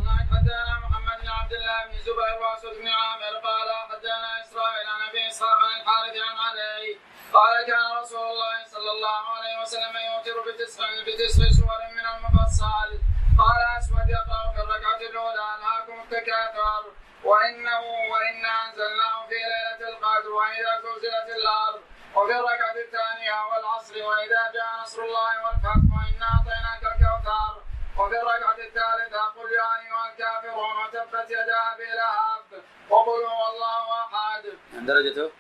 هناك 0.01 0.27
حدثنا 0.33 0.79
محمد 0.89 1.21
بن 1.23 1.24
عبد 1.41 1.53
الله 1.53 1.87
بن 1.87 1.99
زبير 1.99 2.37
واسود 2.43 2.75
بن 2.81 2.89
عامر 2.89 3.35
قال 3.49 3.69
حدثنا 3.91 4.41
إسرائيل 4.43 4.87
عن 4.89 5.01
أبي 5.09 5.29
إسحاق 5.29 5.59
عن 5.65 5.81
الحارث 5.81 6.17
عن 6.29 6.37
علي. 6.47 6.99
قال 7.33 7.67
كان 7.67 7.97
رسول 8.01 8.27
الله 8.31 8.65
صلى 8.65 8.91
الله 8.91 9.23
عليه 9.37 9.61
وسلم 9.63 9.97
يوتر 9.97 10.37
بتسع 10.47 10.85
بتسع 11.07 11.45
سور 11.59 11.81
من 11.97 12.07
المفصل. 12.15 12.91
قال 13.39 13.61
أسود 13.79 14.09
يقرأ 14.19 14.53
في 14.55 14.61
الركعة 14.63 15.01
الأولى 15.11 15.45
الهاكم 15.59 16.01
التكاثر. 16.03 16.83
وانه 17.25 17.81
وإنا 18.13 18.53
أنزلناه 18.67 19.27
في 19.29 19.35
ليلة 19.35 19.89
القدر 19.89 20.31
وإذا 20.31 20.73
زلزلت 20.83 21.29
الأرض. 21.41 21.83
وفي 22.17 22.33
الركعة 22.33 22.77
الثانية 22.87 23.37
والعصر 23.49 23.95
وإذا 24.09 24.43
جاء 24.55 24.83
نصر 24.83 25.03
الله 25.03 25.33
والفتح 25.45 25.75
وإنا 25.95 26.27
أعطيناك 26.35 26.83
الكوثر. 26.93 27.64
وفي 27.99 28.17
الركعة 28.21 28.59
الثالثة 28.59 29.21
قل 29.37 29.53
يا 29.53 29.69
أيها 29.81 30.13
الكافرون 30.13 30.77
وتبت 30.85 31.31
يدا 31.31 31.59
أبي 31.73 31.87
لهب 32.01 32.63
وقل 32.91 33.21
هو 33.35 33.43
الله 33.53 33.87
أحد. 34.05 34.45
درجته؟ 34.73 35.31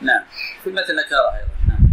نعم 0.00 0.24
في 0.62 0.66
المتن 0.66 0.96
نكاره 0.96 1.30
أيضا 1.36 1.54
نعم. 1.68 1.84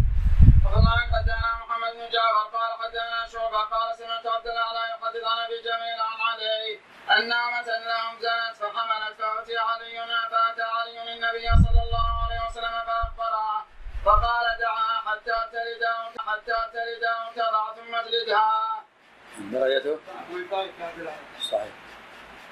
وكذلك 0.65 1.09
حدثنا 1.15 1.51
محمد 1.65 1.93
بن 1.93 2.09
جعفر 2.09 2.57
قال 2.57 2.71
حدثنا 2.83 3.27
شعبة 3.33 3.57
قال 3.57 3.97
سمعت 3.97 4.25
عبد 4.27 4.47
الله 4.47 4.73
لا 4.73 4.85
يحدث 4.91 5.23
عن 5.23 5.37
أبي 5.45 5.61
جميل 5.61 5.99
عن 6.09 6.21
علي. 6.27 6.79
أن 7.17 7.29
نعمة 7.29 7.67
لهم 7.67 8.19
زانت 8.19 8.55
فحملت 8.55 9.17
فأتي 9.21 9.57
علي 9.57 9.97
فأتى 10.31 10.61
علي 10.61 11.13
النبي 11.13 11.47
صلى 11.65 11.81
الله 11.85 12.07
عليه 12.23 12.39
وسلم 12.49 12.75
فأخبره. 12.87 13.65
فقال 14.05 14.45
دعها 14.59 15.01
حتى 15.07 15.37
تلد 15.51 15.83
أو 15.83 16.03
حتى 16.27 16.57
تلد 16.73 17.03
أو 17.03 17.31
تضع 17.35 17.73
ثم 17.75 17.95
اجلدها. 17.95 18.72
درجته 19.51 19.99
صحيح 21.41 21.73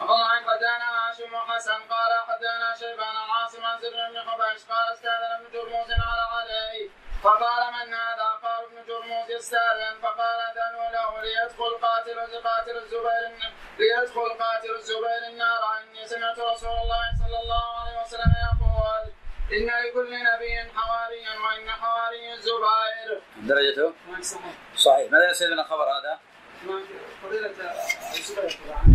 وقال 0.02 0.44
حدثنا 0.46 0.88
هاشم 1.10 1.34
وحسن 1.34 1.80
قال 1.94 2.12
حدثنا 2.28 2.76
شيبان 2.80 3.16
عاصم 3.16 3.66
عن 3.66 3.80
زر 3.82 4.10
بن 4.12 4.20
حبيش 4.30 4.66
قال 4.66 4.94
استأذن 4.94 5.32
ابن 5.40 5.52
جرموز 5.54 5.92
على 5.92 6.22
علي 6.34 6.90
فقال 7.24 7.74
من 7.74 7.94
هذا؟ 7.94 8.28
قال 8.44 8.66
ابن 8.66 8.88
جرموز 8.88 9.32
يستاذن 9.32 10.00
فقال 10.02 10.40
اذنوا 10.50 10.90
له 10.92 11.22
ليدخل 11.22 11.72
قاتل 11.82 12.20
قاتل 12.48 12.78
الزبير 12.78 13.54
ليدخل 13.80 14.30
قاتل 14.44 14.76
الزبير 14.76 15.28
النار 15.28 15.78
إني 15.80 16.08
سمعت 16.08 16.40
رسول 16.40 16.70
الله 16.70 17.04
صلى 17.28 17.40
الله 17.44 17.80
عليه 17.82 18.02
وسلم 18.02 18.34
يقول 18.48 19.12
إن 19.52 19.68
لكل 19.86 20.12
نبي 20.24 20.72
حواريا 20.76 21.40
وإن 21.40 21.70
حواري 21.72 22.34
الزبير. 22.34 23.22
درجته 23.38 23.94
صحيح. 24.22 24.54
صحيح 24.76 25.12
ماذا 25.12 25.30
يستفيد 25.30 25.52
من 25.52 25.60
الخبر 25.60 25.84
هذا؟ 25.84 26.20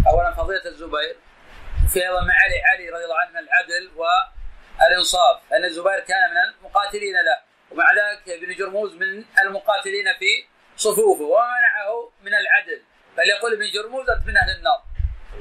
اولا 0.08 0.34
فضيلة 0.34 0.64
الزبير 0.66 1.16
في 1.92 2.06
أيضا 2.06 2.20
مع 2.20 2.34
علي 2.34 2.62
علي 2.64 2.90
رضي 2.90 3.04
الله 3.04 3.18
عنه 3.18 3.38
العدل 3.38 3.90
والإنصاف 3.96 5.40
أن 5.52 5.64
الزبير 5.64 6.00
كان 6.00 6.30
من 6.30 6.36
المقاتلين 6.36 7.14
له 7.14 7.38
ومع 7.70 7.84
ذلك 7.92 8.28
ابن 8.28 8.54
جرموز 8.54 8.94
من 8.94 9.24
المقاتلين 9.44 10.04
في 10.18 10.46
صفوفه 10.76 11.24
ومنعه 11.24 12.10
من 12.22 12.34
العدل. 12.34 12.82
بل 13.16 13.28
يقول 13.28 13.52
ابن 13.52 13.70
جرموز 13.70 14.10
أنت 14.10 14.26
من 14.26 14.36
أهل 14.36 14.56
النار 14.56 14.82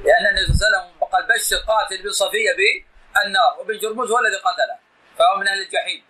لأن 0.04 0.26
النبي 0.26 0.46
صلى 0.46 0.54
الله 0.54 0.78
عليه 0.78 0.88
وسلم 0.88 1.04
قال 1.04 1.26
بشر 1.26 1.56
قاتل 1.56 2.02
بن 2.02 2.10
صفيه 2.10 2.50
بالنار 2.56 3.58
وابن 3.58 3.78
جرموز 3.78 4.10
هو 4.10 4.18
الذي 4.18 4.36
قتله 4.36 4.78
فهو 5.18 5.36
من 5.40 5.48
أهل 5.48 5.60
الجحيم. 5.62 6.04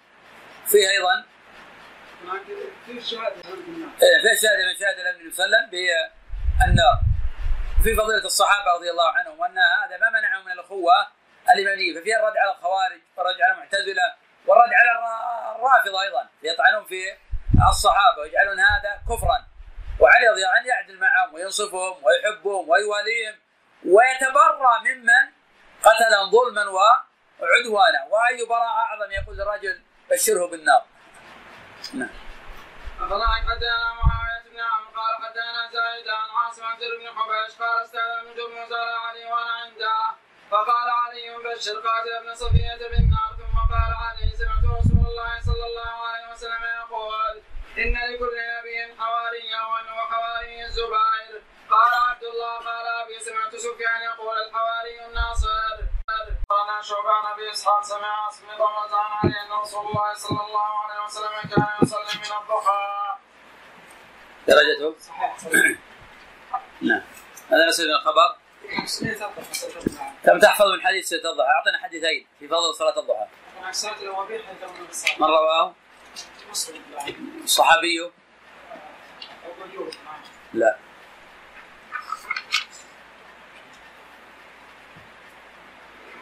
فيه 0.66 0.90
أيضا 0.90 1.24
في 2.86 3.00
شهادة 3.00 3.36
إيه، 4.02 4.18
في 4.22 4.36
شهاده 4.42 4.66
من 4.66 4.74
شهاده 4.80 5.10
النبي 5.10 5.30
صلى 5.32 5.46
الله 5.46 5.56
عليه 5.58 5.66
وسلم 5.66 5.70
بالنار 5.70 7.00
في 7.84 7.96
فضيلة 7.96 8.24
الصحابة 8.24 8.70
رضي 8.78 8.90
الله 8.90 9.08
عنهم 9.12 9.38
وأن 9.40 9.58
هذا 9.58 9.96
ما 9.98 10.10
منعهم 10.10 10.44
من 10.44 10.52
الأخوة 10.52 10.92
الإيمانية 11.54 12.00
ففي 12.00 12.16
الرد 12.16 12.36
على 12.36 12.50
الخوارج 12.50 13.00
والرد 13.16 13.42
على 13.42 13.52
المعتزلة 13.54 14.14
والرد 14.46 14.70
على 14.72 14.90
الر- 14.90 15.56
الرافضة 15.56 16.02
أيضا 16.02 16.28
يطعنون 16.42 16.84
في 16.84 17.16
الصحابة 17.68 18.20
ويجعلون 18.22 18.60
هذا 18.60 19.00
كفرا. 19.10 19.46
وعلي 20.00 20.28
رضي 20.28 20.40
الله 20.42 20.54
عنه 20.56 20.66
يعدل 20.68 20.98
معهم 21.00 21.34
وينصفهم 21.34 22.04
ويحبهم 22.04 22.68
ويواليهم 22.68 23.34
ويتبرى 23.84 24.74
ممن 24.84 25.24
قتلهم 25.82 26.30
ظلما 26.30 26.64
وعدوانا. 26.70 28.04
وأي 28.10 28.46
براء 28.48 28.62
أعظم 28.68 29.10
يقول 29.10 29.40
الرجل 29.40 29.82
بشره 30.10 30.46
بالنار. 30.50 30.84
نعم. 31.94 32.08
معاوية 33.94 34.42
بن 34.50 34.60
عمرو 34.60 34.90
قال 34.96 35.22
زايد 35.72 36.08
عن 36.08 36.30
عاصم 36.30 36.62
بن 36.98 37.08
حبيش 37.16 37.58
قال 37.58 37.86
علي 38.74 39.24
وأنا 39.24 39.52
عنده. 39.52 40.16
فقال 40.50 40.90
علي 40.90 41.36
بشر 41.44 41.72
قاتل 41.72 42.12
ابن 42.12 42.34
صفية 42.34 42.76
بالنار 42.90 43.30
ثم 43.38 43.58
قال 43.74 43.92
علي 44.04 44.36
سمعت 44.36 44.64
رسول 44.78 45.06
الله 45.06 45.40
صلى 45.40 45.66
الله 45.66 46.06
عليه 46.08 46.32
وسلم 46.32 46.62
يقول 46.80 47.42
إن 47.78 47.94
لكل 47.94 48.36
نبي 48.58 49.00
حواريا 49.00 49.58
حواري 50.10 50.64
الزبير. 50.64 51.42
قال 51.70 51.92
عبد 52.08 52.24
الله 52.24 52.56
قال 52.58 52.86
أبي 52.86 53.18
سمعت 53.18 53.56
سفيان 53.56 54.02
يقول 54.02 54.38
الحواري 54.38 55.06
الناصر. 55.06 55.85
قال 56.48 56.84
شعبان 56.84 57.26
أبي 57.32 57.50
إسحاق 57.50 57.82
سمع 57.82 58.28
اسم 58.28 58.46
ضمرة 58.46 58.98
عن 58.98 59.10
علي 59.12 59.40
أن 59.42 59.60
رسول 59.60 59.86
الله 59.86 60.14
صلى 60.14 60.40
الله 60.40 60.68
عليه 60.78 61.04
وسلم 61.04 61.50
كان 61.50 61.66
يصلي 61.82 62.20
من 62.20 62.36
الضحى. 62.42 63.16
درجته؟ 64.48 64.96
نعم. 66.80 67.02
هذا 67.50 67.66
نسأل 67.68 67.88
من 67.88 67.94
الخبر؟ 67.94 68.36
كم 70.24 70.38
تحفظ 70.38 70.66
من 70.66 70.80
حديث 70.80 71.08
سورة 71.08 71.32
الضحى؟ 71.32 71.48
أعطنا 71.48 71.78
حديثين 71.82 72.26
في 72.38 72.48
فضل 72.48 72.74
صلاة 72.74 72.98
الضحى. 72.98 73.26
من 75.20 75.26
رواه؟ 75.26 75.74
مجهول 79.58 79.92
لا. 80.54 80.76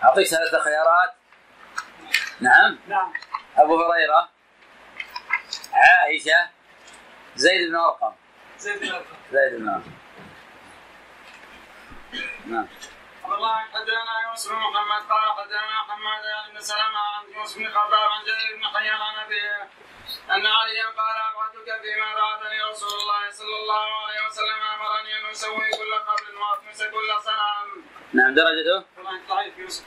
أعطيك 0.05 0.27
ثلاثة 0.27 0.59
خيارات. 0.59 1.15
نعم. 2.41 2.79
نعم. 2.89 3.13
أبو 3.57 3.83
هريرة 3.83 4.29
عائشة 5.73 6.51
زيد 7.37 7.69
بن 7.69 7.77
أرقم. 7.77 8.13
زيد 8.59 8.81
بن 8.81 8.89
أرقم. 8.95 9.17
زيد 9.33 9.55
بن 9.61 9.69
أرقم. 9.69 9.93
نعم. 12.47 12.69
والله 13.25 13.59
حدثنا 13.59 14.29
يوسف 14.29 14.53
بن 14.53 14.59
محمد 14.59 15.03
قال 15.11 15.33
حدثنا 15.39 15.83
حماد 15.89 16.53
بن 16.53 16.61
سلمة 16.61 16.99
عن 16.99 17.25
يوسف 17.37 17.59
بن 17.59 17.69
خباب 17.69 18.11
عن 18.11 18.25
جرير 18.25 18.57
بن 18.57 18.65
حيان 18.65 19.01
عن 19.01 19.15
أبيه 19.25 19.69
أن 20.31 20.47
عليا 20.47 20.87
قال 20.87 21.17
أبعدك 21.31 21.83
فيما 21.83 22.15
بعثني 22.15 22.63
رسول 22.71 23.01
الله 23.01 23.31
صلى 23.31 23.57
الله 23.63 23.87
عليه 24.07 24.27
وسلم 24.27 24.61
أمرني 24.75 25.19
أن 25.21 25.31
أسوي 25.31 25.71
كل 25.71 25.95
قبل 25.95 26.37
وأطمس 26.37 26.83
كل 26.83 27.23
صنم. 27.25 27.94
نعم 28.15 28.35
درجته 28.35 28.85
طبعا 28.97 29.21
ضعيف 29.29 29.59
يوسف 29.59 29.85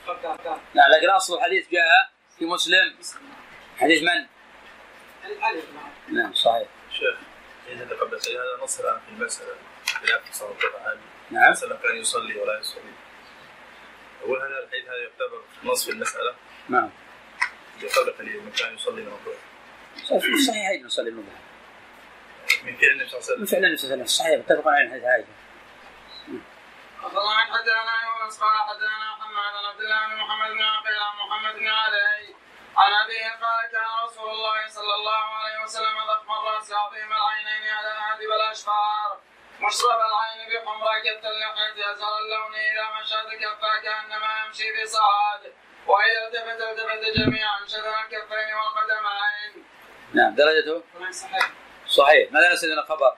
نعم 0.74 0.92
لكن 0.92 1.10
أصل 1.10 1.38
الحديث 1.38 1.72
جاء 1.72 2.10
في 2.40 2.46
مسلم. 2.46 2.96
حديث 3.78 4.04
من؟ 4.04 4.26
نعم 6.10 6.34
صحيح. 6.34 6.68
شيخ 6.92 7.18
إذا 7.68 7.96
قبل 7.96 8.16
هذا 8.16 8.64
نص 8.64 8.82
في 8.82 9.00
المسألة 9.10 9.56
خلاف 9.86 10.34
صلى 10.34 10.48
الله 10.50 10.80
عليه 10.88 11.00
نعم 11.32 11.52
وسلم 11.52 11.78
كان 11.84 11.98
يصلي 11.98 12.40
ولا 12.40 12.60
يصلي. 12.60 12.82
أول 14.24 14.38
هذا 14.38 14.60
الحديث 14.64 14.86
هذا 14.86 14.98
يعتبر 14.98 15.42
نص 15.64 15.86
في 15.86 15.92
المسألة؟ 15.92 16.36
نعم. 16.70 16.90
قبل 17.98 18.12
قليل 18.12 18.42
من 18.44 18.52
كان 18.52 18.76
يصلي 18.76 19.02
من 19.02 19.08
الظهر. 19.08 20.20
في 20.20 20.34
الصحيحين 20.34 20.86
نصلي 20.86 21.10
المظهر 21.10 21.38
من 22.64 22.76
فعل 22.76 22.92
النبي 22.92 23.10
صلى 23.10 23.20
الله 23.20 23.28
عليه 23.30 23.38
من 23.38 23.44
وسلم 23.44 23.46
فعل 23.46 23.66
النبي 23.66 23.78
صلى 23.78 23.94
الله 23.94 23.94
عليه 23.94 24.04
وسلم 24.04 24.26
صحيح 24.26 24.40
متفق 24.40 24.68
عليه 24.68 24.90
حديث 24.90 25.04
عائشة 25.04 25.28
الله 27.06 27.38
حدثنا 27.38 27.94
يونس 28.06 28.40
قال 28.40 28.58
حدثنا 28.70 29.16
محمد 29.16 29.54
بن 29.54 29.66
عبد 29.66 29.82
الله 29.82 30.08
بن 30.08 30.16
محمد 30.16 30.52
بن 30.52 30.62
عقيل 30.62 31.02
عن 31.02 31.16
محمد 31.18 31.56
بن 31.56 31.68
علي 31.68 32.36
عن 32.78 32.94
أبيه 32.94 33.30
قال 33.30 33.72
كان 33.72 33.90
رسول 34.04 34.30
الله 34.30 34.68
صلى 34.68 34.96
الله 34.96 35.24
عليه 35.40 35.64
وسلم 35.64 35.98
ضخم 36.08 36.32
الرأس 36.32 36.72
عظيم 36.72 37.12
العينين 37.14 37.74
على 37.74 37.88
هادب 37.88 38.32
الأشفار 38.40 39.20
مشرب 39.60 40.00
العين 40.10 40.40
بحمرة 40.50 41.00
كث 41.00 41.26
اللحية 41.26 41.92
أزهر 41.92 42.18
اللون 42.20 42.56
إذا 42.56 42.86
مشى 43.00 43.38
كفا 43.46 43.78
كأنما 43.84 44.46
يمشي 44.46 44.74
في 44.76 44.86
صعاد 44.88 45.54
وإذا 45.88 46.28
التفت 46.28 46.62
التفت 46.62 47.18
جميعا 47.18 47.66
شذر 47.68 48.00
الكفين 48.00 48.56
والقدمين. 48.56 49.66
نعم 50.14 50.36
درجته 50.36 50.84
صحيح. 51.12 51.52
صحيح 51.88 52.32
ماذا 52.32 52.50
من 52.64 52.80
الخبر؟ 52.80 53.16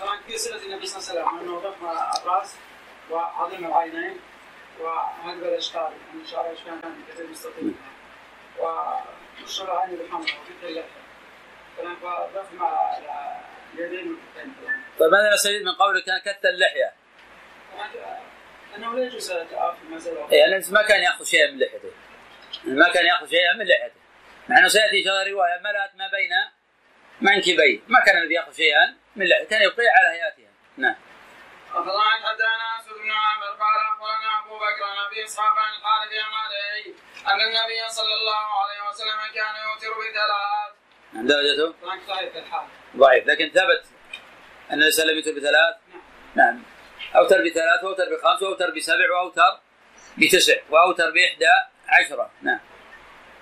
طبعا 0.00 0.20
في 0.20 0.38
سنة 0.38 0.62
النبي 0.62 0.86
صلى 0.86 1.20
الله 1.20 1.30
عليه 1.30 1.38
وسلم 1.38 1.50
أنه 1.50 1.70
ضخم 1.70 1.86
الرأس 2.22 2.56
وعظيم 3.10 3.66
العينين 3.66 4.20
وهذا 4.80 5.40
بدا 5.40 5.58
اشكال 5.58 5.92
ان 6.14 6.26
شاء 6.26 6.40
الله 6.40 6.52
اشكال 6.52 6.80
كان 6.80 6.94
كثير 7.08 7.26
مستقيم 7.26 7.76
والشرع 8.58 9.80
عيني 9.80 9.96
بالحمراء 9.96 10.22
وفي 10.22 10.68
اللحيه 10.68 11.00
فضف 11.76 12.52
مع 12.52 12.98
اليدين 13.74 14.16
طيب 14.98 15.10
ماذا 15.12 15.34
نستفيد 15.34 15.62
من 15.62 15.72
قولك 15.72 16.04
كان 16.04 16.18
كت 16.18 16.44
اللحية؟ 16.44 16.92
انه 18.76 18.94
لا 18.94 19.04
يجوز 19.04 19.30
التعافي 19.30 19.84
ما 19.90 19.98
زال 19.98 20.16
يعني 20.30 20.64
ما 20.70 20.82
كان 20.82 21.02
يأخذ 21.02 21.24
شيئا 21.24 21.50
من 21.50 21.58
لحيته. 21.58 21.92
ما 22.64 22.92
كان 22.92 23.06
يأخذ 23.06 23.30
شيئا 23.30 23.52
من 23.52 23.66
لحيته. 23.66 24.00
مع 24.48 24.58
إنه 24.58 24.68
سيأتي 24.68 24.98
إن 24.98 25.04
شاء 25.04 25.12
الله 25.12 25.32
رواية 25.32 25.60
ملأت 25.60 25.90
ما 25.96 26.10
بين 26.10 26.30
منكبيه 27.20 27.80
ما 27.88 28.00
كان 28.00 28.22
الذي 28.22 28.34
يأخذ 28.34 28.52
شيئا 28.52 28.96
من 29.16 29.26
لحيته. 29.26 29.48
كان 29.48 29.62
يبقي 29.62 29.86
على 29.98 30.08
هيئتها 30.08 30.50
نعم. 30.76 30.94
وفضلا 31.74 32.10
حدثنا 32.10 32.80
اسود 32.80 32.98
بن 32.98 33.10
عامر 33.10 33.46
قال 33.46 33.76
أخبرنا 33.92 34.38
أبو 34.38 34.58
بكر 34.58 34.84
عن 34.84 34.98
أبي 35.06 35.24
إسحاق 35.24 35.58
عن 35.58 35.74
الحارث 35.74 36.12
عن 36.12 36.32
علي 36.32 36.94
أن 37.26 37.40
النبي 37.40 37.88
صلى 37.88 38.14
الله 38.14 38.46
عليه 38.62 38.88
وسلم 38.88 39.20
كان 39.34 39.54
يوتر 39.66 39.92
بثلاث. 40.00 40.72
نعم 41.12 41.26
درجته 41.26 41.74
ضعيف 42.08 42.36
الحال. 42.36 42.66
ضعيف. 42.96 43.26
لكن 43.26 43.48
ثبت 43.48 43.84
أن 44.70 44.74
النبي 44.74 44.90
صلى 44.90 45.02
الله 45.02 45.12
عليه 45.12 45.22
وسلم 45.22 45.34
يوتر 45.34 45.40
بثلاث؟ 45.40 45.76
نعم. 46.34 46.62
أوتر 47.16 47.38
بثلاث 47.44 47.84
وأوتر 47.84 48.04
بخمس 48.14 48.42
وأوتر 48.42 48.70
بسبع 48.70 49.10
وأوتر 49.14 49.60
بتسع 50.18 50.56
وأوتر 50.70 51.10
بإحدى 51.10 51.54
عشرة. 51.88 52.30
نعم. 52.42 52.60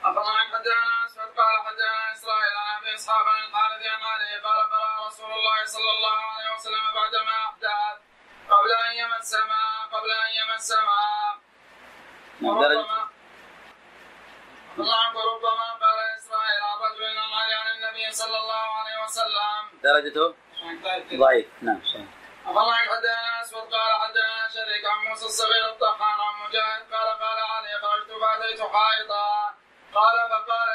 أخبرنا 0.04 0.38
حدثنا 0.38 1.06
أسود 1.06 1.30
قال 1.38 1.54
حدثنا 1.66 2.12
إسرائيل 2.12 2.56
عن 2.56 2.82
أبي 2.82 2.94
إسحاق 2.94 3.26
عن 3.28 3.44
الحارث 3.48 3.86
عن 3.86 4.02
علي 4.02 4.40
قال 4.44 4.70
قرأ 4.70 5.06
رسول 5.06 5.30
الله 5.32 5.64
صلى 5.64 5.90
الله 5.96 6.18
عليه 6.32 6.54
وسلم 6.54 6.84
بعدما 6.94 7.36
أحدث. 7.48 8.07
قبل 8.50 8.70
أن 8.86 8.92
يمس 9.02 9.34
ماء 9.34 9.88
قبل 9.92 10.10
أن 10.10 10.30
يمس 10.40 10.72
ماء 10.72 11.38
نعم 12.40 12.60
درجته 12.62 12.78
وربما 12.78 13.08
وربما 14.78 15.16
وربما 15.16 15.68
قال 15.82 15.98
إسرائيل 16.16 16.62
عن 16.62 16.76
رجل 16.86 17.18
عن 17.18 17.32
علي 17.38 17.54
عن 17.54 17.66
النبي 17.76 18.12
صلى 18.12 18.36
الله 18.36 18.66
عليه 18.78 19.04
وسلم. 19.04 19.80
درجته؟ 19.82 20.34
ضعيف. 21.18 21.46
نعم 21.62 21.80
صحيح. 21.84 22.06
أخبرنا 22.46 22.76
حدثنا 22.76 23.40
أسود؟ 23.40 23.74
قال 23.74 23.92
حدثنا 24.02 24.48
شريك 24.54 24.84
عن 24.86 24.98
موسى 25.08 25.26
الصغير 25.26 25.68
الطحان 25.68 26.20
عن 26.20 26.34
مجاهد. 26.48 26.82
قال 26.94 27.08
قال 27.22 27.38
علي 27.38 27.72
خرجت 27.82 28.10
فأتيت 28.22 28.60
حائطا. 28.60 29.54
قال 29.94 30.16
فقال 30.30 30.68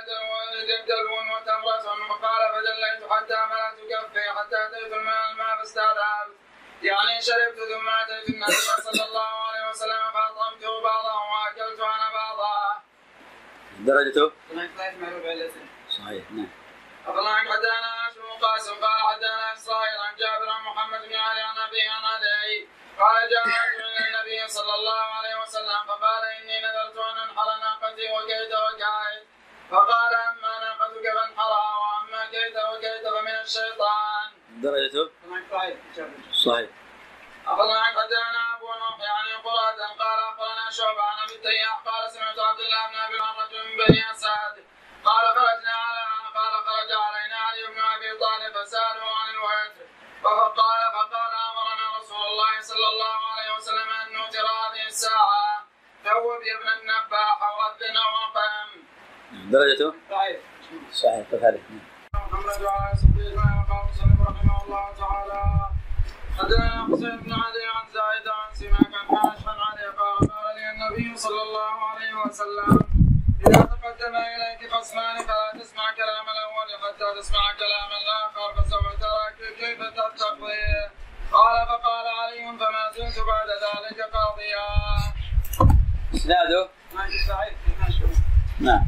دلو 0.88 1.14
وتمرة. 1.36 1.88
فقال 2.10 2.42
فدليت 2.54 3.12
حتى 3.12 3.46
ملأت 3.46 3.80
كفي 3.92 4.32
حتى 4.38 4.58
أتيت 4.66 4.94
الماء 4.94 5.32
الماء 5.32 5.58
فاستعذبت. 5.58 6.43
يعني 6.84 7.22
شربت 7.22 7.58
ثم 7.74 7.90
أتيت 7.90 8.30
النبي 8.30 8.52
صلى 8.52 9.06
الله 9.06 9.28
عليه 9.48 9.70
وسلم 9.70 10.12
فأطعمته 10.14 10.82
بعضه 10.82 11.16
وأكلت 11.32 11.80
أنا 11.80 12.10
بعضه 12.14 12.54
درجته؟ 13.80 14.32
صحيح 15.90 16.32
نعم. 16.32 16.50
أخبرنا 17.08 17.36
حدثنا 17.36 18.08
هاشم 18.08 18.22
بن 18.22 18.46
قاسم 18.46 18.74
قال 18.74 19.00
حدثنا 19.10 19.54
إسرائيل 19.54 19.98
عن 19.98 20.16
جابر 20.16 20.50
عن 20.50 20.64
محمد 20.64 21.02
بن 21.10 21.16
علي 21.16 21.42
عن 21.42 21.58
أبي 21.58 21.82
عن 21.82 22.04
علي. 22.06 22.68
قال 23.00 23.30
جاء 23.30 23.44
رجل 23.48 23.84
إلى 23.98 24.08
النبي 24.08 24.48
صلى 24.48 24.74
الله 24.76 25.02
عليه 25.18 25.36
وسلم 25.42 25.80
فقال 25.88 26.24
إني 26.24 26.58
نذرت 26.66 26.98
أن 26.98 27.18
أنحر 27.18 27.48
ناقتي 27.60 28.06
وكيت 28.12 28.52
وكايت 28.64 29.24
فقال 29.72 30.14
أما 30.16 30.60
ناقتك 30.60 31.06
فانحرها 31.16 31.74
وأما 31.84 32.26
كيت 32.26 32.56
وكيت 32.72 33.08
فمن 33.08 33.36
الشيطان. 33.42 34.28
درجته؟ 34.50 35.10
صحيح. 36.46 36.70
أخبرنا 37.48 37.84
حدثنا 37.84 38.42
أبو 38.56 38.68
نوح 38.68 39.00
يعني 39.00 39.34
قرة 39.46 39.82
قال 40.02 40.20
أخبرنا 40.30 40.66
شعبة 40.78 41.04
عن 41.10 41.18
أبي 41.24 41.36
التياح 41.36 41.78
قال 41.86 42.12
سمعت 42.12 42.40
عبد 42.40 42.60
الله 42.60 42.88
بن 42.88 42.96
أبي 42.96 43.20
عن 43.20 43.34
رجل 43.42 43.60
من 43.68 43.76
بني 43.78 44.12
أسد. 44.12 44.56
قال 45.08 45.26
خرجنا 45.36 45.76
على 45.86 46.04
قال 46.38 46.54
خرج 46.68 46.92
علينا 47.06 47.38
علي 47.48 47.64
بن 47.74 47.82
أبي 47.96 48.10
طالب 48.24 48.54
فسأله 48.58 49.06
عن 49.20 49.30
الوتر. 49.36 49.86
فقال 50.24 50.82
فقال 50.96 51.34
أمرنا 51.50 51.86
رسول 52.00 52.26
الله 52.32 52.62
صلى 52.62 52.88
الله 52.94 53.20
عليه 53.32 53.56
وسلم 53.56 53.90
أن 54.02 54.14
نوتر 54.14 54.46
هذه 54.46 54.86
الساعة. 54.88 55.68
ثوب 56.04 56.42
يا 56.44 56.56
ابن 56.60 56.68
النباح 56.80 57.38
وغذنا 57.42 58.02
وقم 58.16 58.70
درجته؟ 59.52 59.94
ضعيف 60.10 60.42
صحيح 60.92 61.26
كذلك 61.32 61.62
محمد 62.14 62.62
وعلى 62.62 62.96
سبيل 62.96 63.36
ما 63.36 63.66
قال 63.70 63.86
مسلم 63.90 64.26
رحمه 64.30 64.64
الله 64.64 64.94
تعالى. 65.00 65.73
حدثنا 66.40 66.88
حسين 66.92 67.18
بن 67.18 67.34
علي 67.34 67.64
عن 67.76 67.86
زايد 67.94 68.28
عن 68.28 68.54
سماك 68.54 68.94
عن 69.00 69.08
حاش 69.18 69.48
عن 69.48 69.58
علي 69.68 69.88
قال 70.00 70.20
قال 70.32 70.56
لي 70.56 70.72
النبي 70.72 71.18
صلى 71.18 71.42
الله 71.42 71.76
عليه 71.90 72.14
وسلم 72.26 72.80
إذا 73.48 73.62
تقدم 73.62 74.16
إليك 74.16 74.72
خصمان 74.74 75.16
فلا 75.28 75.64
تسمع 75.64 75.92
كلام 75.92 76.26
الأول 76.36 76.70
حتى 76.84 77.20
تسمع 77.20 77.54
كلام 77.64 77.90
الآخر 78.02 78.64
فسوف 78.64 78.86
ترى 79.02 79.54
كيف 79.60 79.80
تقضي 79.80 80.64
قال 81.32 81.68
فقال 81.68 82.06
علي 82.08 82.58
فما 82.60 82.92
زلت 82.96 83.20
بعد 83.20 83.50
ذلك 83.66 84.00
قاضيا 84.02 84.68
هناك 86.26 88.02
نعم. 88.60 88.88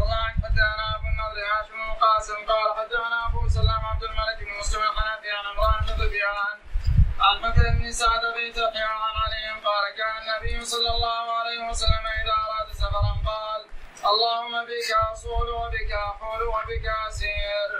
والله 0.00 0.22
حدثنا 0.28 0.96
أبو 0.96 1.09
هاشم 1.52 1.74
بن 1.76 1.90
قاسم 2.04 2.34
قال 2.50 2.68
حدثنا 2.78 3.26
أبو 3.28 3.48
سلام 3.48 3.82
عبد 3.90 4.02
الملك 4.04 4.38
بن 4.40 4.58
مسلم 4.60 4.82
الحنفي 4.82 5.30
عن 5.30 5.44
عمران 5.50 5.80
بن 5.80 5.86
سفيان 6.04 6.56
عن 7.20 7.36
مكر 7.50 7.62
بن 7.78 7.92
سعد 7.92 8.20
بن 8.20 8.52
تحيا 8.52 8.86
عن 8.86 9.14
علي 9.22 9.44
قال 9.66 9.84
كان 9.98 10.14
النبي 10.22 10.64
صلى 10.64 10.90
الله 10.96 11.32
عليه 11.38 11.68
وسلم 11.70 12.04
إذا 12.22 12.34
أراد 12.46 12.72
سفرا 12.72 13.12
قال 13.30 13.60
اللهم 14.12 14.64
بك 14.64 14.88
أصول 15.12 15.48
وبك 15.50 15.92
أحول 15.92 16.42
وبك 16.42 16.86
أسير. 17.08 17.70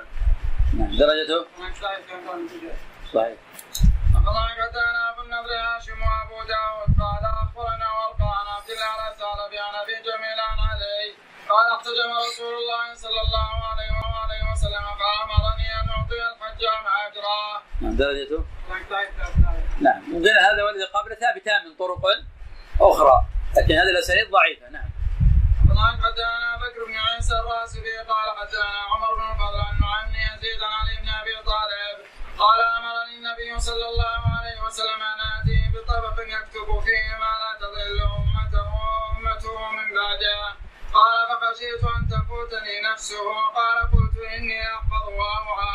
نعم 0.78 0.96
درجته؟ 0.98 1.46
متجاهل 1.58 2.76
صحيح 3.14 3.36
الله 4.18 4.48
حدثنا 4.48 5.10
ابو 5.10 5.22
النضر 5.22 5.52
هاشم 5.54 5.98
وأبو 6.02 6.38
داود 6.48 6.90
قال 7.00 7.24
قال 11.50 11.66
احتجم 11.76 12.10
رسول 12.26 12.54
الله 12.60 12.94
صلى 12.94 13.20
الله 13.26 13.50
عليه 13.70 13.92
وآله 14.02 14.52
وسلم 14.52 14.84
فأمرني 15.00 15.68
أن 15.80 15.88
أعطي 15.96 16.18
الحجام 16.32 16.84
اجره 17.06 17.62
نعم 17.80 17.96
درجته؟ 17.96 18.44
هناك 18.68 18.88
ضعيف 18.90 19.10
ضعيف 19.44 19.64
نعم 19.80 20.02
وقيل 20.14 20.38
هذا 20.38 20.62
والذي 20.62 20.84
قبله 20.84 21.14
ثابتان 21.14 21.68
من 21.68 21.74
طرق 21.74 22.02
أخرى 22.80 23.16
لكن 23.56 23.74
هذه 23.74 23.90
الأسانيد 23.94 24.30
ضعيفة 24.30 24.68
نعم. 24.68 24.90
طبعا 25.70 25.90
حدثنا 26.04 26.56
بكر 26.62 26.84
بن 26.86 26.96
عيسى 26.96 27.34
الراسبي 27.34 27.96
قال 27.98 28.28
حدثنا 28.38 28.70
عمر 28.92 29.14
بن 29.14 29.22
الفضل 29.32 29.60
عن 29.68 29.80
نعيم 29.80 30.08
بن 30.08 30.14
يزيد 30.14 30.62
عن 30.62 30.72
علي 30.80 30.96
بن 31.02 31.08
أبي 31.08 31.34
طالب. 31.50 31.96
قال 32.38 32.60
أمرني 32.78 33.14
النبي 33.18 33.60
صلى 33.60 33.86
الله 33.88 34.20
عليه 34.38 34.58
وسلم 34.66 35.00
أن 35.12 35.20
اتيه 35.36 35.64
بطبق 35.74 36.16
يكتب 36.20 36.68
فيه 36.86 37.06
ما 37.22 37.32
لا 37.42 37.50
تضل 37.60 38.00
أمته 38.00 38.68
أمته 39.10 39.70
من 39.76 39.88
بعده. 39.96 40.69
قال 40.94 41.18
فخشيت 41.28 41.84
أن 41.96 42.08
تفوتني 42.08 42.76
نفسه. 42.92 43.24
قال 43.56 43.78
قلت 43.92 44.16
إني 44.36 44.60
أحفظ 44.74 45.04
واوعى 45.18 45.74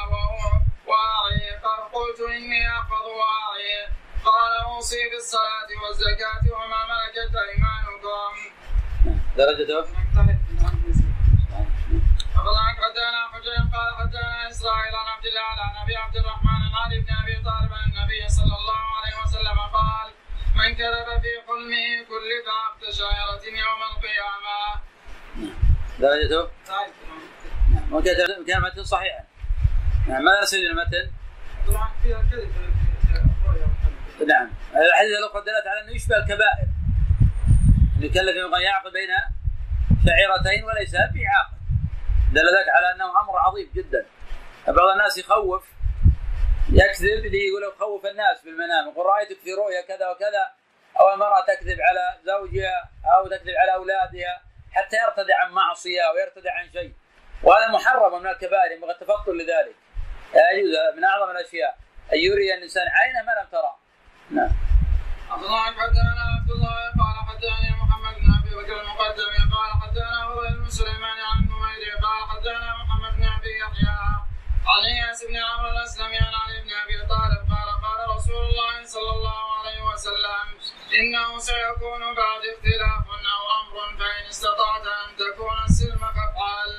واعي. 0.88 1.56
قال 1.66 1.82
قلت 1.96 2.20
إني 2.30 2.62
أحفظ 2.70 3.06
واعي. 3.20 3.88
قال 4.26 4.52
أوصي 4.64 5.10
بالصلاة 5.10 5.70
والزكاة 5.84 6.44
وما 6.56 6.82
ملكت 6.92 7.36
أيمانكم. 7.36 8.34
نعم 9.06 9.20
درجته 9.38 9.80
أخبرنا 9.80 10.36
حدثنا 12.76 13.22
حجين 13.34 13.64
قال 13.76 13.96
حدثنا 14.00 14.50
إسرائيل 14.50 14.96
عن 14.96 15.08
عبد 15.08 15.26
الله 15.26 15.42
عن 15.42 15.76
أبي 15.84 15.96
عبد 15.96 16.18
الرحمن 16.18 16.62
عن 16.66 16.74
علي 16.86 17.00
بن 17.00 17.14
أبي 17.24 17.36
طالب 17.36 17.74
عن 17.74 17.86
النبي 17.92 18.30
صلى 18.30 18.56
الله 18.60 18.84
عليه 18.98 19.16
وسلم. 19.24 19.60
قال 19.60 20.10
من 20.56 20.76
كذب 20.76 21.22
في 21.24 21.32
حلمه 21.48 21.88
كلف 22.10 22.46
عقد 22.60 22.84
شاعرة 23.00 23.44
يوم 23.46 23.82
القيامة. 23.92 24.60
درجته؟ 26.00 26.50
نعم 27.74 27.94
وكذا 27.94 28.26
كان 28.48 28.62
متن 28.62 28.84
صحيحا. 28.84 29.24
نعم 30.08 30.24
ماذا 30.24 30.42
نستفيد 30.42 30.64
من 30.64 30.72
المتن؟ 30.72 31.12
في. 32.02 32.16
نعم. 34.26 34.50
الحديث 34.76 35.18
الأخرى 35.20 35.42
دلت 35.42 35.68
على 35.68 35.82
أنه 35.82 35.96
يشبه 35.96 36.18
الكبائر. 36.18 36.68
يكلف 38.00 38.36
يبغى 38.36 38.64
يعقد 38.64 38.92
بين 38.92 39.10
شعيرتين 40.06 40.64
وليس 40.64 40.96
بعاقد 40.96 41.56
دل 42.34 42.42
ذلك 42.42 42.70
على 42.70 42.96
أنه 42.96 43.22
أمر 43.22 43.38
عظيم 43.38 43.72
جدا. 43.76 44.06
بعض 44.68 44.90
الناس 44.90 45.18
يخوف 45.18 45.64
يكذب 46.70 47.26
اللي 47.26 47.48
يقول 47.48 47.74
خوف 47.80 48.06
الناس 48.06 48.42
بالمنام. 48.46 48.90
يقول 48.90 49.06
رأيتك 49.06 49.40
في 49.44 49.54
رؤيا 49.54 49.82
كذا 49.82 50.10
وكذا 50.10 50.52
أو 51.00 51.14
المرأة 51.14 51.46
تكذب 51.48 51.78
على 51.82 52.18
زوجها 52.26 52.90
أو 53.06 53.28
تكذب 53.28 53.54
على 53.62 53.74
أولادها. 53.74 54.42
حتى 54.76 54.96
يرتدع 55.04 55.36
عن 55.44 55.52
معصية 55.52 56.02
أو 56.10 56.14
يرتدع 56.18 56.54
عن 56.60 56.72
شيء. 56.72 56.94
وهذا 57.44 57.68
محرم 57.68 58.22
من 58.22 58.28
الكبائر 58.28 58.72
ينبغي 58.72 58.92
التفطن 58.92 59.38
لذلك. 59.38 59.76
لا 60.34 60.52
يجوز 60.52 60.74
من 60.98 61.04
أعظم 61.04 61.32
الأشياء. 61.32 61.78
أن 62.14 62.18
يري 62.18 62.54
الإنسان 62.54 62.88
عينه 62.88 63.22
ما 63.28 63.32
لم 63.42 63.48
ترى. 63.52 63.74
نعم. 64.30 64.52
الله 65.36 65.64
حدثنا 65.82 66.24
عبد 66.38 66.52
الله 66.52 66.76
قال 67.02 67.16
حدثني 67.30 67.70
محمد 67.82 68.16
بن 68.22 68.30
أبي 68.40 68.56
بكر 68.56 68.82
المقدمي 68.82 69.40
قال 69.56 69.70
حدثنا 69.82 70.24
هو 70.24 70.42
بن 70.42 70.70
سليمان 70.70 71.18
عن 71.30 71.38
النميري 71.44 71.92
قال 72.06 72.30
حدثنا 72.30 72.76
محمد 72.84 73.18
بن 73.18 73.24
أبي 73.24 73.52
يحيى 73.64 73.98
عن 74.72 74.84
إياس 74.94 75.26
بن 75.30 75.36
عمرو 75.36 75.70
الأسلمي 75.70 76.18
عن 76.18 76.34
علي 76.44 76.62
بن 76.64 76.72
أبي 76.84 77.08
طالب 77.10 77.45
قال 78.06 78.18
رسول 78.18 78.36
الله 78.36 78.86
صلى 78.86 79.12
الله 79.18 79.44
عليه 79.60 79.82
وسلم 79.94 80.46
إنه 81.00 81.40
سيكون 81.40 82.02
بعد 82.16 82.42
اختلاف 82.54 83.06
أو 83.34 83.42
أمر 83.60 83.98
فإن 84.00 84.26
استطعت 84.30 84.86
أن 84.88 85.16
تكون 85.18 85.58
السلم 85.70 85.98
فافعل. 85.98 86.72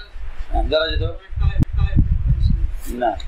نعم 0.54 0.68
درجته 0.68 1.16
نعم. 2.94 3.18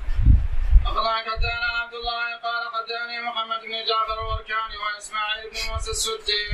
أخبرنا 0.85 1.17
حدثنا 1.17 1.69
عبد 1.81 1.93
الله 1.93 2.25
قال 2.45 2.63
حدثني 2.75 3.21
محمد 3.21 3.61
بن 3.61 3.85
جعفر 3.89 4.21
الوركاني 4.21 4.77
وإسماعيل 4.77 5.49
بن 5.49 5.71
موسى 5.71 5.91
السدي. 5.91 6.47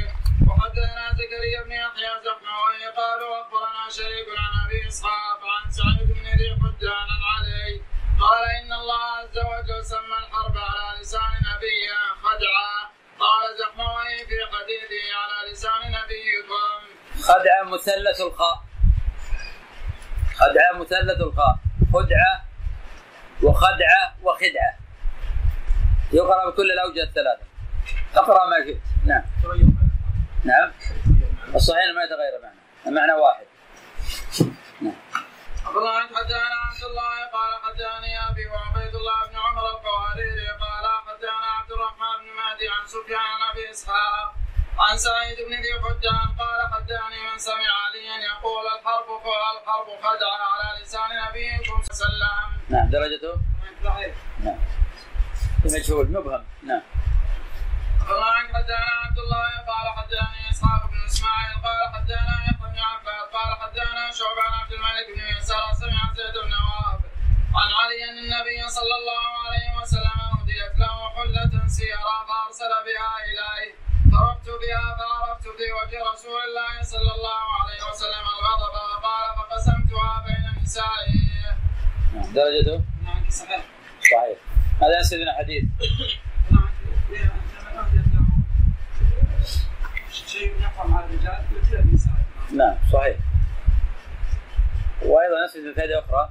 وحدثنا 0.48 1.06
زكريا 1.20 1.64
بن 1.64 1.72
يحيى 1.72 2.12
زحموي 2.26 2.86
قالوا 2.98 3.42
أخبرنا 3.42 3.90
شريك 3.90 4.28
عن 4.38 4.66
أبي 4.66 4.88
إسحاق 4.88 5.42
عن 5.56 5.72
سعيد 5.72 6.08
بن 6.18 6.28
ذي 6.40 6.50
حجان 6.62 7.08
عن 7.16 7.22
علي 7.34 7.82
قال 8.26 8.44
إن 8.62 8.74
الله 8.74 9.02
عز 9.20 9.38
وجل 9.38 9.86
سمى 9.86 10.18
الحرب 10.24 10.58
على 10.58 11.02
لسان 11.02 11.32
نبيه 11.52 11.98
خدعة 12.24 12.92
قال 13.20 13.58
زحموي 13.60 14.18
في 14.28 14.38
حديثه 14.54 15.04
على 15.22 15.52
لسان 15.52 15.82
نبيكم. 15.82 16.80
خدعة 17.22 17.64
مثلث 17.64 18.22
الخاء. 18.22 18.64
خدعة 20.36 20.72
مثلث 20.80 21.22
الخاء. 21.22 21.56
خدعة 21.94 22.46
وخدعة 23.44 24.16
وخدعة 24.24 24.78
يقرأ 26.14 26.50
بكل 26.50 26.72
الأوجه 26.72 27.04
الثلاثة. 27.04 27.46
اقرأ 28.16 28.50
ما 28.50 28.66
شئت. 28.66 28.82
نعم. 29.06 29.24
نعم. 30.44 30.72
الصحيح 31.56 31.86
ما 31.96 32.04
يتغير 32.04 32.42
معنى. 32.44 32.60
المعنى 32.88 33.14
واحد. 33.14 33.46
نعم. 34.82 34.96
الله 35.68 36.02
حدثنا 36.18 36.58
عبد 36.68 36.84
الله 36.90 37.16
قال 37.36 37.52
حدثني 37.64 38.12
أبي 38.30 38.46
وعبيد 38.48 38.96
الله 38.96 39.28
بن 39.30 39.36
عمر 39.36 39.70
القواريري 39.70 40.50
قال 40.66 40.86
حدثنا 41.08 41.48
عبد 41.60 41.72
الرحمن 41.72 42.16
بن 42.22 42.30
مهدي 42.40 42.68
عن 42.70 42.88
سفيان 42.88 43.20
عن 43.20 43.42
أبي 43.52 43.72
إسحاق 43.72 44.34
عن 44.80 44.98
سعيد 44.98 45.38
بن 45.48 45.54
ذي 45.64 45.74
حجان. 45.84 46.28
قال 46.40 46.60
حدثني 46.74 47.20
من 47.32 47.38
سمع 47.38 47.72
عليا 47.86 48.16
يقول 48.32 48.66
الحرب 48.76 49.08
الحرب 49.58 49.88
خدعه 50.06 50.42
على 50.54 50.84
لسان 50.84 51.10
نبيكم 51.30 51.82
صلى 51.84 52.08
الله 52.08 52.26
عليه 52.26 52.48
وسلم. 52.48 52.78
نعم 52.78 52.90
درجته؟ 52.90 53.34
نعم. 54.44 54.60
مجهول 55.66 56.06
مبهم. 56.12 56.46
نعم. 56.64 56.82
الله 58.10 58.34
حدثنا 58.54 58.92
عبد 59.06 59.20
الله 59.20 59.50
قال 59.70 59.86
حدثني 59.98 60.50
إسحاق 60.52 60.82
بن 60.92 61.06
إسماعيل. 61.06 61.56
قال 61.64 61.80
يحيى 62.10 62.55
بن 62.76 62.82
عباس 62.82 63.26
قال 63.34 63.52
حدثنا 63.62 64.12
شعبة 64.20 64.42
عن 64.48 64.54
عبد 64.62 64.72
الملك 64.74 65.08
بن 65.16 65.38
يسار 65.38 65.74
سمع 65.74 66.14
زيد 66.18 66.36
بن 66.46 66.54
وهب 66.54 67.00
عن 67.60 67.70
علي 67.80 68.00
ان 68.10 68.18
النبي 68.26 68.70
صلى 68.70 68.96
الله 69.02 69.26
عليه 69.46 69.68
وسلم 69.82 70.18
اهديت 70.34 70.74
له 70.80 71.10
حلة 71.16 71.68
سيرا 71.68 72.18
فارسل 72.30 72.72
بها 72.88 73.12
اليه 73.28 73.72
فرحت 74.12 74.48
بها 74.62 74.86
فعرفت 75.00 75.44
في 75.44 75.68
وجه 75.80 76.12
رسول 76.14 76.40
الله 76.48 76.84
صلى 76.84 77.12
الله 77.16 77.44
عليه 77.62 77.82
وسلم 77.90 78.26
الغضب 78.36 78.74
فقال 78.92 79.26
فقسمتها 79.38 80.26
بين 80.28 80.64
نسائي. 80.64 81.22
درجته؟ 82.34 82.82
نعم. 83.06 83.30
صحيح. 83.30 83.66
صحيح 84.12 84.38
هذا 84.82 84.98
ينسبنا 84.98 85.34
حديث 85.38 85.64
نعم 86.52 86.70
شيء 90.12 90.56
يفهم 90.60 90.98
على 90.98 91.06
الرجال؟ 91.06 91.44
مثل 91.62 91.76
النساء. 91.80 92.15
نعم 92.52 92.78
صحيح. 92.94 93.18
وأيضا 95.02 95.46
نسبنا 95.46 95.74
فائده 95.74 96.00
أخرى. 96.00 96.30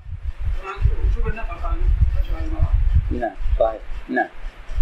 وجوب 1.05 1.27
النفقه 1.29 1.77
نعم 3.11 3.37
صحيح. 3.61 3.81
نعم. 4.09 4.29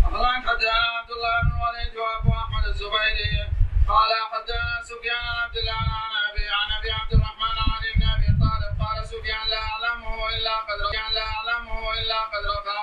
أخبرنا 0.05 0.33
حدثنا 0.33 0.73
عبد 0.99 1.11
الله 1.11 1.35
بن 1.43 1.51
الوليد 1.57 1.97
وأبو 1.97 2.31
أحمد 2.43 2.65
الزبيري 2.67 3.49
قال 3.89 4.11
حدثنا 4.33 4.83
سفيان 4.83 5.25
عن 5.25 5.37
عبد 5.45 5.57
الله 5.57 5.73
عن 5.73 6.13
ابي 6.31 6.45
عن 6.59 6.69
أبي 6.79 6.91
عبد 7.01 7.13
الرحمن 7.13 7.57
علي 7.73 7.89
بن 7.97 8.03
أبي 8.15 8.27
طالب. 8.43 8.73
قال 8.83 9.07
سفيان 9.07 9.45
لا 9.53 9.61
اعلمه 9.71 10.29
الا 10.29 10.55
قد 10.69 10.79
لا 11.15 11.25
أعلمه 11.35 11.81
إلا 12.01 12.19
قد 12.33 12.45
رفع 12.57 12.81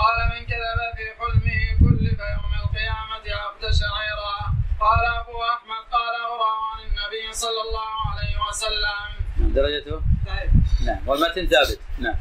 قال 0.00 0.18
من 0.32 0.40
كذب 0.50 0.80
في 0.96 1.04
حلمه 1.18 1.55
درجته؟ 9.56 9.96
صحيح 10.26 10.50
نعم. 10.86 11.08
والمتن 11.08 11.46
ثابت. 11.46 11.80
نعم. 11.98 12.16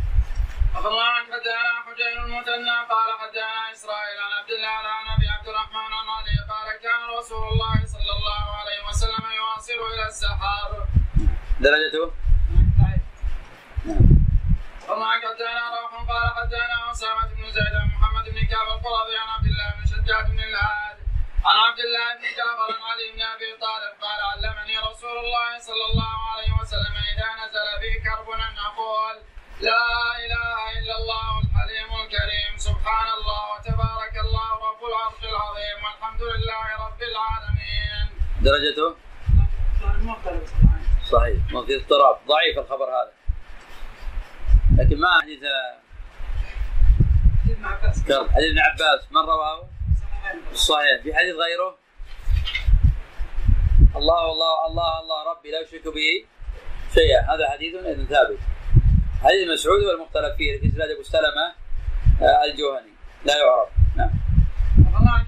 أخبرنا 0.75 1.03
عن 1.15 1.23
حدثنا 1.31 1.71
حجين 1.86 2.17
المثنى 2.25 2.75
قال 2.93 3.09
حدثنا 3.21 3.61
إسرائيل 3.75 4.17
عن 4.25 4.31
عبد 4.39 4.51
الله 4.57 4.77
عن 4.97 5.05
أبي 5.15 5.27
عبد 5.36 5.47
الرحمن 5.47 5.89
عن 5.99 6.07
علي 6.17 6.38
قال 6.51 6.67
كان 6.86 7.01
رسول 7.19 7.43
الله 7.53 7.75
صلى 7.93 8.11
الله 8.17 8.43
عليه 8.59 8.79
وسلم 8.89 9.23
يواصل 9.39 9.79
إلى 9.93 10.05
السحاب 10.07 10.69
درجته؟ 11.59 12.05
صحيح 12.79 13.01
نعم. 13.86 14.05
وما 14.89 15.09
حدثنا 15.23 15.63
روح 15.75 15.91
قال 16.11 16.25
حدثنا 16.38 16.91
أسامة 16.91 17.27
بن 17.38 17.45
زيد 17.57 17.73
عن 17.81 17.88
محمد 17.95 18.25
بن 18.33 18.41
كعب 18.51 18.67
القرظي 18.75 19.15
عن 19.21 19.29
عبد 19.36 19.47
الله 19.51 19.67
بن 19.77 19.86
شداد 19.91 20.25
بن 20.31 20.39
الهاد. 20.39 20.94
عن 21.45 21.57
عبد 21.57 21.79
الله 21.79 22.07
بن 22.17 22.25
جعفر 22.37 22.69
عن 22.75 22.81
علي 22.91 23.07
بن 23.15 23.21
أبي 23.21 23.49
طالب 23.65 23.93
قال 24.05 24.19
علمني 24.31 24.77
رسول 24.89 25.17
الله 25.23 25.59
صلى 25.59 25.85
الله 25.91 26.15
عليه 26.31 26.51
وسلم 26.61 26.95
إذا 27.13 27.29
نزل 27.41 27.67
بي 27.81 27.93
كرب 28.05 28.29
أن 28.29 28.57
أقول 28.69 29.15
لا 29.61 29.85
إله 30.25 30.59
إلا 30.77 30.95
الله 30.97 31.29
الحليم 31.43 31.89
الكريم. 32.01 32.51
سبحان 32.57 33.07
الله 33.17 33.41
وتبارك 33.53 34.15
الله 34.25 34.49
رب 34.69 34.81
العرش 34.89 35.21
العظيم. 35.33 35.77
والحمد 35.85 36.21
لله 36.21 36.65
رب 36.85 37.01
العالمين. 37.11 38.05
درجته؟ 38.41 38.89
صحيح. 41.11 41.39
ما 41.53 41.65
في 41.65 41.75
اضطراب. 41.75 42.17
ضعيف 42.27 42.57
الخبر 42.57 42.85
هذا. 42.97 43.13
لكن 44.77 44.99
ما 44.99 45.21
حديث 45.21 45.39
كرب 48.07 48.31
حديث 48.31 48.49
ابن 48.51 48.59
عباس. 48.59 49.11
من 49.11 49.21
رواه؟ 49.21 49.74
صحيح. 50.53 51.01
في 51.03 51.15
حديث 51.15 51.36
غيره؟ 51.36 51.78
الله 53.95 54.32
الله 54.32 54.67
الله 54.67 54.99
الله 55.01 55.32
ربي 55.32 55.51
لا 55.51 55.61
اشرك 55.63 55.88
به 55.88 56.26
شيئا. 56.93 57.21
هذا 57.21 57.49
حديث 57.49 57.76
إذن 57.76 58.05
ثابت. 58.05 58.39
حديث 59.23 59.49
مسعود 59.49 59.82
والمختلف 59.84 60.36
فيه 60.38 60.59
في 60.59 60.69
سلسله 60.71 60.93
أبو 60.93 61.03
سلمة 61.03 61.47
آه، 62.21 62.43
الجهني. 62.45 62.93
لا 63.26 63.38
يعرف. 63.38 63.69
نعم. 63.97 64.26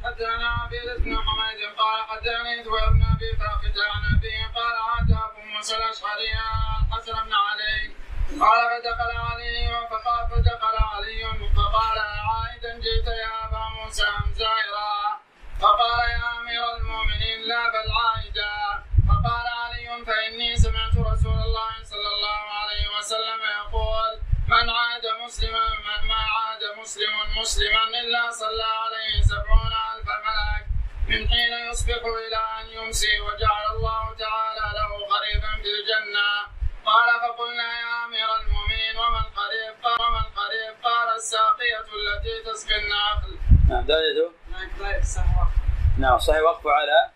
حدثنا 0.03 0.47
عبيد 0.47 1.03
بن 1.03 1.15
حميد 1.15 1.59
قال 1.77 1.99
حدثني 2.09 2.63
ذو 2.63 2.71
بن 2.71 3.03
ابي 3.13 3.29
فاقد 3.39 3.75
عن 3.91 4.15
ابي 4.15 4.35
قال 4.55 4.75
عاد 4.87 5.11
ابو 5.11 5.41
موسى 5.55 5.75
الأشعري 5.77 6.29
عن 6.29 6.91
حسن 6.91 7.13
بن 7.13 7.33
علي 7.33 7.91
قال 8.27 8.61
فدخل 8.69 9.11
علي 9.17 9.87
فقال 9.89 10.27
فدخل 10.29 10.75
علي 10.93 11.23
فقال 11.55 11.97
عائدا 12.29 12.73
جئت 12.79 13.07
يا 13.07 13.45
أبا 13.45 13.63
موسى 13.75 14.03
أم 14.03 14.33
زائرا؟ 14.33 15.19
فقال 15.61 15.99
يا 16.09 16.39
أمير 16.39 16.75
المؤمنين 16.77 17.39
لا 17.47 17.63
بل 17.73 17.87
عائدا. 17.91 18.83
فقال 19.07 19.47
علي 19.63 20.05
فإني 20.05 20.55
سمعت 20.55 20.97
رسول 21.11 21.39
الله 21.47 21.73
صلى 21.83 22.09
الله 22.15 22.41
عليه 22.59 22.97
وسلم 22.97 23.41
يقول 23.59 24.11
من 24.47 24.69
عاد 24.69 25.05
مسلما 25.25 25.67
ما 26.03 26.21
عاد 26.35 26.63
مسلم 26.81 27.13
مسلما 27.41 27.83
إلا 28.01 28.31
صلى 28.31 28.69
عليه 28.83 29.21
سبعون 29.21 29.73
ألف 29.91 30.07
ملك. 30.27 30.65
من 31.09 31.29
حين 31.29 31.53
يصبح 31.69 32.01
إلى 32.27 32.41
أن 32.59 32.65
يمسي 32.77 33.19
وجعل 33.19 33.65
الله 33.75 34.03
تعالى 34.23 34.65
له 34.77 34.91
خريفا 35.11 35.51
في 35.63 35.69
الجنة. 35.77 36.57
قال 36.87 37.09
فقلنا 37.21 37.67
يا 37.81 38.05
أمير 38.05 38.29
المؤمنين 38.41 38.97
وما 38.97 39.19
الخريف 39.27 39.73
قال 39.83 40.01
وما 40.07 40.19
الخريف 40.27 40.73
قال 40.83 41.15
الساقية 41.15 41.87
التي 41.99 42.51
تسقي 42.51 42.75
النخل. 42.75 43.37
نعم 43.69 43.85
درجته 43.85 44.31
نعم 44.51 44.69
كذلك 44.79 44.99
السهوة 44.99 45.51
نعم 45.99 46.19
صحيح 46.19 46.41
وقفه 46.41 46.71
على 46.71 47.11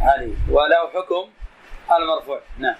علي. 0.00 0.36
وله 0.48 0.90
حكم 0.94 1.30
المرفوع. 1.96 2.40
نعم. 2.58 2.78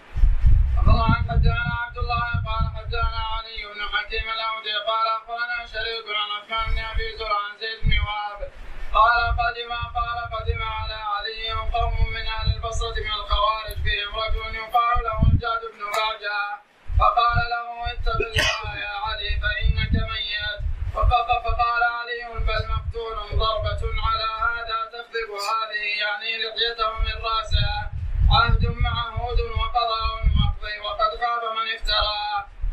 الله 0.82 1.04
عن 1.04 1.22
حدثنا 1.30 1.64
عبد 1.84 1.98
الله 1.98 2.26
قال 2.48 2.64
حدثنا 2.76 3.20
علي 3.36 3.58
بن 3.74 3.80
حكيم 3.96 4.26
الاودي 4.36 4.74
قال 4.90 5.06
أخبرنا 5.18 5.66
شريك 5.74 6.06
عن 6.20 6.28
عثمان 6.36 6.66
بن 6.74 6.78
أبي 6.78 7.16
زرع 7.18 7.38
عن 7.46 7.58
زيد 7.60 7.78
بن 7.84 7.92
وهب. 8.06 8.40
قال 8.94 9.20
قدم 9.40 9.72
قال 9.98 10.18
قدم 10.34 10.62
على 10.62 10.94
علي 10.94 11.52
قوم 11.52 12.10
من 12.16 12.26
أهل 12.26 12.54
البصرة 12.56 12.94
من 13.06 13.12
الخوارج 13.20 13.76
فيهم 13.84 14.12
رجل 14.24 14.59
فرجع 16.00 16.40
فقال 16.98 17.38
له 17.52 17.92
اتق 17.92 18.20
الله 18.28 18.78
يا 18.84 18.94
علي 19.06 19.30
فإنك 19.42 19.92
ميت. 20.10 20.60
فقال 21.44 21.82
علي 21.98 22.20
بل 22.48 22.62
مقتول 22.74 23.16
ضربة 23.42 23.82
على 24.06 24.28
هذا 24.46 24.78
تخذب 24.92 25.30
هذه 25.52 25.84
يعني 26.04 26.30
لحيته 26.42 26.92
من 27.06 27.16
رأسه. 27.30 27.70
عهد 28.32 28.66
معهود 28.66 29.40
وقضاء 29.40 30.12
مقضي 30.40 30.76
وقد 30.86 31.10
خاب 31.20 31.42
من 31.56 31.66
افترى. 31.76 32.22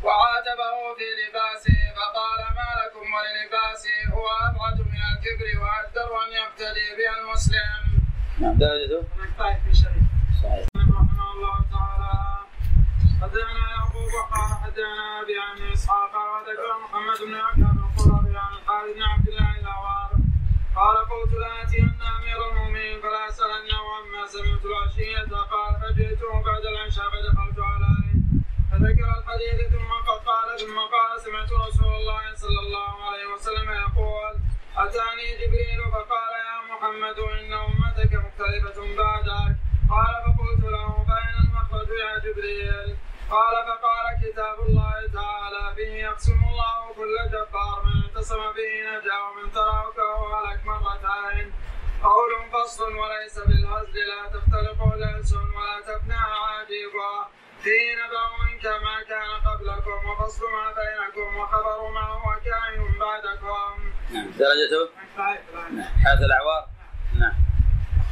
وعاتبه 0.04 0.74
في 0.98 1.08
لباسه 1.20 1.80
فقال 1.98 2.40
ما 2.58 2.70
لكم 2.80 3.08
وللباسه؟ 3.16 3.98
هو 4.14 4.28
أبعد 4.50 4.80
من 4.80 5.02
الكبر 5.12 5.48
واجدر 5.64 6.10
أن 6.24 6.32
يقتدي 6.42 6.88
به 6.98 7.10
المسلم. 7.20 7.80
نعم. 8.40 8.58
درجته؟ 8.58 9.04
صحيح. 10.44 10.67
حدثنا 13.22 13.70
يعقوب 13.72 14.14
قال 14.34 14.52
حدثنا 14.64 15.22
ابي 15.22 15.40
عن 15.40 15.72
إسحاق 15.74 16.14
وذكر 16.32 16.70
محمد 16.84 17.20
بن 17.28 17.36
بن 17.56 17.90
قرر 17.98 18.38
عن 18.38 18.54
خالد 18.68 18.96
بن 18.96 19.04
عبد 19.04 19.28
الله 19.28 19.60
الأوار. 19.60 20.10
قال 20.76 20.98
قلت 20.98 21.34
لاتين 21.34 22.00
أمير 22.18 22.40
المؤمنين 22.50 23.02
فلا 23.02 23.28
اسالنه 23.30 23.84
عما 23.98 24.26
سمعت 24.26 24.66
العشية 24.66 25.36
قال 25.54 25.72
فجئته 25.82 26.32
بعد 26.46 26.66
العشاء 26.66 27.06
فدخلت 27.10 27.60
عليه. 27.60 28.14
فذكر 28.72 29.08
الحديث 29.20 29.60
ثم 29.74 29.92
قد 30.08 30.20
قال 30.30 30.48
ثم 30.60 30.78
قال 30.96 31.22
سمعت 31.26 31.52
رسول 31.68 31.94
الله 31.94 32.36
صلى 32.36 32.60
الله 32.60 32.94
عليه 33.10 33.28
وسلم 33.34 33.70
يقول 33.72 34.34
أتاني 34.78 35.28
جبريل؟ 35.40 35.80
فقال 35.94 36.34
يا 36.50 36.58
محمد 36.72 37.20
إن 37.20 37.54
أمتك 37.54 38.14
مختلفة 38.26 38.78
بعدك. 38.98 39.56
قال 39.90 40.14
فقلت 40.26 40.64
له 40.76 41.06
فأين 41.08 41.36
المخرج 41.46 41.90
يا 42.06 42.20
جبريل؟ 42.26 42.98
قال 43.32 43.56
فقال 43.68 44.06
كتاب 44.24 44.60
الله 44.60 44.96
تعالى 45.14 45.76
به 45.78 45.94
يقسم 46.08 46.40
الله 46.50 46.94
كل 46.96 47.16
جبار 47.34 47.84
من 47.86 48.04
اعتصم 48.04 48.42
به 48.58 48.72
نجا 48.90 49.18
ومن 49.26 49.52
تركه 49.52 50.12
هلك 50.36 50.66
مرتين. 50.66 51.54
قول 52.04 52.32
فصل 52.54 52.96
وليس 52.96 53.40
بالهزل 53.40 54.00
لا 54.08 54.22
تختلق 54.34 54.94
الالسن 54.94 55.48
ولا 55.58 55.82
تفنى 55.82 56.14
عاجيبا 56.14 57.14
فيه 57.64 57.96
نبأ 57.96 58.26
من 58.40 58.60
كما 58.60 58.96
كان 59.10 59.30
قبلكم 59.48 60.10
وفصل 60.10 60.46
ما 60.46 60.68
بينكم 60.80 61.38
وخبر 61.38 61.90
ما 61.90 62.02
هو 62.02 62.40
كائن 62.46 63.00
بعدكم. 63.00 63.76
نعم. 64.14 64.32
درجته 64.40 64.90
نعم. 65.72 65.88
حادث 66.06 66.22
الاعوار 66.22 66.68
نعم. 67.20 67.47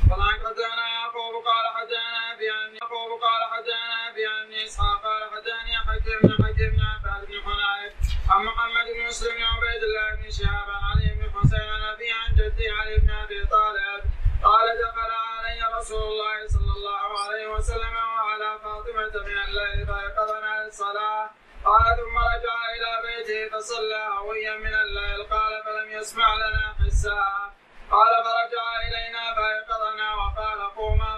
فلان 0.10 0.36
حدثنا 0.46 0.88
يعقوب 0.96 1.34
قال 1.48 1.66
حدثنا 1.76 2.34
ابي 2.34 2.50
عن 2.50 2.76
يعقوب 2.76 3.12
قال 3.22 3.42
حدثنا 3.54 4.10
ابي 4.10 4.26
عن 4.28 4.54
اسحاق 4.54 5.02
قال 5.04 5.24
حدثني 5.32 5.78
حكيم 5.78 6.20
بن 6.24 6.44
حكيم 6.46 6.72
بن 6.72 6.84
بن 7.28 7.42
حنيف 7.46 7.94
عن 8.30 8.44
محمد 8.46 8.86
بن 8.96 9.06
مسلم 9.08 9.36
بن 9.36 9.44
عبيد 9.44 9.84
الله 9.84 10.16
بن 10.16 10.32
شهاب 10.32 10.70
عن 10.70 10.84
علي 10.90 11.08
بن 11.16 11.40
حسين 11.40 11.70
عن 11.70 11.82
ابي 11.94 12.12
عن 12.12 12.36
جدي 12.36 12.70
علي 12.70 12.98
بن 12.98 13.12
ابي 13.12 13.46
طالب 13.46 14.04
قال 14.44 14.68
دخل 14.84 15.12
علي 15.12 15.78
رسول 15.80 16.04
الله 16.04 16.48
صلى 16.48 16.72
الله 16.78 17.20
عليه 17.24 17.48
وسلم 17.48 17.96
وعلى 17.96 18.60
فاطمه 18.64 19.26
من 19.28 19.38
الليل 19.48 19.88
فايقظنا 19.88 20.64
للصلاه 20.66 21.30
قال 21.66 21.96
ثم 21.98 22.18
رجع 22.18 22.58
إلى 22.76 22.92
بيته 23.08 23.58
فصلى 23.58 24.04
هويا 24.20 24.58
من 24.58 24.74
الليل 24.76 25.24
قال 25.24 25.64
فلم 25.66 25.92
يسمع 25.92 26.36
لنا 26.36 26.76
حسا 26.80 27.52
قال 27.92 28.14
فرجع 28.24 28.66
الينا 28.88 29.34
فايقظنا 29.36 29.65
وقال 29.65 29.65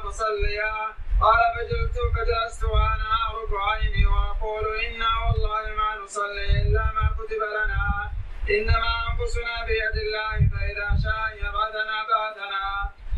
فصليا. 0.08 0.76
قال 1.22 1.44
فجلست 1.56 1.98
فجلست 2.16 2.64
وأنا 2.64 3.08
اعرج 3.22 3.52
عيني 3.68 4.06
وأقول 4.06 4.66
أنا 4.86 5.10
والله 5.24 5.64
ما 5.80 5.90
نصلي 6.04 6.62
إلا 6.62 6.86
ما 6.96 7.06
كتب 7.18 7.42
لنا. 7.58 8.12
إنما 8.50 8.92
أنفسنا 9.10 9.66
بيد 9.66 9.96
الله 10.06 10.38
فإذا 10.52 10.90
شاء 11.04 11.24
يبعثنا 11.44 11.98
بعثنا. 12.10 12.66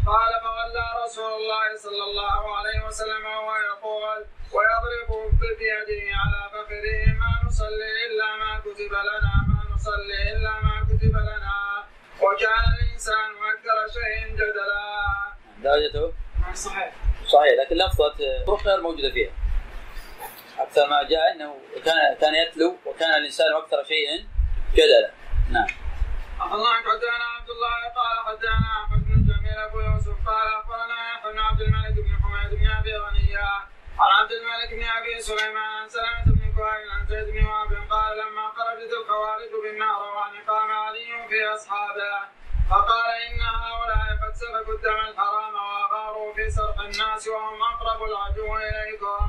قال 0.07 0.31
فولى 0.43 0.85
رسول 1.03 1.31
الله 1.39 1.67
صلى 1.85 2.03
الله 2.09 2.57
عليه 2.57 2.79
وسلم 2.87 3.25
وهو 3.25 3.55
يقول 3.71 4.19
ويضرب 4.55 5.09
بيده 5.59 6.03
على 6.21 6.41
فخذه 6.53 7.13
ما 7.21 7.31
نصلي 7.45 7.91
إلا 8.07 8.29
ما 8.41 8.59
كتب 8.59 8.93
لنا 9.09 9.33
ما 9.49 9.75
نصلي 9.75 10.19
إلا 10.31 10.53
ما 10.65 10.75
كتب 10.89 11.15
لنا. 11.29 11.57
وكان 12.23 12.63
الإنسان 12.73 13.29
أكثر 13.51 13.77
شيء 13.95 14.35
جدلا. 14.39 14.85
درجته؟ 15.63 16.13
صحيح. 16.53 16.93
صحيح 17.27 17.53
لكن 17.61 17.75
لفظة 17.75 18.13
طرق 18.47 18.63
غير 18.67 18.81
موجودة 18.81 19.11
فيها. 19.11 19.31
أكثر 20.59 20.87
ما 20.89 21.03
جاء 21.03 21.31
أنه 21.31 21.55
كان 21.85 22.15
كان 22.21 22.35
يتلو 22.35 22.77
وكان 22.85 23.13
الإنسان 23.15 23.53
أكثر 23.53 23.83
شيء 23.83 24.25
جدلا. 24.73 25.11
نعم. 25.51 25.67
الله 26.53 26.73
حدثنا 26.73 27.25
عبد 27.37 27.49
الله 27.49 27.77
قال 27.99 28.15
حدثنا 28.25 28.83
أحمد 28.83 29.01
بن 29.05 29.33
جميل 29.33 29.57
أبو 29.57 29.79
يوسف 29.79 30.17
قال 30.27 30.47
أخبرنا 30.59 31.13
يحيى 31.13 31.31
بن 31.31 31.39
عبد 31.39 31.61
الملك 31.61 31.93
بن 31.93 32.13
حميد 32.23 32.59
بن 32.59 32.67
أبي 32.79 32.97
غنية 32.97 33.49
عن 33.99 34.11
عبد 34.19 34.31
الملك 34.31 34.69
بن 34.73 34.83
أبي 34.83 35.21
سليمان 35.21 35.69
عن 35.81 35.89
سلمة 35.89 36.25
بن 36.25 36.53
كهيل 36.57 36.89
عن 36.91 37.05
زيد 37.07 37.27
بن 37.35 37.45
وهب 37.45 37.73
قال 37.89 38.17
لما 38.17 38.49
خرجت 38.57 38.91
الخوارج 39.01 39.51
بالنهروان 39.63 40.33
قام 40.47 40.71
علي 40.71 41.27
في 41.29 41.47
أصحابه 41.55 42.38
فقال 42.69 43.09
إن 43.27 43.41
هؤلاء 43.41 44.07
قد 44.21 44.33
سفكوا 44.35 44.73
الدم 44.73 44.99
الحرام 45.09 45.53
وأغاروا 45.55 46.33
في 46.33 46.49
سرق 46.49 46.81
الناس 46.81 47.27
وهم 47.27 47.61
أقرب 47.63 48.03
العدو 48.09 48.57
إليكم. 48.57 49.27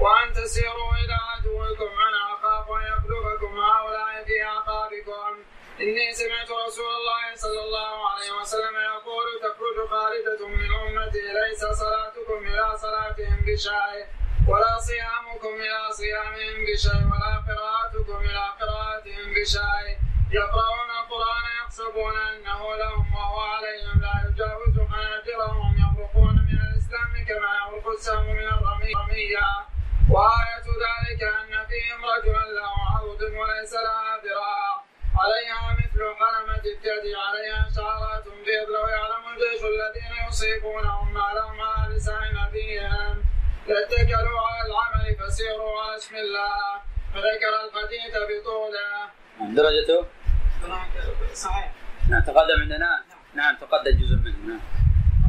وأن 0.00 0.32
تسيروا 0.32 0.92
إلى 1.02 1.16
عدوكم 1.30 1.90
أنا 2.08 2.20
أخاف 2.34 2.70
أن 2.70 2.82
يخلفكم 2.92 3.60
هؤلاء 3.60 4.24
في 4.24 4.42
أعقابكم. 4.42 5.32
إني 5.80 6.12
سمعت 6.12 6.50
رسول 6.66 6.90
الله 6.98 7.34
صلى 7.34 7.60
الله 7.66 8.10
عليه 8.10 8.32
وسلم 8.40 8.76
يقول 8.76 9.26
تخرج 9.42 9.88
خارجة 9.90 10.46
من 10.46 10.70
أمتي 10.82 11.22
ليس 11.40 11.64
صلاتكم 11.64 12.38
إلى 12.46 12.76
صلاتهم 12.76 13.38
بشيء 13.46 14.06
ولا 14.48 14.78
صيامكم 14.78 15.54
إلى 15.64 15.92
صيامهم 15.92 16.56
بشيء 16.68 17.02
ولا 17.12 17.32
قراءتكم 17.48 18.18
إلى 18.28 18.44
قراءتهم 18.60 19.26
بشيء. 19.36 20.11
يقرؤون 20.34 20.90
القرآن 21.00 21.44
يحسبون 21.60 22.16
أنه 22.16 22.76
لهم 22.76 23.14
وهو 23.14 23.40
عليهم 23.40 24.00
لا 24.00 24.14
يجاوز 24.28 24.76
حناجرهم 24.90 25.74
يمرقون 25.82 26.34
من 26.48 26.58
الإسلام 26.66 27.12
كما 27.28 27.50
يمرق 27.60 27.86
السهم 27.88 28.26
من 28.26 28.48
الرمية. 28.56 29.48
وآية 30.10 30.66
ذلك 30.84 31.22
أن 31.22 31.52
فيهم 31.70 32.00
رجلا 32.12 32.44
له 32.58 32.72
عرض 32.92 33.22
وليس 33.22 33.74
لها 33.74 34.20
ذراع. 34.24 34.72
عليها 35.22 35.76
مثل 35.80 36.00
حرمة 36.18 36.64
الجدي 36.72 37.14
عليها 37.26 37.68
شعرات 37.76 38.24
بيض. 38.24 38.68
لو 38.74 38.86
يعلم 38.86 39.24
الجيش 39.32 39.62
الذين 39.64 40.12
يصيبونهم 40.28 41.14
ما 41.14 41.32
لهم 41.34 41.60
على 41.60 41.94
لسان 41.94 42.34
نبيهم 42.34 43.24
لاتكلوا 43.66 44.40
على 44.40 44.62
العمل 44.70 45.16
فسيروا 45.20 45.82
على 45.82 45.96
اسم 45.96 46.16
الله. 46.16 46.80
فذكر 47.12 47.52
الحديث 47.64 48.14
بطوله. 48.28 49.10
درجته؟ 49.40 50.21
صحيح. 51.34 51.72
نعم 52.10 52.22
تقدم 52.22 52.60
عندنا. 52.60 53.04
نعم. 53.34 53.56
تقدم 53.56 53.90
جزء 53.90 54.16
منه. 54.16 54.38
نعم. 54.46 54.60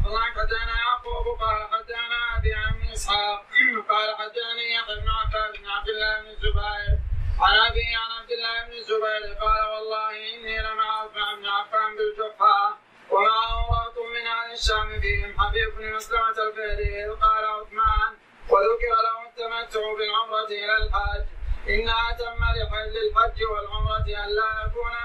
الله 0.06 0.22
حدثنا 0.22 0.74
يعقوب 0.84 1.26
قال 1.40 1.62
حدثنا 1.72 2.18
أبي 2.36 2.54
عن 2.54 2.92
إسحاق. 2.92 3.46
قال 3.90 4.16
حدثني 4.18 4.66
يحيى 4.74 5.00
بن 5.00 5.08
عباس 5.08 5.60
بن 5.60 5.68
عبد 5.70 5.88
الله 5.88 6.20
بن 6.20 6.26
الزبير. 6.26 6.98
عن 7.40 7.56
أبي 7.70 7.86
عن 8.02 8.10
عبد 8.18 8.30
الله 8.30 8.64
بن 8.66 8.72
الزبير 8.72 9.34
قال 9.44 9.62
والله 9.72 10.10
إني 10.10 10.58
لمع 10.58 10.86
عثمان 11.00 11.36
بن 11.40 11.46
عفان 11.46 11.90
بالجحا 11.96 12.78
ومعه 13.10 13.56
رهط 13.70 13.96
من 14.14 14.26
أهل 14.26 14.52
الشام 14.52 15.00
فيهم 15.00 15.40
حبيب 15.40 15.70
بن 15.78 15.94
مسلمة 15.96 16.36
الفهري 16.48 17.04
قال 17.04 17.44
عثمان 17.44 18.10
وذكر 18.50 18.94
له 19.06 19.16
التمتع 19.28 19.80
بالعمرة 19.98 20.46
إلى 20.46 20.76
الحج. 20.82 21.24
إنها 21.68 22.12
تم 22.18 22.40
لحج 22.56 22.94
الحج 23.06 23.42
والعمرة 23.44 23.74
يكون 24.04 24.04
في 24.04 24.14
اشهر 24.14 24.94
الحج 24.94 25.03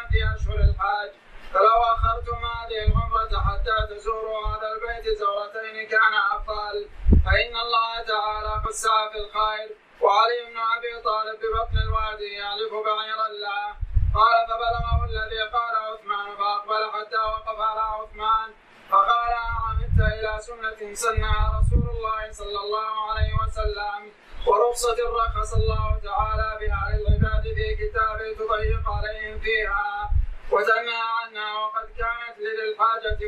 فلو 1.54 1.82
اخرتم 1.96 2.46
هذه 2.46 2.86
العمره 2.88 3.34
حتى 3.48 3.96
تزوروا 3.96 4.48
هذا 4.48 4.68
البيت 4.74 5.18
زورتين 5.18 5.88
كان 5.88 6.14
افضل 6.32 6.90
فان 7.26 7.56
الله 7.66 8.02
تعالى 8.08 8.62
وسع 8.68 9.10
في 9.10 9.18
الخير 9.18 9.70
وعلي 10.02 10.40
بن 10.50 10.58
أبي 10.76 11.02
طالب 11.04 11.40
ببطن 11.42 11.78
الوادي 11.78 12.34
يعرف 12.34 12.74
بعيرا 12.86 13.28
له 13.28 13.68
قال 14.16 14.38
فبلغه 14.50 15.06
الذي 15.10 15.42
قال 15.56 15.76
عثمان 15.76 16.36
فاقبل 16.38 16.92
حتى 16.92 17.18
وقف 17.18 17.60
على 17.60 17.82
عثمان 17.82 18.50
فقال 18.90 19.34
عمدت 19.64 20.00
إلى 20.14 20.40
سنه 20.40 20.94
سنها 20.94 21.60
رسول 21.60 21.90
الله 21.90 22.32
صلى 22.32 22.60
الله 22.60 23.12
عليه 23.12 23.34
وسلم 23.44 24.12
ورخصة 24.48 24.98
رخص 25.22 25.54
الله 25.54 26.00
تعالى 26.04 26.58
بها 26.62 26.84
للعباد 26.92 27.44
في 27.44 27.76
كتابه 27.76 28.34
تضيق 28.40 28.90
عليهم 28.90 29.40
فيها. 29.40 30.10
وتنهى 30.52 31.04
عنها 31.20 31.50
وقد 31.62 31.88
كانت 31.98 32.36
للحاجة 32.40 33.20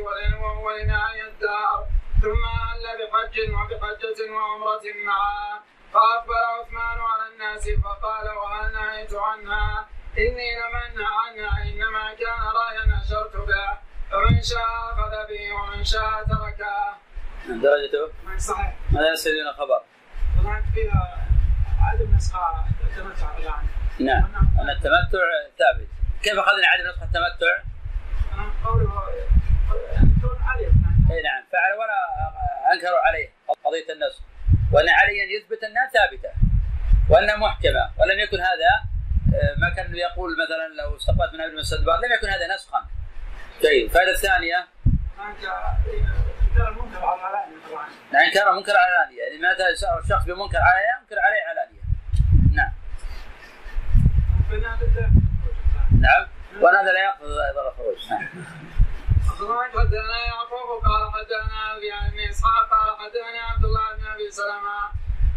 ولنهاية 0.64 1.28
الدار. 1.28 1.86
ثم 2.22 2.44
أهل 2.44 2.84
بحج 2.98 3.36
وبحجة 3.50 4.32
وعمرة 4.32 4.82
معا. 5.06 5.60
فأقبل 5.92 6.42
عثمان 6.58 6.98
على 7.10 7.32
الناس 7.32 7.68
فقال 7.84 8.26
وهل 8.36 8.72
نهيت 8.72 9.14
عنها؟ 9.14 9.88
إني 10.18 10.48
لم 10.60 10.74
عنها 11.06 11.62
إنما 11.62 12.14
كان 12.14 12.42
رأيا 12.60 13.00
أشرت 13.04 13.36
به. 13.36 13.78
فمن 14.10 14.42
شاء 14.42 14.68
أخذ 14.92 15.28
به 15.28 15.52
ومن 15.52 15.84
شاء 15.84 16.24
تركه. 16.24 16.96
درجته 17.48 18.12
صحيح. 18.38 18.74
ماذا 18.92 19.08
يرسل 19.08 19.30
لنا 19.40 19.52
خبر؟ 19.52 19.82
هناك 20.36 20.64
فيها 20.74 21.26
عدم 21.82 22.14
نسخة 22.14 22.64
تمتع 22.96 23.38
يعني 23.38 23.68
نعم. 24.00 24.24
أن 24.60 24.70
التمتع 24.70 25.22
ثابت. 25.58 25.88
كيف 26.22 26.38
أخذنا 26.38 26.66
عدم 26.68 26.88
نسخة 26.88 27.04
التمتع؟ 27.04 27.54
قوله 28.64 29.08
يعني 29.90 30.10
كون 30.20 30.38
علي 30.46 30.66
أنكروا 32.72 33.00
عليه 33.00 33.32
قضية 33.64 33.92
النسخ. 33.92 34.20
وأن 34.72 34.88
عليا 34.88 35.24
يثبت 35.24 35.64
أنها 35.64 35.90
ثابتة 35.94 36.30
وأنها 37.10 37.36
محكمة 37.36 37.90
ولم 37.98 38.18
يكن 38.20 38.40
هذا 38.40 38.72
آه، 39.34 39.54
ما 39.58 39.70
كان 39.70 39.96
يقول 39.96 40.36
مثلا 40.44 40.82
لو 40.82 40.96
استقبلت 40.96 41.34
من 41.34 41.40
ابن 41.40 41.56
مسعود 41.56 41.80
لم 41.82 42.12
يكن 42.18 42.28
هذا 42.28 42.54
نسخا. 42.54 42.86
جيد 43.62 43.84
الفائده 43.84 44.10
الثانية. 44.10 44.66
يعني 48.12 48.26
إنكار 48.26 48.52
منكر 48.52 48.76
علانيه 48.76 49.22
يعني 49.22 49.38
متى 49.38 49.68
الشخص 50.04 50.24
بمنكر 50.24 50.58
عليه 50.58 50.86
ينكر 51.00 51.18
عليه 51.20 51.42
علانيه 51.48 51.82
نعم. 52.54 52.72
نعم. 56.02 56.26
وأن 56.60 56.74
هذا 56.74 56.92
لا 56.92 57.04
يقصد 57.04 57.38
أيضا 57.48 57.68
الخروج 57.68 58.00
نعم. 58.10 58.28
حدثنا 59.78 60.16
يعقوب 60.26 60.68
قال 60.84 61.02
حدثنا 61.12 61.76
أبي 61.76 61.92
عن 61.92 62.06
ابن 62.06 62.20
إسحاق 62.30 62.68
قال 62.70 62.88
حدثني 62.98 63.38
عبد 63.50 63.64
الله 63.64 63.92
بن 63.96 64.06
أبي 64.06 64.30
سلمة 64.30 64.78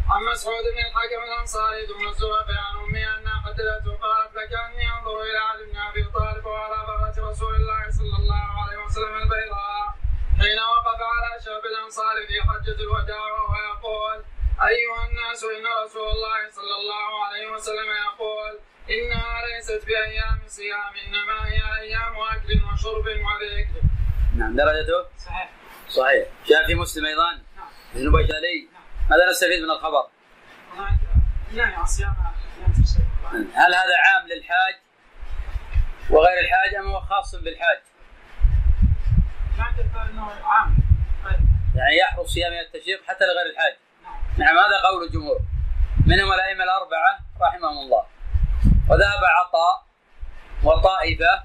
عن 0.10 0.22
مسعود 0.32 0.64
بن 0.74 0.80
الحكم 0.88 1.22
الأنصاري 1.28 1.88
ثم 1.88 2.08
الزبير 2.08 2.58
عن 2.68 2.76
أمي 2.84 3.04
أنها 3.18 3.42
حدثته 3.46 3.92
قالت 4.06 4.36
لك 4.36 4.52
أني 4.54 4.86
أنظر 4.98 5.22
إلى 5.22 5.38
علي 5.38 5.66
بن 5.72 5.78
أبي 5.78 6.04
طالب 6.04 6.46
وعلى 6.46 6.78
بغلة 6.88 7.30
رسول 7.30 7.56
الله 7.56 7.82
صلى 7.98 8.16
الله 8.22 8.46
عليه 8.62 8.78
وسلم 8.86 9.16
البيضاء 9.24 9.86
حين 10.40 10.60
وقف 10.60 11.00
على 11.14 11.32
شاب 11.46 11.64
الأنصار 11.66 12.16
في 12.28 12.36
حجة 12.50 12.78
الوداع 12.84 13.26
وهو 13.32 13.56
يقول 13.72 14.24
أيها 14.72 15.06
الناس 15.10 15.44
إن 15.44 15.66
رسول 15.84 16.08
الله 16.16 16.40
صلى 16.58 16.76
الله 16.82 17.26
عليه 17.26 17.48
وسلم 17.54 17.90
يقول 18.08 18.60
إنها 18.90 19.42
ليست 19.46 19.86
بأيام 19.86 20.42
صيام 20.48 20.94
إنما 21.08 21.48
هي 21.48 21.82
أيام 21.82 22.14
أكل 22.32 22.64
وشرب 22.74 23.06
وذكر. 23.06 23.82
نعم 24.36 24.56
درجته 24.56 25.06
صحيح. 25.26 25.50
صحيح. 25.90 26.28
جاء 26.48 26.68
في 26.68 26.76
مسلم 26.76 27.06
أيضا؟ 27.06 27.32
نعم. 27.32 27.68
ابن 27.96 28.12
بشالي 28.12 28.68
ماذا 29.10 29.30
نستفيد 29.30 29.64
من 29.64 29.72
الخبر؟ 29.72 30.08
التشريق 30.78 30.96
هل 33.56 33.74
هذا 33.76 33.96
عام 34.06 34.28
للحاج؟ 34.28 34.76
وغير 36.10 36.40
الحاج 36.40 36.76
أم 36.76 36.92
هو 36.92 37.00
خاص 37.00 37.36
بالحاج؟ 37.36 37.80
أنه 40.10 40.32
عام. 40.44 40.78
طيب. 41.26 41.40
يعني 41.76 41.98
يحرص 41.98 42.34
صيام 42.34 42.54
التشريق 42.54 43.04
حتى 43.08 43.26
لغير 43.26 43.46
الحاج. 43.54 43.76
نعم. 44.04 44.16
نعم 44.38 44.58
هذا 44.58 44.82
قول 44.82 45.04
الجمهور. 45.04 45.40
منهم 46.08 46.34
الأئمة 46.34 46.64
الأربعة 46.64 47.20
رحمهم 47.42 47.78
الله. 47.78 48.15
وذهب 48.90 49.24
عطاء 49.24 49.86
وطائفة 50.64 51.44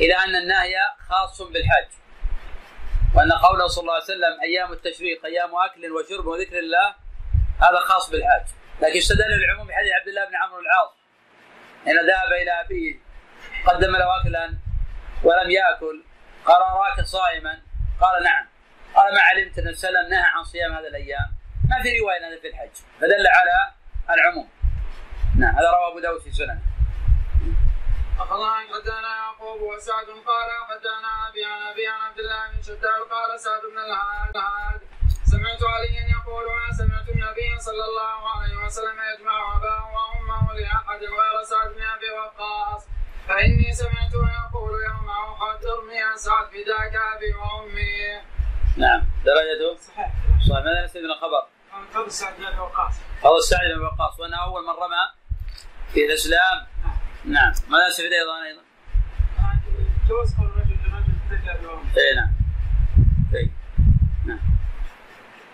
إلى 0.00 0.14
أن 0.14 0.36
النهي 0.36 0.76
خاص 1.08 1.42
بالحاج 1.42 1.88
وأن 3.14 3.32
قوله 3.32 3.66
صلى 3.66 3.82
الله 3.82 3.94
عليه 3.94 4.04
وسلم 4.04 4.40
أيام 4.42 4.72
التشريق 4.72 5.24
أيام 5.24 5.50
أكل 5.56 5.92
وشرب 5.92 6.26
وذكر 6.26 6.58
الله 6.58 6.94
هذا 7.60 7.78
خاص 7.88 8.10
بالحاج 8.10 8.44
لكن 8.82 8.98
استدل 8.98 9.32
العموم 9.44 9.66
بحديث 9.66 9.92
عبد 9.92 10.08
الله 10.08 10.24
بن 10.24 10.36
عمرو 10.36 10.60
العاص. 10.60 10.90
حين 11.84 11.94
ذهب 11.94 12.32
إلى 12.42 12.60
أبيه 12.60 12.98
قدم 13.66 13.96
له 13.96 14.20
أكلا 14.20 14.54
ولم 15.24 15.50
يأكل 15.50 16.04
قال 16.44 16.62
أراك 16.62 17.00
صائما؟ 17.00 17.62
قال 18.00 18.22
نعم. 18.22 18.46
قال 18.94 19.14
ما 19.14 19.20
علمت 19.20 19.58
أن 19.58 19.68
وسلم 19.68 20.08
نهى 20.10 20.22
عن 20.22 20.44
صيام 20.44 20.72
هذه 20.72 20.86
الأيام. 20.86 21.36
ما 21.70 21.82
في 21.82 21.98
رواية 21.98 22.28
هذا 22.28 22.40
في 22.40 22.48
الحج. 22.48 22.70
فدل 23.00 23.26
على 23.26 23.72
العموم. 24.10 24.48
نعم 25.34 25.54
هذا 25.54 25.70
رواه 25.70 25.90
أبو 25.90 26.00
داود 26.00 26.20
في 26.20 26.32
سننه. 26.32 26.60
أخبرنا 28.18 28.54
حدثنا 28.74 29.16
يعقوب 29.16 29.60
وسعد 29.62 30.06
قال 30.06 30.48
حدثنا 30.68 31.28
أبي 31.28 31.44
عن 31.44 31.62
أبي 31.72 31.86
عن 31.86 32.00
عبد 32.00 32.18
الله 32.18 32.50
بن 32.52 32.62
شداد 32.62 33.00
قال 33.10 33.40
سعد 33.40 33.60
بن 33.60 33.78
الهاد 33.78 34.80
سمعت 35.24 35.62
عليا 35.62 36.04
يقول 36.16 36.44
ما 36.44 36.72
سمعت 36.72 37.08
النبي 37.08 37.58
صلى 37.58 37.84
الله 37.90 38.18
عليه 38.34 38.56
وسلم 38.64 38.96
يجمع 39.10 39.56
أباه 39.56 39.84
وأمه 39.94 40.52
لأحد 40.54 41.00
غير 41.00 41.42
سعد 41.44 41.68
بن 41.74 41.82
أبي 41.82 42.10
وقاص. 42.10 42.88
فإني 43.28 43.72
سمعته 43.72 44.22
يقول 44.38 44.72
يوم 44.84 45.08
أحد 45.10 45.64
ارمي 45.64 46.16
سعد 46.16 46.46
فداك 46.46 46.94
أبي 47.16 47.34
وأمي. 47.34 48.20
نعم 48.76 49.02
درجته؟ 49.24 49.76
صحيح. 49.76 50.10
صحيح 50.48 50.64
ماذا 50.64 50.84
نستفيد 50.84 51.02
من 51.02 51.10
الخبر؟ 51.10 51.46
فضل 51.96 52.10
سعد 52.10 52.36
بن 52.36 52.44
أبي 52.44 52.58
وقاص 52.60 52.94
السعد 53.24 53.78
بن 53.78 53.84
وقاص. 53.84 54.20
أول 54.20 54.62
من 54.62 54.70
رمى 54.70 55.04
في 55.92 56.06
الإسلام. 56.06 56.66
نعم. 57.24 57.52
ماذا 57.68 57.88
نستفيد 57.88 58.12
أيضا 58.12 58.44
أيضا؟ 58.44 58.62
جواز 60.08 60.36
قول 60.38 60.46
الرجل 60.46 60.76
بأمه 60.76 61.06
إي 61.96 62.14
نعم. 62.14 62.32
طيب 63.32 63.52
نعم. 64.26 64.40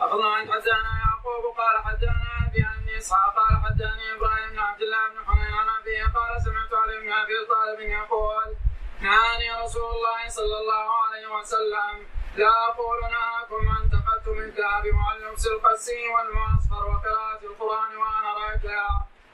أخبرنا 0.01 0.29
عن 0.35 0.53
حدثنا 0.53 0.93
يعقوب. 1.05 1.45
قال 1.59 1.85
حدثنا 1.85 2.27
أبي 2.47 2.63
عن 2.65 2.89
إسحاق. 2.99 3.35
قال 3.37 3.57
حدثني 3.65 4.05
إبراهيم 4.17 4.51
بن 4.51 4.59
عبد 4.59 4.83
الله 4.83 5.09
بن 5.09 5.19
حنين 5.27 5.55
عن 5.55 5.69
أبيه. 5.81 6.05
قال 6.05 6.43
سمعت 6.45 6.73
علي 6.83 7.01
بن 7.01 7.13
أبي 7.13 7.37
طالب 7.53 7.81
يقول 7.81 8.57
نهاني 9.01 9.63
رسول 9.65 9.91
الله 9.97 10.29
صلى 10.29 10.57
الله 10.63 10.87
عليه 11.05 11.27
وسلم. 11.37 12.07
لا 12.37 12.53
أقول 12.69 13.01
نهاكم 13.01 13.69
أن 13.77 13.91
تقدتم 14.25 14.39
الذهب 14.39 14.85
وعن 14.95 15.17
لبس 15.19 15.47
القسي 15.47 16.09
والمعصفر 16.09 16.85
وقراءة 16.91 17.41
القرآن 17.45 17.97
وأنا 17.97 18.33
راكع 18.35 18.89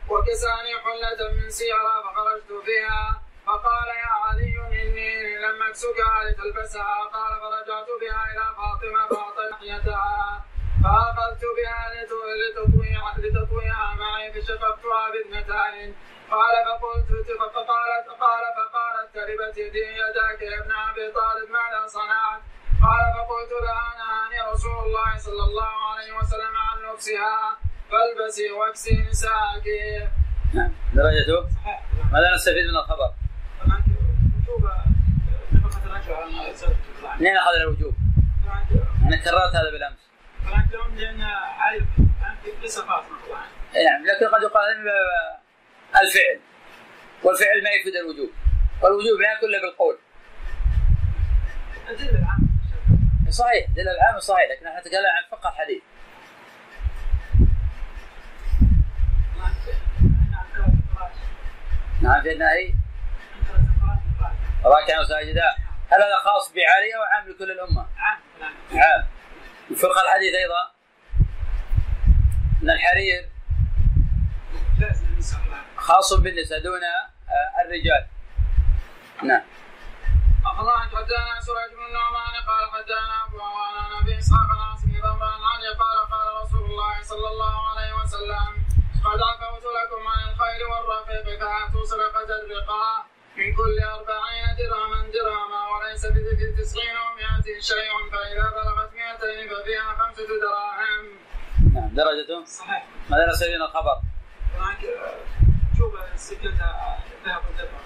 وكساني 0.08 0.74
حلة 0.84 1.32
من 1.32 1.50
سيرة 1.50 2.02
فخرجت 2.04 2.52
فيها. 2.64 3.22
فقال 3.46 3.88
يا 3.88 4.12
علي 4.24 4.54
إني 4.82 5.38
لم 5.38 5.62
أكسكها 5.62 6.24
لتلبسها. 6.24 7.04
قال 7.04 7.32
فرجعت 7.40 7.86
بها 8.00 8.22
إلى 8.32 8.44
فاطمة 8.56 9.08
فأعطيت 9.08 9.88
فأخذت 10.84 11.42
بها 11.56 11.82
لت- 11.94 13.18
لتطويها 13.18 13.94
معي 13.98 14.32
فشققتها 14.32 15.10
باثنتين 15.10 15.96
قال 16.30 16.54
فقلت 16.66 17.28
فقالت 17.54 18.08
قال 18.20 18.42
فقالت 18.56 19.14
تربت 19.14 19.58
يدي 19.58 19.78
يداك 19.78 20.42
يا 20.42 20.58
ابن 20.60 20.72
أبي 20.72 21.12
طالب 21.12 21.50
ماذا 21.50 21.86
صنعت؟ 21.86 22.40
قال 22.82 23.04
فقلت 23.14 23.52
لها 23.64 23.86
نهاني 23.98 24.52
رسول 24.52 24.78
الله 24.86 25.18
صلى 25.18 25.42
الله 25.48 25.72
عليه 25.92 26.12
وسلم 26.18 26.52
عن 26.56 26.76
لبسها 26.92 27.58
فالبسي 27.90 28.50
واكسي 28.50 28.96
نساءك 29.10 29.66
نعم 30.54 30.72
درجته 30.94 31.48
ماذا 32.12 32.34
نستفيد 32.34 32.66
من 32.70 32.76
الخبر؟ 32.76 33.12
منين 37.20 37.36
أخذ 37.36 37.54
الوجوب؟ 37.60 37.94
أنا 39.06 39.16
كررت 39.16 39.54
هذا 39.54 39.70
لأن 40.98 41.20
علي 41.22 41.86
ليس 42.62 42.78
إي 43.76 43.84
نعم 43.84 44.06
لكن 44.06 44.26
قد 44.34 44.42
يقال 44.42 44.64
الفعل 46.02 46.40
والفعل 47.22 47.62
ما 47.64 47.70
يفيد 47.70 47.96
الوجوب 47.96 48.30
والوجوب 48.82 49.20
لا 49.20 49.32
يكون 49.32 49.48
إلا 49.48 49.60
بالقول 49.60 49.98
صحيح 53.30 53.70
دل 53.76 53.88
العام 53.88 54.20
صحيح 54.20 54.50
لكن 54.50 54.66
نحن 54.66 54.78
نتكلم 54.78 55.06
عن 55.16 55.38
فقه 55.38 55.48
الحديث 55.48 55.82
نعم 62.02 62.22
في 62.22 62.32
النهي 62.32 62.74
راكعا 64.64 65.00
وساجدا 65.00 65.54
هل 65.90 66.02
هذا 66.02 66.16
خاص 66.24 66.52
بعلي 66.52 66.96
أو 66.96 67.02
عام 67.02 67.28
لكل 67.28 67.50
الأمة؟ 67.50 67.86
عام. 67.96 68.18
عام 68.72 69.06
الفقه 69.70 70.02
الحديث 70.02 70.34
أيضا. 70.34 70.70
ان 72.62 72.70
الحرير. 72.70 73.28
خاص 75.76 76.12
بالنساء 76.14 76.62
دون 76.62 76.80
الرجال. 77.64 78.06
نعم. 79.22 79.42
أخبرنا 80.52 80.96
حدثنا 80.96 81.40
سراج 81.40 81.70
بن 81.76 81.84
النعمان. 81.86 82.34
قال 82.48 82.70
حدثنا 82.70 83.24
أبو 83.24 83.40
عوان 83.40 83.74
عن 83.84 83.92
أبي 84.02 84.18
إسحاق 84.18 84.48
عن 84.52 84.60
عاصم 84.68 84.88
بن 84.88 85.00
ضمر 85.00 85.24
عن 85.24 85.42
علي 85.52 85.68
قال 85.82 85.98
قال 86.12 86.26
رسول 86.42 86.64
الله 86.70 87.02
صلى 87.02 87.28
الله 87.28 87.68
عليه 87.70 87.92
وسلم 88.00 88.50
قد 89.04 89.20
عفوت 89.28 89.64
لكم 89.78 90.02
عن 90.08 90.20
الخير 90.28 90.60
والرقيق 90.70 91.26
فآتوا 91.40 91.84
صدقة 91.84 92.28
الرقاع 92.40 93.06
من 93.36 93.54
كل 93.54 93.78
أربعين 93.78 94.46
درهما 94.58 95.10
درهما 95.14 95.60
وليس 95.70 96.02
تسعين 96.58 96.96
ومائة 96.96 97.60
شيء 97.60 98.10
فإذا 98.12 98.46
بلغت 98.50 98.90
مائتين 98.94 99.48
ففيها 99.48 99.94
خمسة 99.98 100.26
دراهم. 100.42 101.04
نعم 101.74 101.94
درجته 101.94 102.44
صحيح. 102.44 102.86
ماذا 103.10 103.24
الخبر؟ 103.64 104.00
شوف 105.78 105.94
السكة 106.14 106.52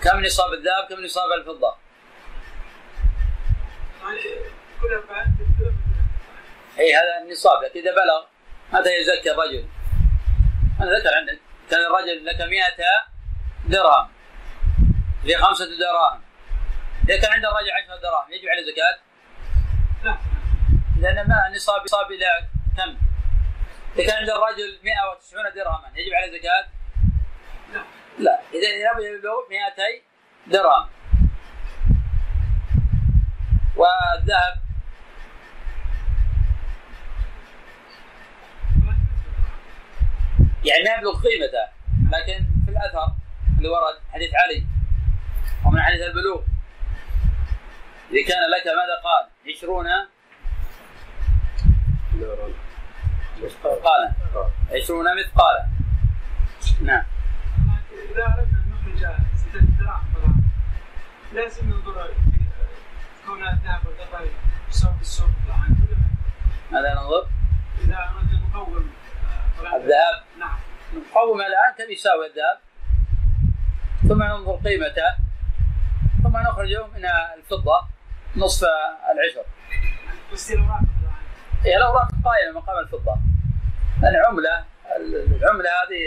كم 0.02 0.20
نصاب 0.24 0.52
الذهب؟ 0.52 0.84
كم 0.88 1.00
نصاب 1.04 1.32
الفضة؟ 1.32 1.74
طبعا 1.74 1.74
كل 1.74 1.74
أربعين 1.74 1.80
كل 3.91 3.91
إي 6.78 6.94
هذا 6.94 7.18
النصاب 7.22 7.62
لكن 7.62 7.80
إذا 7.80 7.90
بلغ 7.90 8.24
متى 8.72 8.90
يزكي 9.00 9.30
الرجل؟ 9.30 9.66
أنا 10.80 10.98
ذكر 10.98 11.14
عندك 11.14 11.38
كان 11.70 11.80
الرجل 11.80 12.26
لك 12.26 12.40
100 12.40 12.62
درهم 13.64 14.08
في 15.22 15.36
خمسة 15.36 15.64
دراهم 15.64 16.22
إذا 17.08 17.20
كان 17.20 17.32
عند 17.32 17.44
الرجل 17.44 17.70
10 17.70 17.96
دراهم 17.96 18.32
يجب 18.32 18.48
عليه 18.48 18.72
زكاة؟ 18.72 18.98
لا 20.04 20.16
لأن 21.00 21.28
ما 21.28 21.50
نصاب 21.54 21.82
نصاب 21.84 22.12
إلى 22.12 22.26
كم؟ 22.76 22.96
إذا 23.96 24.06
كان 24.06 24.16
عند 24.16 24.30
الرجل 24.30 24.78
190 24.84 25.44
درهما 25.54 25.92
يجب 25.94 26.14
عليه 26.14 26.38
زكاة؟ 26.38 26.66
لا 27.72 27.82
لا 28.18 28.40
إذا 28.54 28.68
يبلغ 28.68 29.32
200 29.50 29.82
درهم 30.46 30.88
والذهب. 33.76 34.62
يعني 40.64 40.84
ما 40.84 40.94
يبلغ 40.98 41.20
قيمته 41.20 41.66
لكن 42.10 42.46
في 42.64 42.70
الأثر 42.70 43.14
اللي 43.58 43.68
ورد 43.68 43.94
حديث 44.12 44.30
علي 44.34 44.66
ومن 45.66 45.82
حديث 45.82 46.00
البلوغ. 46.00 46.42
إذا 48.10 48.28
كان 48.28 48.50
لك 48.50 48.66
ماذا 48.66 48.96
قال؟ 49.04 49.28
عشرون. 49.48 49.86
مثقالا 53.42 54.14
عشرون 54.72 55.06
مثقالا. 55.20 55.68
نعم. 56.82 57.04
إذا 58.12 58.24
أردنا 58.24 58.64
نخرج 58.70 59.16
ستة 59.36 59.60
دراهم 59.80 60.42
لازم 61.32 61.70
ننظر 61.70 62.10
ماذا 66.70 66.94
ننظر؟ 66.94 67.26
إذا 67.84 67.96
اردنا 67.96 68.40
نقوم 68.54 68.92
آه، 69.26 69.62
طبعاً- 69.62 69.74
الذهب 69.74 70.22
نعم 70.38 70.58
نقوم 70.94 71.40
الآن 71.40 71.72
كم 71.78 71.90
يساوي 71.92 72.26
الذهب 72.26 72.58
ثم 74.08 74.22
ننظر 74.22 74.56
قيمته. 74.68 75.16
ثم 76.22 76.36
نخرجه 76.38 76.86
من 76.86 77.04
الفضة 77.36 77.80
نصف 78.36 78.64
العشر. 79.12 79.44
بس 80.32 80.52
هي 81.64 81.76
الاوراق 81.76 82.08
قائمة 82.24 82.60
مقام 82.60 82.78
الفضة. 82.78 83.16
العمله 84.04 84.64
العملة 85.40 85.70
هذه 85.70 86.02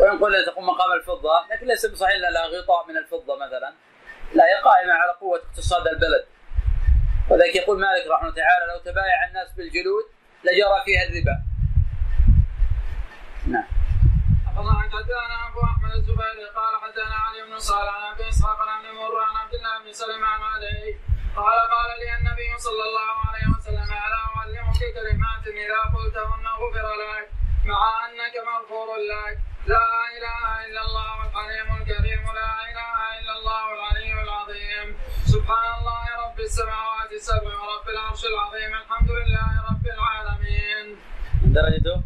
وإن 0.00 0.18
قلنا 0.18 0.46
تقوم 0.46 0.66
مقام 0.66 0.92
الفضة 0.92 1.46
لكن 1.50 1.66
ليس 1.66 1.86
بصحيح 1.86 2.16
لها 2.16 2.46
غطاء 2.46 2.88
من 2.88 2.96
الفضة 2.96 3.36
مثلا. 3.36 3.72
لا 4.34 4.44
هي 4.44 4.62
قائمة 4.64 4.92
على 4.92 5.12
قوة 5.20 5.38
اقتصاد 5.38 5.86
البلد. 5.88 6.24
وذلك 7.30 7.56
يقول 7.56 7.80
مالك 7.80 8.06
رحمه 8.06 8.28
الله 8.28 8.34
تعالى 8.42 8.64
لو 8.72 8.78
تبايع 8.78 9.24
الناس 9.28 9.52
بالجلود 9.56 10.04
لجرى 10.44 10.78
فيها 10.84 11.02
الربا. 11.08 11.36
نعم. 13.46 13.68
الله 14.58 14.76
حدثنا 14.82 15.36
أبو 15.48 15.60
أحمد 15.64 15.92
الزبيري 15.92 16.46
قال 16.58 16.72
حدثنا 16.82 17.14
علي 17.14 17.40
بن 17.50 17.58
صالح 17.58 17.94
عن 17.96 18.12
أبي 18.14 18.28
إسحاق 18.28 18.58
عن 18.68 18.82
مر 19.00 19.16
عن 19.28 19.36
عبد 19.36 19.54
الله 19.54 19.78
بن 19.84 19.92
سلمة 19.92 20.26
عن 20.26 20.42
علي. 20.42 20.96
قال 21.36 21.58
قال 21.74 21.90
لي 22.00 22.08
النبي 22.18 22.50
صلى 22.58 22.82
الله 22.88 23.14
عليه 23.28 23.46
وسلم 23.56 23.88
ألا 24.06 24.20
أعلمك 24.36 24.80
كلمات 24.96 25.44
إذا 25.64 25.80
قلتهن 25.94 26.46
غفر 26.60 26.86
لك؟ 27.02 27.37
مع 27.68 27.82
أنك 28.06 28.34
مغفور 28.50 28.88
لك. 29.12 29.36
لا 29.66 29.88
إله 30.16 30.42
إلا 30.66 30.80
الله 30.86 31.14
الحليم 31.26 31.68
الكريم. 31.78 32.22
لا 32.40 32.52
إله 32.70 32.94
إلا 33.18 33.32
الله 33.38 33.64
العلي 33.76 34.12
العظيم. 34.22 34.88
سبحان 35.34 35.70
الله 35.78 36.04
رب 36.24 36.38
السماوات 36.40 37.10
السبع 37.12 37.52
ورب 37.62 37.88
العرش 37.94 38.22
العظيم. 38.32 38.72
الحمد 38.82 39.10
لله 39.18 39.50
رب 39.70 39.86
العالمين. 39.96 40.86
درجته؟ 41.56 41.96